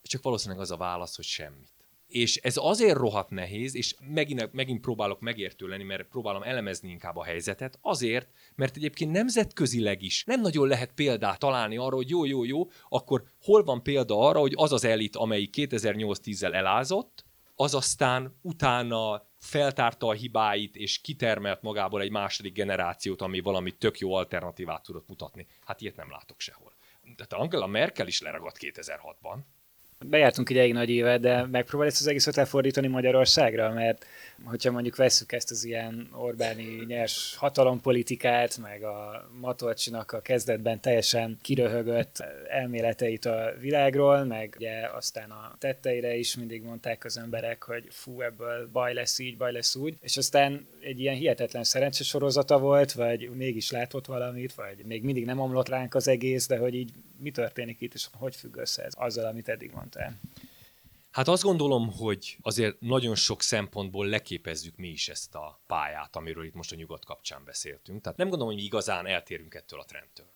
Csak 0.03 0.23
valószínűleg 0.23 0.61
az 0.61 0.71
a 0.71 0.77
válasz, 0.77 1.17
hogy 1.17 1.25
semmit. 1.25 1.76
És 2.07 2.37
ez 2.37 2.57
azért 2.57 2.97
rohadt 2.97 3.31
nehéz, 3.31 3.75
és 3.75 3.95
megint, 4.01 4.53
megint 4.53 4.81
próbálok 4.81 5.21
megértő 5.21 5.67
lenni, 5.67 5.83
mert 5.83 6.09
próbálom 6.09 6.43
elemezni 6.43 6.91
inkább 6.91 7.17
a 7.17 7.25
helyzetet, 7.25 7.79
azért, 7.81 8.29
mert 8.55 8.77
egyébként 8.77 9.13
nemzetközileg 9.13 10.03
is 10.03 10.25
nem 10.25 10.41
nagyon 10.41 10.69
lehet 10.69 10.93
példát 10.93 11.39
találni 11.39 11.77
arra, 11.77 11.97
hogy 11.97 12.11
jó, 12.11 12.25
jó, 12.25 12.45
jó, 12.45 12.71
akkor 12.89 13.25
hol 13.43 13.65
van 13.65 13.83
példa 13.83 14.19
arra, 14.19 14.39
hogy 14.39 14.53
az 14.57 14.73
az 14.73 14.85
elit, 14.85 15.17
amelyik 15.17 15.55
2008-10-zel 15.57 16.55
elázott, 16.55 17.25
az 17.55 17.75
aztán 17.75 18.39
utána 18.43 19.27
feltárta 19.39 20.07
a 20.07 20.13
hibáit, 20.13 20.77
és 20.77 21.01
kitermelt 21.01 21.63
magából 21.63 22.01
egy 22.01 22.11
második 22.11 22.53
generációt, 22.53 23.23
ami 23.23 23.41
valami 23.41 23.71
tök 23.71 23.99
jó 23.99 24.15
alternatívát 24.15 24.83
tudott 24.83 25.09
mutatni. 25.09 25.47
Hát 25.65 25.81
ilyet 25.81 25.97
nem 25.97 26.11
látok 26.11 26.41
sehol. 26.41 26.75
Tehát 27.17 27.33
Angela 27.33 27.67
Merkel 27.67 28.07
is 28.07 28.21
leragadt 28.21 28.59
2006-ban. 28.61 29.39
Bejártunk 30.05 30.51
elég 30.51 30.72
nagy 30.72 30.90
évet, 30.90 31.20
de 31.20 31.47
megpróbál 31.47 31.86
ezt 31.86 32.01
az 32.01 32.07
egészet 32.07 32.36
lefordítani 32.36 32.86
Magyarországra, 32.86 33.72
mert 33.72 34.07
hogyha 34.45 34.70
mondjuk 34.70 34.97
vesszük 34.97 35.32
ezt 35.32 35.51
az 35.51 35.64
ilyen 35.64 36.09
Orbáni 36.12 36.84
nyers 36.87 37.37
hatalompolitikát, 37.37 38.59
meg 38.59 38.82
a 38.82 39.28
Matolcsinak 39.41 40.12
a 40.12 40.20
kezdetben 40.20 40.80
teljesen 40.80 41.39
kiröhögött 41.43 42.24
elméleteit 42.49 43.24
a 43.24 43.53
világról, 43.61 44.24
meg 44.24 44.55
ugye 44.57 44.89
aztán 44.95 45.30
a 45.30 45.57
tetteire 45.59 46.14
is 46.14 46.37
mindig 46.37 46.62
mondták 46.62 47.05
az 47.05 47.18
emberek, 47.18 47.62
hogy 47.62 47.84
fú, 47.91 48.20
ebből 48.20 48.68
baj 48.72 48.95
lesz 48.95 49.18
így, 49.18 49.37
baj 49.37 49.53
lesz 49.53 49.74
úgy, 49.74 49.97
és 50.01 50.16
aztán 50.16 50.66
egy 50.80 51.01
ilyen 51.01 51.16
hihetetlen 51.16 51.64
szerencsesorozata 51.64 52.59
volt, 52.59 52.93
vagy 52.93 53.30
mégis 53.34 53.70
látott 53.70 54.07
valamit, 54.07 54.55
vagy 54.55 54.84
még 54.84 55.03
mindig 55.03 55.24
nem 55.24 55.41
omlott 55.41 55.68
ránk 55.68 55.95
az 55.95 56.09
egész, 56.09 56.47
de 56.47 56.59
hogy 56.59 56.74
így 56.74 56.91
mi 57.18 57.30
történik 57.30 57.80
itt, 57.80 57.95
és 57.95 58.07
hogy 58.12 58.37
függ 58.37 58.57
össze 58.57 58.84
ez 58.84 58.93
azzal, 58.97 59.26
amit 59.26 59.49
eddig 59.49 59.70
mondtál? 59.74 60.18
Hát 61.17 61.29
azt 61.29 61.43
gondolom, 61.43 61.93
hogy 61.93 62.39
azért 62.41 62.81
nagyon 62.81 63.14
sok 63.14 63.43
szempontból 63.43 64.07
leképezzük 64.07 64.77
mi 64.77 64.89
is 64.89 65.09
ezt 65.09 65.35
a 65.35 65.61
pályát, 65.67 66.17
amiről 66.17 66.45
itt 66.45 66.55
most 66.55 66.73
a 66.73 66.77
nyugat 66.77 67.05
kapcsán 67.05 67.45
beszéltünk. 67.45 68.03
Tehát 68.03 68.19
nem 68.19 68.29
gondolom, 68.29 68.53
hogy 68.53 68.62
mi 68.62 68.69
igazán 68.69 69.07
eltérünk 69.07 69.55
ettől 69.55 69.81
a 69.81 69.85
trendtől. 69.85 70.27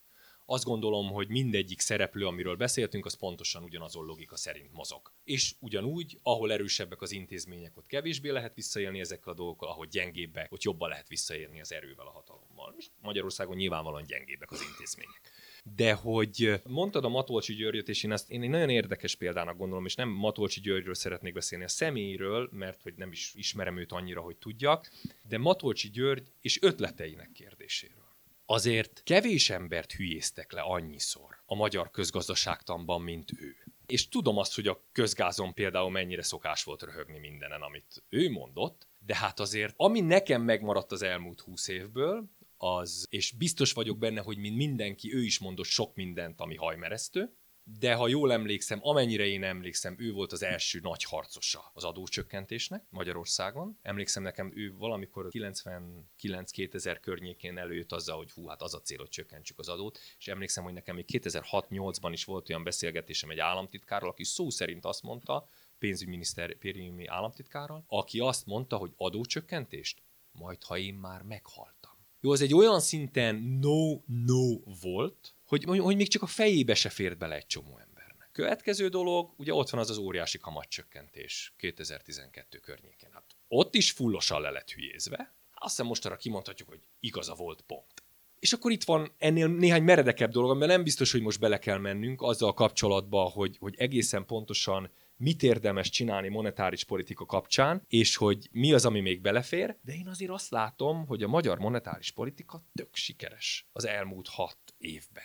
Azt 0.47 0.65
gondolom, 0.65 1.11
hogy 1.11 1.29
mindegyik 1.29 1.81
szereplő, 1.81 2.27
amiről 2.27 2.57
beszéltünk, 2.57 3.07
az 3.07 3.17
pontosan 3.17 3.63
ugyanazon 3.63 4.05
logika 4.05 4.37
szerint 4.37 4.73
mozog. 4.73 5.13
És 5.25 5.55
ugyanúgy, 5.59 6.19
ahol 6.23 6.53
erősebbek 6.53 7.03
az 7.03 7.13
intézmények, 7.13 7.77
ott 7.77 7.87
kevésbé 7.87 8.31
lehet 8.31 8.55
visszaélni 8.55 9.01
ezekkel 9.01 9.33
a 9.33 9.37
dolgokkal, 9.37 9.69
ahol 9.69 9.87
gyengébbek, 9.87 10.53
ott 10.53 10.63
jobban 10.63 10.89
lehet 10.89 11.09
visszaélni 11.09 11.61
az 11.61 11.73
erővel, 11.73 12.07
a 12.07 12.11
hatalommal. 12.11 12.75
Magyarországon 13.01 13.57
nyilvánvalóan 13.57 14.05
gyengébbek 14.07 14.51
az 14.51 14.63
intézmények 14.71 15.33
de 15.65 15.93
hogy 15.93 16.61
mondtad 16.65 17.05
a 17.05 17.09
Matolcsi 17.09 17.55
Györgyöt, 17.55 17.89
és 17.89 18.03
én 18.03 18.13
ezt 18.13 18.31
én 18.31 18.43
egy 18.43 18.49
nagyon 18.49 18.71
érdekes 18.71 19.15
példának 19.15 19.57
gondolom, 19.57 19.85
és 19.85 19.95
nem 19.95 20.09
Matolcsi 20.09 20.61
Györgyről 20.61 20.95
szeretnék 20.95 21.33
beszélni, 21.33 21.65
a 21.65 21.69
személyről, 21.69 22.49
mert 22.53 22.83
hogy 22.83 22.95
nem 22.97 23.13
is 23.13 23.33
ismerem 23.35 23.79
őt 23.79 23.93
annyira, 23.93 24.21
hogy 24.21 24.37
tudjak, 24.37 24.91
de 25.29 25.39
Matolcsi 25.39 25.91
György 25.91 26.33
és 26.41 26.63
ötleteinek 26.63 27.33
kérdéséről. 27.33 28.09
Azért 28.47 29.03
kevés 29.05 29.51
embert 29.51 29.93
hülyéztek 29.93 30.53
le 30.53 30.61
annyiszor 30.61 31.43
a 31.47 31.55
magyar 31.55 31.91
közgazdaságtanban, 31.91 33.03
mint 33.03 33.33
ő. 33.41 33.57
És 33.87 34.09
tudom 34.09 34.39
azt, 34.39 34.55
hogy 34.55 34.67
a 34.67 34.85
közgázon 34.93 35.55
például 35.55 35.91
mennyire 35.91 36.23
szokás 36.23 36.65
volt 36.65 36.83
röhögni 36.83 37.19
mindenen, 37.19 37.61
amit 37.61 38.03
ő 38.09 38.31
mondott, 38.31 38.87
de 39.07 39.17
hát 39.17 39.41
azért, 39.41 39.75
ami 39.77 40.01
nekem 40.01 40.43
megmaradt 40.43 40.93
az 40.93 41.03
elmúlt 41.03 41.41
húsz 41.41 41.69
évből, 41.69 42.25
az, 42.63 43.07
és 43.11 43.33
biztos 43.33 43.73
vagyok 43.73 43.99
benne, 43.99 44.21
hogy 44.21 44.39
mint 44.39 44.57
mindenki, 44.57 45.15
ő 45.15 45.23
is 45.23 45.39
mondott 45.39 45.67
sok 45.67 45.95
mindent, 45.95 46.41
ami 46.41 46.57
hajmeresztő, 46.57 47.35
de 47.79 47.95
ha 47.95 48.09
jól 48.09 48.33
emlékszem, 48.33 48.79
amennyire 48.83 49.27
én 49.27 49.43
emlékszem, 49.43 49.97
ő 49.99 50.13
volt 50.13 50.33
az 50.33 50.43
első 50.43 50.81
nagy 50.83 51.05
harcosa 51.05 51.71
az 51.75 51.85
adócsökkentésnek 51.85 52.85
Magyarországon. 52.91 53.79
Emlékszem 53.83 54.23
nekem, 54.23 54.53
ő 54.55 54.75
valamikor 54.77 55.29
99-2000 55.31 56.99
környékén 57.01 57.59
előtt 57.59 57.93
azzal, 57.93 58.17
hogy 58.17 58.31
hú, 58.31 58.47
hát 58.47 58.63
az 58.63 58.75
a 58.75 58.81
cél, 58.81 58.99
hogy 58.99 59.09
csökkentsük 59.09 59.59
az 59.59 59.69
adót, 59.69 59.99
és 60.19 60.29
emlékszem, 60.29 60.65
hogy 60.65 60.73
nekem 60.73 60.95
még 60.95 61.05
2006-8-ban 61.13 62.11
is 62.13 62.25
volt 62.25 62.49
olyan 62.49 62.65
beszélgetésem 62.65 63.31
egy 63.31 63.39
államtitkárral, 63.39 64.11
aki 64.11 64.25
szó 64.25 64.51
szerint 64.51 64.85
azt 64.85 65.03
mondta, 65.03 65.49
pénzügyminisztériumi 65.79 67.07
államtitkárral, 67.07 67.85
aki 67.87 68.19
azt 68.19 68.47
mondta, 68.47 68.77
hogy 68.77 68.93
adócsökkentést, 68.97 70.03
majd 70.33 70.63
ha 70.63 70.79
én 70.79 70.95
már 70.95 71.23
meghalt 71.23 71.80
jó, 72.21 72.31
az 72.31 72.41
egy 72.41 72.55
olyan 72.55 72.81
szinten 72.81 73.59
no-no 73.61 74.59
volt, 74.81 75.35
hogy, 75.47 75.65
hogy 75.65 75.97
még 75.97 76.09
csak 76.09 76.23
a 76.23 76.27
fejébe 76.27 76.75
se 76.75 76.89
fért 76.89 77.19
bele 77.19 77.35
egy 77.35 77.47
csomó 77.47 77.79
embernek. 77.79 78.29
Következő 78.33 78.89
dolog, 78.89 79.33
ugye 79.37 79.55
ott 79.55 79.71
van 79.71 79.81
az 79.81 79.91
az 79.91 79.97
óriási 79.97 80.39
kamatcsökkentés 80.39 81.55
2012 81.57 82.59
környékén. 82.59 83.09
Hát 83.13 83.25
ott 83.49 83.75
is 83.75 83.91
fullosan 83.91 84.41
le 84.41 84.51
lett 84.51 84.71
hülyézve. 84.71 85.35
Azt 85.55 85.71
hiszem 85.71 85.87
mostanra 85.87 86.17
kimondhatjuk, 86.17 86.69
hogy 86.69 86.81
igaza 87.01 87.35
volt 87.35 87.61
pont. 87.61 88.03
És 88.39 88.53
akkor 88.53 88.71
itt 88.71 88.85
van 88.85 89.13
ennél 89.19 89.49
néhány 89.49 89.83
meredekebb 89.83 90.31
dolog, 90.31 90.51
amiben 90.51 90.69
nem 90.69 90.83
biztos, 90.83 91.13
hogy 91.13 91.23
most 91.23 91.41
bele 91.41 91.59
kell 91.59 91.79
mennünk 91.79 92.23
azzal 92.23 92.55
kapcsolatban, 92.55 93.31
hogy, 93.31 93.57
hogy 93.59 93.75
egészen 93.79 94.27
pontosan 94.27 94.91
mit 95.21 95.43
érdemes 95.43 95.91
csinálni 95.91 96.29
monetáris 96.29 96.85
politika 96.85 97.27
kapcsán, 97.27 97.83
és 97.89 98.17
hogy 98.17 98.49
mi 98.53 98.73
az, 98.73 98.85
ami 98.85 99.01
még 99.01 99.21
belefér, 99.21 99.77
de 99.83 99.93
én 99.93 100.09
azért 100.09 100.31
azt 100.31 100.51
látom, 100.51 101.07
hogy 101.07 101.23
a 101.23 101.29
magyar 101.29 101.59
monetáris 101.59 102.11
politika 102.11 102.65
tök 102.75 102.95
sikeres 102.95 103.69
az 103.73 103.87
elmúlt 103.87 104.29
hat 104.29 104.59
évben. 104.79 105.25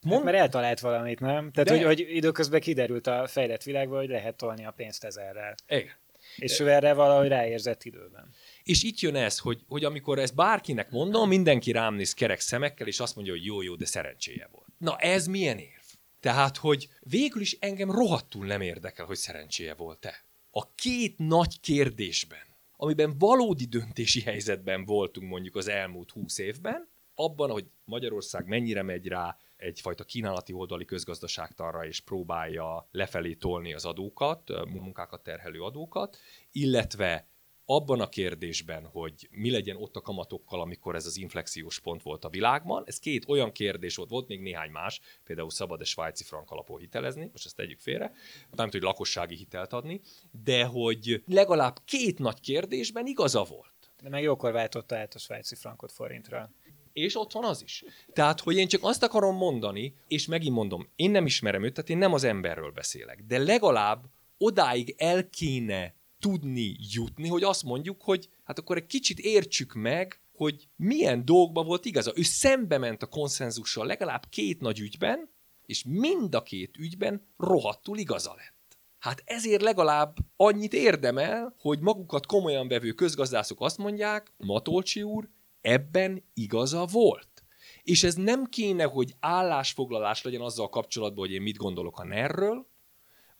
Mond... 0.00 0.14
Hát, 0.16 0.24
mert 0.24 0.36
eltalált 0.36 0.80
valamit, 0.80 1.20
nem? 1.20 1.50
Tehát, 1.50 1.68
de... 1.68 1.76
hogy, 1.76 1.84
hogy 1.84 2.16
időközben 2.16 2.60
kiderült 2.60 3.06
a 3.06 3.26
fejlett 3.26 3.62
világban, 3.62 3.98
hogy 3.98 4.08
lehet 4.08 4.36
tolni 4.36 4.64
a 4.64 4.70
pénzt 4.70 5.04
ezerrel. 5.04 5.54
Igen. 5.68 6.00
És 6.36 6.60
ő 6.60 6.70
erre 6.70 6.92
valahogy 6.92 7.28
ráérzett 7.28 7.84
időben. 7.84 8.34
És 8.62 8.82
itt 8.82 8.98
jön 8.98 9.16
ez, 9.16 9.38
hogy, 9.38 9.60
hogy 9.68 9.84
amikor 9.84 10.18
ezt 10.18 10.34
bárkinek 10.34 10.90
mondom, 10.90 11.28
mindenki 11.28 11.72
rám 11.72 11.94
néz 11.94 12.14
kerek 12.14 12.40
szemekkel, 12.40 12.86
és 12.86 13.00
azt 13.00 13.14
mondja, 13.14 13.32
hogy 13.32 13.44
jó, 13.44 13.62
jó, 13.62 13.74
de 13.74 13.86
szerencséje 13.86 14.48
volt. 14.50 14.68
Na 14.78 14.96
ez 14.96 15.26
milyen 15.26 15.58
ér? 15.58 15.80
Tehát, 16.22 16.56
hogy 16.56 16.88
végül 17.00 17.40
is 17.40 17.52
engem 17.60 17.90
rohadtul 17.90 18.46
nem 18.46 18.60
érdekel, 18.60 19.06
hogy 19.06 19.16
szerencséje 19.16 19.74
volt-e. 19.74 20.24
A 20.50 20.74
két 20.74 21.18
nagy 21.18 21.60
kérdésben, 21.60 22.56
amiben 22.76 23.18
valódi 23.18 23.64
döntési 23.64 24.20
helyzetben 24.20 24.84
voltunk 24.84 25.30
mondjuk 25.30 25.56
az 25.56 25.68
elmúlt 25.68 26.10
húsz 26.10 26.38
évben, 26.38 26.88
abban, 27.14 27.50
hogy 27.50 27.70
Magyarország 27.84 28.46
mennyire 28.46 28.82
megy 28.82 29.06
rá 29.06 29.36
egyfajta 29.56 30.04
kínálati 30.04 30.52
oldali 30.52 30.84
közgazdaságtanra, 30.84 31.86
és 31.86 32.00
próbálja 32.00 32.88
lefelé 32.90 33.34
tolni 33.34 33.72
az 33.74 33.84
adókat, 33.84 34.66
munkákat 34.68 35.22
terhelő 35.22 35.62
adókat, 35.62 36.18
illetve 36.52 37.26
abban 37.74 38.00
a 38.00 38.08
kérdésben, 38.08 38.86
hogy 38.86 39.28
mi 39.30 39.50
legyen 39.50 39.76
ott 39.76 39.96
a 39.96 40.00
kamatokkal, 40.00 40.60
amikor 40.60 40.94
ez 40.94 41.06
az 41.06 41.16
inflexiós 41.16 41.80
pont 41.80 42.02
volt 42.02 42.24
a 42.24 42.28
világban. 42.28 42.82
Ez 42.86 42.98
két 42.98 43.28
olyan 43.28 43.52
kérdés 43.52 43.96
volt, 43.96 44.10
volt 44.10 44.28
még 44.28 44.40
néhány 44.40 44.70
más, 44.70 45.00
például 45.24 45.50
szabad-e 45.50 45.84
svájci 45.84 46.24
frank 46.24 46.50
alapon 46.50 46.80
hitelezni, 46.80 47.28
most 47.32 47.46
ezt 47.46 47.56
tegyük 47.56 47.80
félre, 47.80 48.12
nem 48.50 48.68
hogy 48.70 48.82
lakossági 48.82 49.36
hitelt 49.36 49.72
adni, 49.72 50.00
de 50.44 50.64
hogy 50.64 51.22
legalább 51.26 51.78
két 51.84 52.18
nagy 52.18 52.40
kérdésben 52.40 53.06
igaza 53.06 53.44
volt. 53.44 53.92
De 54.02 54.08
meg 54.08 54.22
jókor 54.22 54.52
váltotta 54.52 54.96
át 54.96 55.14
a 55.14 55.18
svájci 55.18 55.54
frankot 55.54 55.92
forintra. 55.92 56.50
És 56.92 57.16
ott 57.16 57.32
van 57.32 57.44
az 57.44 57.62
is. 57.62 57.84
Tehát, 58.12 58.40
hogy 58.40 58.56
én 58.56 58.68
csak 58.68 58.84
azt 58.84 59.02
akarom 59.02 59.36
mondani, 59.36 59.94
és 60.08 60.26
megint 60.26 60.54
mondom, 60.54 60.88
én 60.96 61.10
nem 61.10 61.26
ismerem 61.26 61.64
őt, 61.64 61.74
tehát 61.74 61.90
én 61.90 61.98
nem 61.98 62.12
az 62.12 62.24
emberről 62.24 62.70
beszélek, 62.70 63.22
de 63.26 63.38
legalább 63.38 64.04
odáig 64.38 64.94
el 64.98 65.28
kéne 65.28 65.94
tudni 66.22 66.76
jutni, 66.92 67.28
hogy 67.28 67.42
azt 67.42 67.62
mondjuk, 67.62 68.02
hogy 68.02 68.28
hát 68.44 68.58
akkor 68.58 68.76
egy 68.76 68.86
kicsit 68.86 69.18
értsük 69.18 69.74
meg, 69.74 70.20
hogy 70.32 70.68
milyen 70.76 71.24
dolgokban 71.24 71.66
volt 71.66 71.84
igaza. 71.84 72.12
Ő 72.14 72.22
szembe 72.22 72.78
ment 72.78 73.02
a 73.02 73.06
konszenzussal 73.06 73.86
legalább 73.86 74.26
két 74.28 74.60
nagy 74.60 74.78
ügyben, 74.80 75.30
és 75.66 75.84
mind 75.86 76.34
a 76.34 76.42
két 76.42 76.76
ügyben 76.76 77.26
rohadtul 77.36 77.98
igaza 77.98 78.34
lett. 78.36 78.78
Hát 78.98 79.22
ezért 79.24 79.62
legalább 79.62 80.16
annyit 80.36 80.72
érdemel, 80.72 81.54
hogy 81.58 81.80
magukat 81.80 82.26
komolyan 82.26 82.68
vevő 82.68 82.92
közgazdászok 82.92 83.60
azt 83.60 83.78
mondják, 83.78 84.32
Matolcsi 84.36 85.02
úr, 85.02 85.28
ebben 85.60 86.24
igaza 86.34 86.86
volt. 86.86 87.44
És 87.82 88.02
ez 88.02 88.14
nem 88.14 88.44
kéne, 88.44 88.84
hogy 88.84 89.14
állásfoglalás 89.20 90.22
legyen 90.22 90.40
azzal 90.40 90.68
kapcsolatban, 90.68 91.26
hogy 91.26 91.34
én 91.34 91.42
mit 91.42 91.56
gondolok 91.56 91.98
a 91.98 92.04
NER-ről, 92.04 92.66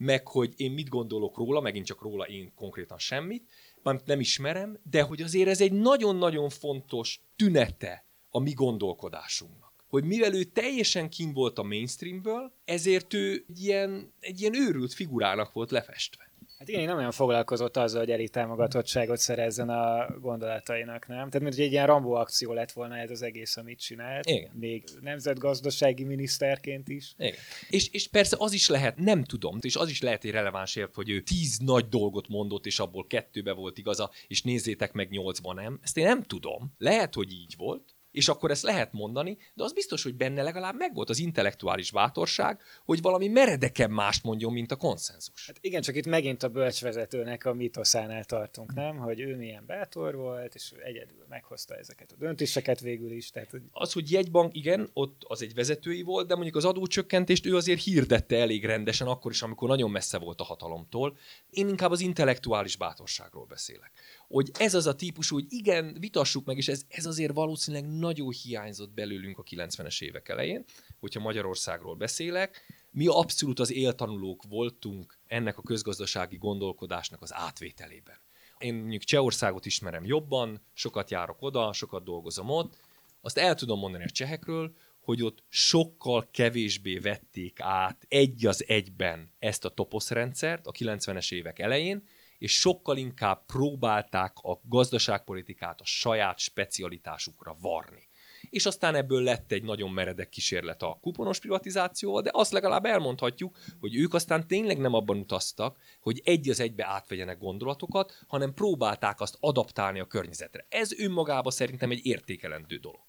meg 0.02 0.28
hogy 0.28 0.52
én 0.56 0.70
mit 0.72 0.88
gondolok 0.88 1.36
róla, 1.36 1.60
megint 1.60 1.86
csak 1.86 2.02
róla 2.02 2.24
én 2.24 2.52
konkrétan 2.54 2.98
semmit, 2.98 3.50
mert 3.82 4.06
nem 4.06 4.20
ismerem, 4.20 4.78
de 4.90 5.02
hogy 5.02 5.22
azért 5.22 5.48
ez 5.48 5.60
egy 5.60 5.72
nagyon-nagyon 5.72 6.48
fontos 6.48 7.20
tünete 7.36 8.06
a 8.30 8.38
mi 8.38 8.52
gondolkodásunknak. 8.52 9.84
Hogy 9.88 10.04
mivel 10.04 10.34
ő 10.34 10.44
teljesen 10.44 11.10
kim 11.10 11.32
volt 11.32 11.58
a 11.58 11.62
mainstreamből, 11.62 12.52
ezért 12.64 13.14
ő 13.14 13.44
egy 13.48 13.62
ilyen, 13.62 14.12
egy 14.20 14.40
ilyen 14.40 14.54
őrült 14.54 14.92
figurának 14.92 15.52
volt 15.52 15.70
lefestve. 15.70 16.31
Hát 16.62 16.70
igen, 16.70 16.82
én 16.82 16.88
nem 16.88 16.96
olyan 16.96 17.10
foglalkozott 17.10 17.76
azzal, 17.76 18.00
hogy 18.00 18.10
elég 18.10 18.30
támogatottságot 18.30 19.18
szerezzen 19.18 19.68
a 19.68 20.06
gondolatainak, 20.20 21.06
nem? 21.06 21.16
Tehát 21.16 21.40
mint 21.40 21.54
hogy 21.54 21.64
egy 21.64 21.72
ilyen 21.72 21.86
Rambó 21.86 22.12
akció 22.12 22.52
lett 22.52 22.72
volna 22.72 22.96
ez 22.96 23.10
az 23.10 23.22
egész, 23.22 23.56
amit 23.56 23.80
csinált. 23.80 24.26
Igen. 24.26 24.50
Még 24.54 24.84
nemzetgazdasági 25.00 26.04
miniszterként 26.04 26.88
is. 26.88 27.14
Igen. 27.18 27.34
És, 27.70 27.88
és 27.88 28.08
persze 28.08 28.36
az 28.38 28.52
is 28.52 28.68
lehet, 28.68 28.96
nem 28.96 29.24
tudom, 29.24 29.58
és 29.60 29.76
az 29.76 29.88
is 29.88 30.00
lehet 30.00 30.24
egy 30.24 30.30
releváns 30.30 30.76
érv, 30.76 30.94
hogy 30.94 31.10
ő 31.10 31.20
tíz 31.20 31.58
nagy 31.58 31.88
dolgot 31.88 32.28
mondott, 32.28 32.66
és 32.66 32.78
abból 32.78 33.06
kettőbe 33.06 33.52
volt 33.52 33.78
igaza, 33.78 34.10
és 34.28 34.42
nézzétek 34.42 34.92
meg 34.92 35.10
nyolcban 35.10 35.54
nem. 35.54 35.78
Ezt 35.82 35.96
én 35.96 36.04
nem 36.04 36.22
tudom. 36.22 36.74
Lehet, 36.78 37.14
hogy 37.14 37.32
így 37.32 37.54
volt, 37.56 37.94
és 38.12 38.28
akkor 38.28 38.50
ezt 38.50 38.62
lehet 38.62 38.92
mondani, 38.92 39.38
de 39.54 39.64
az 39.64 39.72
biztos, 39.72 40.02
hogy 40.02 40.14
benne 40.14 40.42
legalább 40.42 40.74
megvolt 40.76 41.10
az 41.10 41.18
intellektuális 41.18 41.90
bátorság, 41.90 42.60
hogy 42.84 43.02
valami 43.02 43.28
meredeken 43.28 43.90
mást 43.90 44.24
mondjon, 44.24 44.52
mint 44.52 44.72
a 44.72 44.76
konszenzus. 44.76 45.46
Hát 45.46 45.58
igen, 45.60 45.82
csak 45.82 45.96
itt 45.96 46.06
megint 46.06 46.42
a 46.42 46.48
bölcsvezetőnek 46.48 47.44
a 47.44 47.54
mitoszánál 47.54 48.24
tartunk, 48.24 48.74
nem? 48.74 48.96
Hogy 48.96 49.20
ő 49.20 49.36
milyen 49.36 49.64
bátor 49.66 50.14
volt, 50.14 50.54
és 50.54 50.72
ő 50.76 50.82
egyedül 50.84 51.24
meghozta 51.28 51.74
ezeket 51.74 52.12
a 52.12 52.16
döntéseket 52.18 52.80
végül 52.80 53.10
is. 53.10 53.30
Tehát, 53.30 53.50
hogy... 53.50 53.62
Az, 53.72 53.92
hogy 53.92 54.10
jegybank, 54.10 54.54
igen, 54.56 54.90
ott 54.92 55.22
az 55.26 55.42
egy 55.42 55.54
vezetői 55.54 56.02
volt, 56.02 56.26
de 56.26 56.34
mondjuk 56.34 56.56
az 56.56 56.64
adócsökkentést 56.64 57.46
ő 57.46 57.56
azért 57.56 57.82
hirdette 57.82 58.36
elég 58.36 58.64
rendesen, 58.64 59.06
akkor 59.06 59.30
is, 59.30 59.42
amikor 59.42 59.68
nagyon 59.68 59.90
messze 59.90 60.18
volt 60.18 60.40
a 60.40 60.44
hatalomtól. 60.44 61.16
Én 61.50 61.68
inkább 61.68 61.90
az 61.90 62.00
intellektuális 62.00 62.76
bátorságról 62.76 63.44
beszélek 63.44 63.92
hogy 64.32 64.50
ez 64.58 64.74
az 64.74 64.86
a 64.86 64.94
típusú, 64.94 65.34
hogy 65.34 65.44
igen, 65.48 65.96
vitassuk 66.00 66.44
meg, 66.44 66.56
és 66.56 66.68
ez, 66.68 66.82
ez 66.88 67.06
azért 67.06 67.32
valószínűleg 67.32 67.90
nagyon 67.90 68.30
hiányzott 68.42 68.92
belőlünk 68.92 69.38
a 69.38 69.42
90-es 69.42 70.02
évek 70.02 70.28
elején, 70.28 70.64
hogyha 71.00 71.20
Magyarországról 71.20 71.94
beszélek. 71.94 72.66
Mi 72.90 73.06
abszolút 73.06 73.58
az 73.58 73.72
éltanulók 73.72 74.42
voltunk 74.48 75.18
ennek 75.26 75.58
a 75.58 75.62
közgazdasági 75.62 76.36
gondolkodásnak 76.36 77.22
az 77.22 77.34
átvételében. 77.34 78.16
Én 78.58 78.74
mondjuk 78.74 79.02
Csehországot 79.02 79.66
ismerem 79.66 80.04
jobban, 80.04 80.66
sokat 80.72 81.10
járok 81.10 81.42
oda, 81.42 81.72
sokat 81.72 82.04
dolgozom 82.04 82.48
ott. 82.48 82.78
Azt 83.20 83.38
el 83.38 83.54
tudom 83.54 83.78
mondani 83.78 84.04
a 84.04 84.10
csehekről, 84.10 84.74
hogy 85.00 85.22
ott 85.22 85.42
sokkal 85.48 86.28
kevésbé 86.30 86.98
vették 86.98 87.60
át 87.60 88.06
egy 88.08 88.46
az 88.46 88.64
egyben 88.66 89.32
ezt 89.38 89.64
a 89.64 89.68
toposzrendszert 89.68 90.66
a 90.66 90.72
90-es 90.72 91.32
évek 91.32 91.58
elején, 91.58 92.04
és 92.42 92.58
sokkal 92.58 92.96
inkább 92.96 93.46
próbálták 93.46 94.36
a 94.42 94.60
gazdaságpolitikát 94.68 95.80
a 95.80 95.84
saját 95.84 96.38
specialitásukra 96.38 97.56
varni. 97.60 98.08
És 98.50 98.66
aztán 98.66 98.94
ebből 98.94 99.22
lett 99.22 99.52
egy 99.52 99.62
nagyon 99.62 99.90
meredek 99.90 100.28
kísérlet 100.28 100.82
a 100.82 100.98
kuponos 101.00 101.38
privatizációval, 101.38 102.22
de 102.22 102.30
azt 102.32 102.52
legalább 102.52 102.84
elmondhatjuk, 102.84 103.58
hogy 103.80 103.96
ők 103.96 104.14
aztán 104.14 104.46
tényleg 104.46 104.78
nem 104.78 104.94
abban 104.94 105.18
utaztak, 105.18 105.78
hogy 106.00 106.20
egy 106.24 106.48
az 106.48 106.60
egybe 106.60 106.86
átvegyenek 106.86 107.38
gondolatokat, 107.38 108.24
hanem 108.26 108.54
próbálták 108.54 109.20
azt 109.20 109.36
adaptálni 109.40 110.00
a 110.00 110.06
környezetre. 110.06 110.66
Ez 110.68 110.92
önmagában 110.98 111.52
szerintem 111.52 111.90
egy 111.90 112.06
értékelendő 112.06 112.76
dolog. 112.76 113.00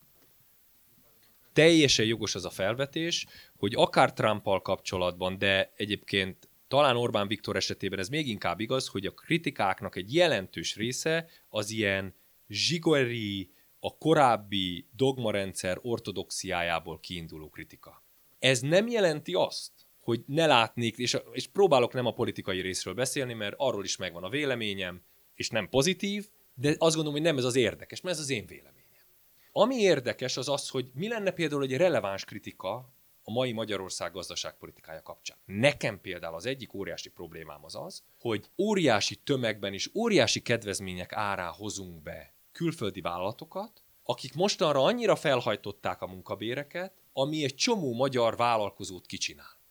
Teljesen 1.54 2.06
jogos 2.06 2.36
az 2.36 2.46
a 2.46 2.50
felvetés, 2.50 3.26
hogy 3.58 3.74
akár 3.76 4.14
Trumpal 4.14 4.62
kapcsolatban, 4.62 5.38
de 5.38 5.72
egyébként 5.76 6.52
talán 6.74 6.96
Orbán 6.96 7.28
Viktor 7.28 7.56
esetében 7.56 8.00
ez 8.00 8.10
még 8.10 8.28
inkább 8.28 8.60
igaz, 8.60 8.88
hogy 8.88 9.06
a 9.06 9.12
kritikáknak 9.12 9.96
egy 9.96 10.14
jelentős 10.14 10.76
része 10.76 11.28
az 11.50 11.70
ilyen 11.70 12.16
zsigori, 12.48 13.52
a 13.80 13.98
korábbi 13.98 14.88
dogmarendszer 14.96 15.78
ortodoxiájából 15.82 17.00
kiinduló 17.00 17.50
kritika. 17.50 18.04
Ez 18.40 18.60
nem 18.60 18.88
jelenti 18.88 19.34
azt, 19.34 19.72
hogy 20.00 20.24
ne 20.26 20.46
látnék, 20.46 20.98
és, 20.98 21.18
és 21.32 21.48
próbálok 21.48 21.94
nem 21.94 22.06
a 22.06 22.14
politikai 22.14 22.62
részről 22.62 22.94
beszélni, 22.94 23.34
mert 23.34 23.56
arról 23.58 23.84
is 23.84 23.98
megvan 23.98 24.24
a 24.24 24.30
véleményem, 24.30 25.02
és 25.36 25.50
nem 25.50 25.70
pozitív, 25.70 26.28
de 26.54 26.70
azt 26.70 26.96
gondolom, 26.96 27.12
hogy 27.12 27.22
nem 27.22 27.38
ez 27.38 27.44
az 27.44 27.56
érdekes, 27.56 28.02
mert 28.02 28.16
ez 28.16 28.22
az 28.22 28.30
én 28.30 28.46
véleményem. 28.46 29.06
Ami 29.52 29.76
érdekes 29.76 30.38
az 30.38 30.50
az, 30.50 30.70
hogy 30.70 30.92
mi 30.94 31.08
lenne 31.08 31.32
például 31.32 31.64
egy 31.64 31.78
releváns 31.78 32.26
kritika 32.26 32.94
a 33.24 33.32
mai 33.32 33.52
Magyarország 33.52 34.12
gazdaságpolitikája 34.12 35.02
kapcsán. 35.02 35.38
Nekem 35.46 36.02
például 36.02 36.36
az 36.36 36.46
egyik 36.46 36.74
óriási 36.74 37.10
problémám 37.10 37.64
az 37.64 37.76
az, 37.76 38.04
hogy 38.20 38.50
óriási 38.58 39.16
tömegben 39.16 39.74
és 39.74 39.90
óriási 39.94 40.42
kedvezmények 40.42 41.14
árá 41.14 41.48
hozunk 41.48 42.02
be 42.02 42.34
külföldi 42.52 43.02
vállalatokat, 43.02 43.84
akik 44.04 44.34
mostanra 44.34 44.84
annyira 44.84 45.16
felhajtották 45.16 46.02
a 46.02 46.08
munkabéreket, 46.08 46.94
ami 47.14 47.44
egy 47.44 47.56
csomó 47.56 47.94
magyar 47.94 48.36
vállalkozót 48.36 49.06
kicsinál. 49.06 49.62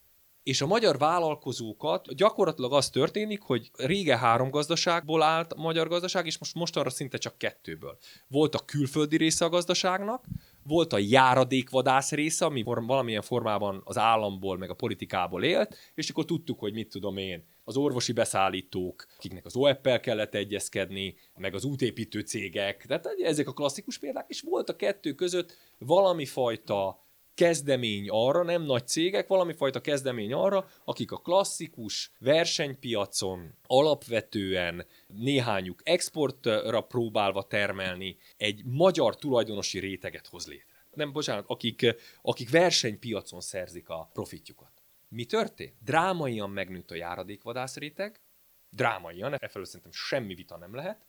És 0.43 0.61
a 0.61 0.67
magyar 0.67 0.99
vállalkozókat 0.99 2.15
gyakorlatilag 2.15 2.73
az 2.73 2.91
történik, 2.91 3.41
hogy 3.41 3.71
rége 3.77 4.19
három 4.19 4.51
gazdaságból 4.51 5.23
állt 5.23 5.53
a 5.53 5.61
magyar 5.61 5.89
gazdaság, 5.89 6.27
és 6.27 6.39
most 6.39 6.55
mostanra 6.55 6.91
szinte 6.91 7.19
csak 7.19 7.39
kettőből. 7.39 7.99
Volt 8.29 8.55
a 8.55 8.65
külföldi 8.65 9.17
része 9.17 9.45
a 9.45 9.49
gazdaságnak, 9.49 10.25
volt 10.65 10.93
a 10.93 10.99
járadékvadász 10.99 12.11
része, 12.11 12.45
ami 12.45 12.63
valamilyen 12.63 13.23
formában 13.23 13.81
az 13.85 13.99
államból, 13.99 14.59
meg 14.59 14.71
a 14.71 14.75
politikából 14.75 15.45
élt, 15.45 15.77
és 15.95 16.11
akkor 16.11 16.25
tudtuk, 16.25 16.59
hogy 16.59 16.73
mit 16.73 16.89
tudom 16.89 17.17
én, 17.17 17.51
az 17.65 17.77
orvosi 17.77 18.13
beszállítók, 18.13 19.07
akiknek 19.17 19.45
az 19.45 19.57
OEP-el 19.57 20.01
kellett 20.01 20.35
egyezkedni, 20.35 21.15
meg 21.37 21.55
az 21.55 21.65
útépítő 21.65 22.21
cégek, 22.21 22.87
tehát 22.87 23.07
ezek 23.07 23.49
a 23.49 23.53
klasszikus 23.53 23.99
példák, 23.99 24.25
és 24.29 24.41
volt 24.41 24.69
a 24.69 24.77
kettő 24.77 25.13
között 25.13 25.57
valami 25.79 26.27
fajta 26.27 27.03
kezdemény 27.35 28.09
arra, 28.09 28.43
nem 28.43 28.63
nagy 28.63 28.87
cégek, 28.87 29.27
valami 29.27 29.53
fajta 29.53 29.81
kezdemény 29.81 30.33
arra, 30.33 30.69
akik 30.85 31.13
a 31.13 31.17
klasszikus 31.17 32.13
versenypiacon 32.19 33.55
alapvetően 33.67 34.87
néhányuk 35.07 35.81
exportra 35.85 36.81
próbálva 36.81 37.47
termelni 37.47 38.17
egy 38.37 38.65
magyar 38.65 39.17
tulajdonosi 39.17 39.79
réteget 39.79 40.27
hoz 40.27 40.47
létre. 40.47 40.87
Nem, 40.95 41.13
bocsánat, 41.13 41.45
akik, 41.47 41.97
akik 42.23 42.51
versenypiacon 42.51 43.41
szerzik 43.41 43.89
a 43.89 44.11
profitjukat. 44.13 44.83
Mi 45.09 45.25
történt? 45.25 45.75
Drámaian 45.85 46.51
megnőtt 46.51 46.91
a 46.91 46.95
járadékvadász 46.95 47.77
réteg, 47.77 48.21
drámaian, 48.71 49.35
e 49.35 49.49
felől 49.49 49.67
szerintem 49.67 49.93
semmi 49.93 50.35
vita 50.35 50.57
nem 50.57 50.75
lehet, 50.75 51.07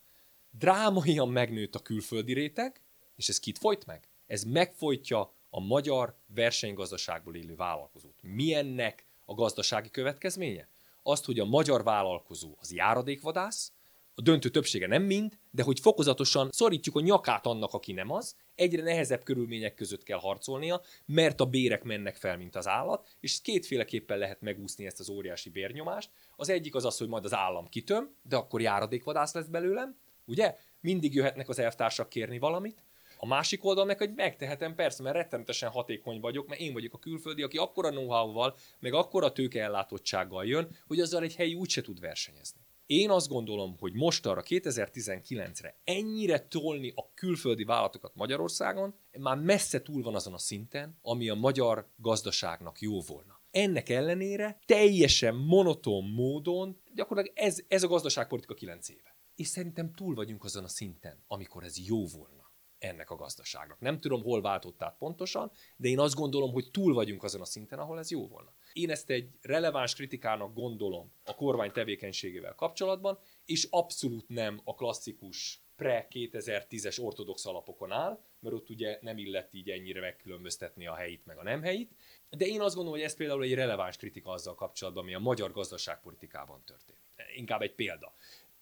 drámaian 0.51 1.29
megnőtt 1.29 1.75
a 1.75 1.79
külföldi 1.79 2.33
réteg, 2.33 2.81
és 3.15 3.29
ez 3.29 3.39
kit 3.39 3.57
folyt 3.57 3.85
meg? 3.85 4.07
Ez 4.25 4.43
megfojtja 4.43 5.33
a 5.55 5.59
magyar 5.59 6.15
versenygazdaságból 6.27 7.35
élő 7.35 7.55
vállalkozót. 7.55 8.19
Milyennek 8.21 9.05
a 9.25 9.33
gazdasági 9.33 9.89
következménye? 9.89 10.67
Azt, 11.03 11.25
hogy 11.25 11.39
a 11.39 11.45
magyar 11.45 11.83
vállalkozó 11.83 12.55
az 12.59 12.73
járadékvadász, 12.73 13.71
a 14.15 14.21
döntő 14.21 14.49
többsége 14.49 14.87
nem 14.87 15.03
mind, 15.03 15.37
de 15.51 15.63
hogy 15.63 15.79
fokozatosan 15.79 16.49
szorítjuk 16.51 16.95
a 16.95 17.01
nyakát 17.01 17.45
annak, 17.45 17.73
aki 17.73 17.91
nem 17.91 18.11
az, 18.11 18.35
egyre 18.55 18.83
nehezebb 18.83 19.23
körülmények 19.23 19.73
között 19.73 20.03
kell 20.03 20.19
harcolnia, 20.19 20.81
mert 21.05 21.41
a 21.41 21.45
bérek 21.45 21.83
mennek 21.83 22.15
fel, 22.15 22.37
mint 22.37 22.55
az 22.55 22.67
állat, 22.67 23.15
és 23.19 23.41
kétféleképpen 23.41 24.17
lehet 24.17 24.41
megúszni 24.41 24.85
ezt 24.85 24.99
az 24.99 25.09
óriási 25.09 25.49
bérnyomást. 25.49 26.09
Az 26.35 26.49
egyik 26.49 26.75
az 26.75 26.85
az, 26.85 26.97
hogy 26.97 27.07
majd 27.07 27.25
az 27.25 27.33
állam 27.33 27.67
kitöm, 27.69 28.15
de 28.21 28.35
akkor 28.35 28.61
járadékvadász 28.61 29.33
lesz 29.33 29.47
belőlem, 29.47 29.97
ugye? 30.25 30.55
Mindig 30.79 31.13
jöhetnek 31.13 31.49
az 31.49 31.59
elvtársak 31.59 32.09
kérni 32.09 32.39
valamit, 32.39 32.83
a 33.23 33.25
másik 33.25 33.65
oldal 33.65 33.85
meg, 33.85 33.97
hogy 33.97 34.13
megtehetem 34.15 34.75
persze, 34.75 35.03
mert 35.03 35.15
rettenetesen 35.15 35.69
hatékony 35.69 36.19
vagyok, 36.19 36.47
mert 36.47 36.61
én 36.61 36.73
vagyok 36.73 36.93
a 36.93 36.99
külföldi, 36.99 37.41
aki 37.41 37.57
akkora 37.57 37.89
know-how-val, 37.89 38.55
meg 38.79 38.93
akkora 38.93 39.31
tőkeellátottsággal 39.31 40.45
jön, 40.45 40.77
hogy 40.87 40.99
azzal 40.99 41.23
egy 41.23 41.35
helyi 41.35 41.53
úgyse 41.53 41.81
tud 41.81 41.99
versenyezni. 41.99 42.59
Én 42.85 43.09
azt 43.09 43.27
gondolom, 43.27 43.75
hogy 43.79 43.93
most 43.93 44.25
arra 44.25 44.43
2019-re 44.45 45.77
ennyire 45.83 46.47
tolni 46.47 46.91
a 46.95 47.13
külföldi 47.13 47.63
vállalatokat 47.63 48.15
Magyarországon, 48.15 48.95
már 49.19 49.37
messze 49.37 49.81
túl 49.81 50.03
van 50.03 50.15
azon 50.15 50.33
a 50.33 50.37
szinten, 50.37 50.97
ami 51.01 51.29
a 51.29 51.35
magyar 51.35 51.87
gazdaságnak 51.95 52.79
jó 52.79 53.01
volna. 53.01 53.41
Ennek 53.51 53.89
ellenére 53.89 54.59
teljesen 54.65 55.35
monoton 55.35 56.03
módon, 56.03 56.81
gyakorlatilag 56.93 57.37
ez, 57.37 57.63
ez 57.67 57.83
a 57.83 57.87
gazdaságpolitika 57.87 58.53
9 58.53 58.89
éve. 58.89 59.15
És 59.35 59.47
szerintem 59.47 59.93
túl 59.93 60.15
vagyunk 60.15 60.43
azon 60.43 60.63
a 60.63 60.67
szinten, 60.67 61.23
amikor 61.27 61.63
ez 61.63 61.87
jó 61.87 62.05
volna 62.07 62.42
ennek 62.83 63.09
a 63.09 63.15
gazdaságnak. 63.15 63.79
Nem 63.79 63.99
tudom, 63.99 64.23
hol 64.23 64.41
váltott 64.41 64.83
át 64.83 64.97
pontosan, 64.97 65.51
de 65.75 65.87
én 65.87 65.99
azt 65.99 66.15
gondolom, 66.15 66.51
hogy 66.51 66.71
túl 66.71 66.93
vagyunk 66.93 67.23
azon 67.23 67.41
a 67.41 67.45
szinten, 67.45 67.79
ahol 67.79 67.99
ez 67.99 68.11
jó 68.11 68.27
volna. 68.27 68.53
Én 68.73 68.89
ezt 68.89 69.09
egy 69.09 69.29
releváns 69.41 69.95
kritikának 69.95 70.53
gondolom 70.53 71.11
a 71.25 71.35
kormány 71.35 71.71
tevékenységével 71.71 72.55
kapcsolatban, 72.55 73.19
és 73.45 73.67
abszolút 73.69 74.27
nem 74.27 74.61
a 74.63 74.75
klasszikus 74.75 75.61
pre-2010-es 75.75 77.01
ortodox 77.03 77.45
alapokon 77.45 77.91
áll, 77.91 78.23
mert 78.39 78.55
ott 78.55 78.69
ugye 78.69 78.97
nem 79.01 79.17
illett 79.17 79.53
így 79.53 79.69
ennyire 79.69 79.99
megkülönböztetni 79.99 80.87
a 80.87 80.93
helyit 80.93 81.25
meg 81.25 81.37
a 81.37 81.43
nem 81.43 81.61
helyit. 81.61 81.91
De 82.29 82.45
én 82.45 82.61
azt 82.61 82.75
gondolom, 82.75 82.99
hogy 82.99 83.07
ez 83.07 83.15
például 83.15 83.43
egy 83.43 83.53
releváns 83.53 83.97
kritika 83.97 84.31
azzal 84.31 84.55
kapcsolatban, 84.55 85.03
ami 85.03 85.13
a 85.13 85.19
magyar 85.19 85.51
gazdaságpolitikában 85.51 86.63
történt. 86.65 86.97
Inkább 87.35 87.61
egy 87.61 87.73
példa 87.73 88.13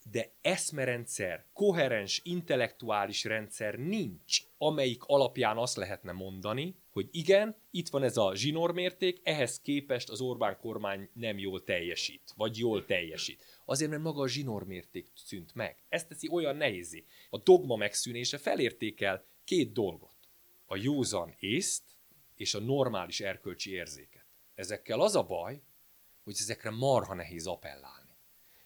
de 0.04 0.34
eszmerendszer, 0.42 1.46
koherens 1.54 2.22
intellektuális 2.24 3.24
rendszer 3.24 3.76
nincs, 3.76 4.42
amelyik 4.58 5.04
alapján 5.04 5.58
azt 5.58 5.76
lehetne 5.76 6.12
mondani, 6.12 6.76
hogy 6.90 7.08
igen, 7.12 7.56
itt 7.72 7.90
van 7.90 8.04
ez 8.04 8.18
a 8.18 8.36
zsinórmérték, 8.36 9.20
ehhez 9.24 9.60
képest 9.62 10.10
az 10.10 10.22
Orbán 10.22 10.58
kormány 10.58 11.10
nem 11.14 11.38
jól 11.38 11.64
teljesít, 11.64 12.34
vagy 12.36 12.58
jól 12.58 12.86
teljesít. 12.86 13.62
Azért, 13.66 13.90
mert 13.90 14.04
maga 14.04 14.22
a 14.22 14.28
zsinórmérték 14.28 15.12
szűnt 15.16 15.56
meg. 15.56 15.78
Ez 15.90 16.06
teszi 16.06 16.30
olyan 16.32 16.56
nehézé. 16.56 17.06
A 17.30 17.38
dogma 17.38 17.76
megszűnése 17.76 18.38
felértékel 18.38 19.26
két 19.44 19.74
dolgot. 19.74 20.16
A 20.66 20.76
józan 20.76 21.36
észt 21.40 21.84
és 22.36 22.54
a 22.54 22.60
normális 22.60 23.20
erkölcsi 23.20 23.72
érzéket. 23.72 24.26
Ezekkel 24.56 25.00
az 25.00 25.16
a 25.16 25.24
baj, 25.24 25.62
hogy 26.24 26.36
ezekre 26.40 26.70
marha 26.70 27.14
nehéz 27.14 27.48
appellálni 27.48 28.12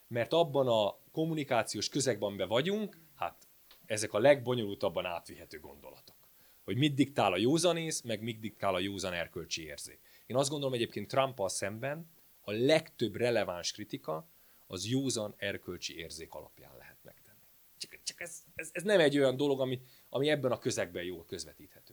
mert 0.07 0.33
abban 0.33 0.67
a 0.67 0.97
kommunikációs 1.15 1.89
közegben, 1.89 2.27
amiben 2.27 2.47
vagyunk, 2.47 2.97
hát 3.15 3.47
ezek 3.85 4.13
a 4.13 4.19
legbonyolultabban 4.19 5.05
átvihető 5.05 5.59
gondolatok. 5.59 6.15
Hogy 6.63 6.77
mit 6.77 6.93
diktál 6.93 7.33
a 7.33 7.37
józanész, 7.37 8.01
meg 8.01 8.21
mit 8.21 8.39
diktál 8.39 8.75
a 8.75 8.79
józan 8.79 9.13
erkölcsi 9.13 9.63
érzék. 9.65 9.99
Én 10.25 10.35
azt 10.35 10.49
gondolom 10.49 10.73
egyébként 10.73 11.07
Trumpal 11.07 11.49
szemben 11.49 12.09
a 12.41 12.51
legtöbb 12.51 13.15
releváns 13.15 13.71
kritika 13.71 14.27
az 14.67 14.87
józan 14.87 15.33
erkölcsi 15.37 15.97
érzék 15.97 16.33
alapján 16.33 16.77
lehet 16.77 16.97
megtenni. 17.03 17.39
Csak, 17.77 17.99
csak 18.03 18.21
ez, 18.21 18.43
ez, 18.55 18.69
ez 18.71 18.83
nem 18.83 18.99
egy 18.99 19.17
olyan 19.17 19.35
dolog, 19.35 19.61
ami, 19.61 19.81
ami 20.09 20.29
ebben 20.29 20.51
a 20.51 20.59
közegben 20.59 21.03
jól 21.03 21.25
közvetíthet. 21.25 21.91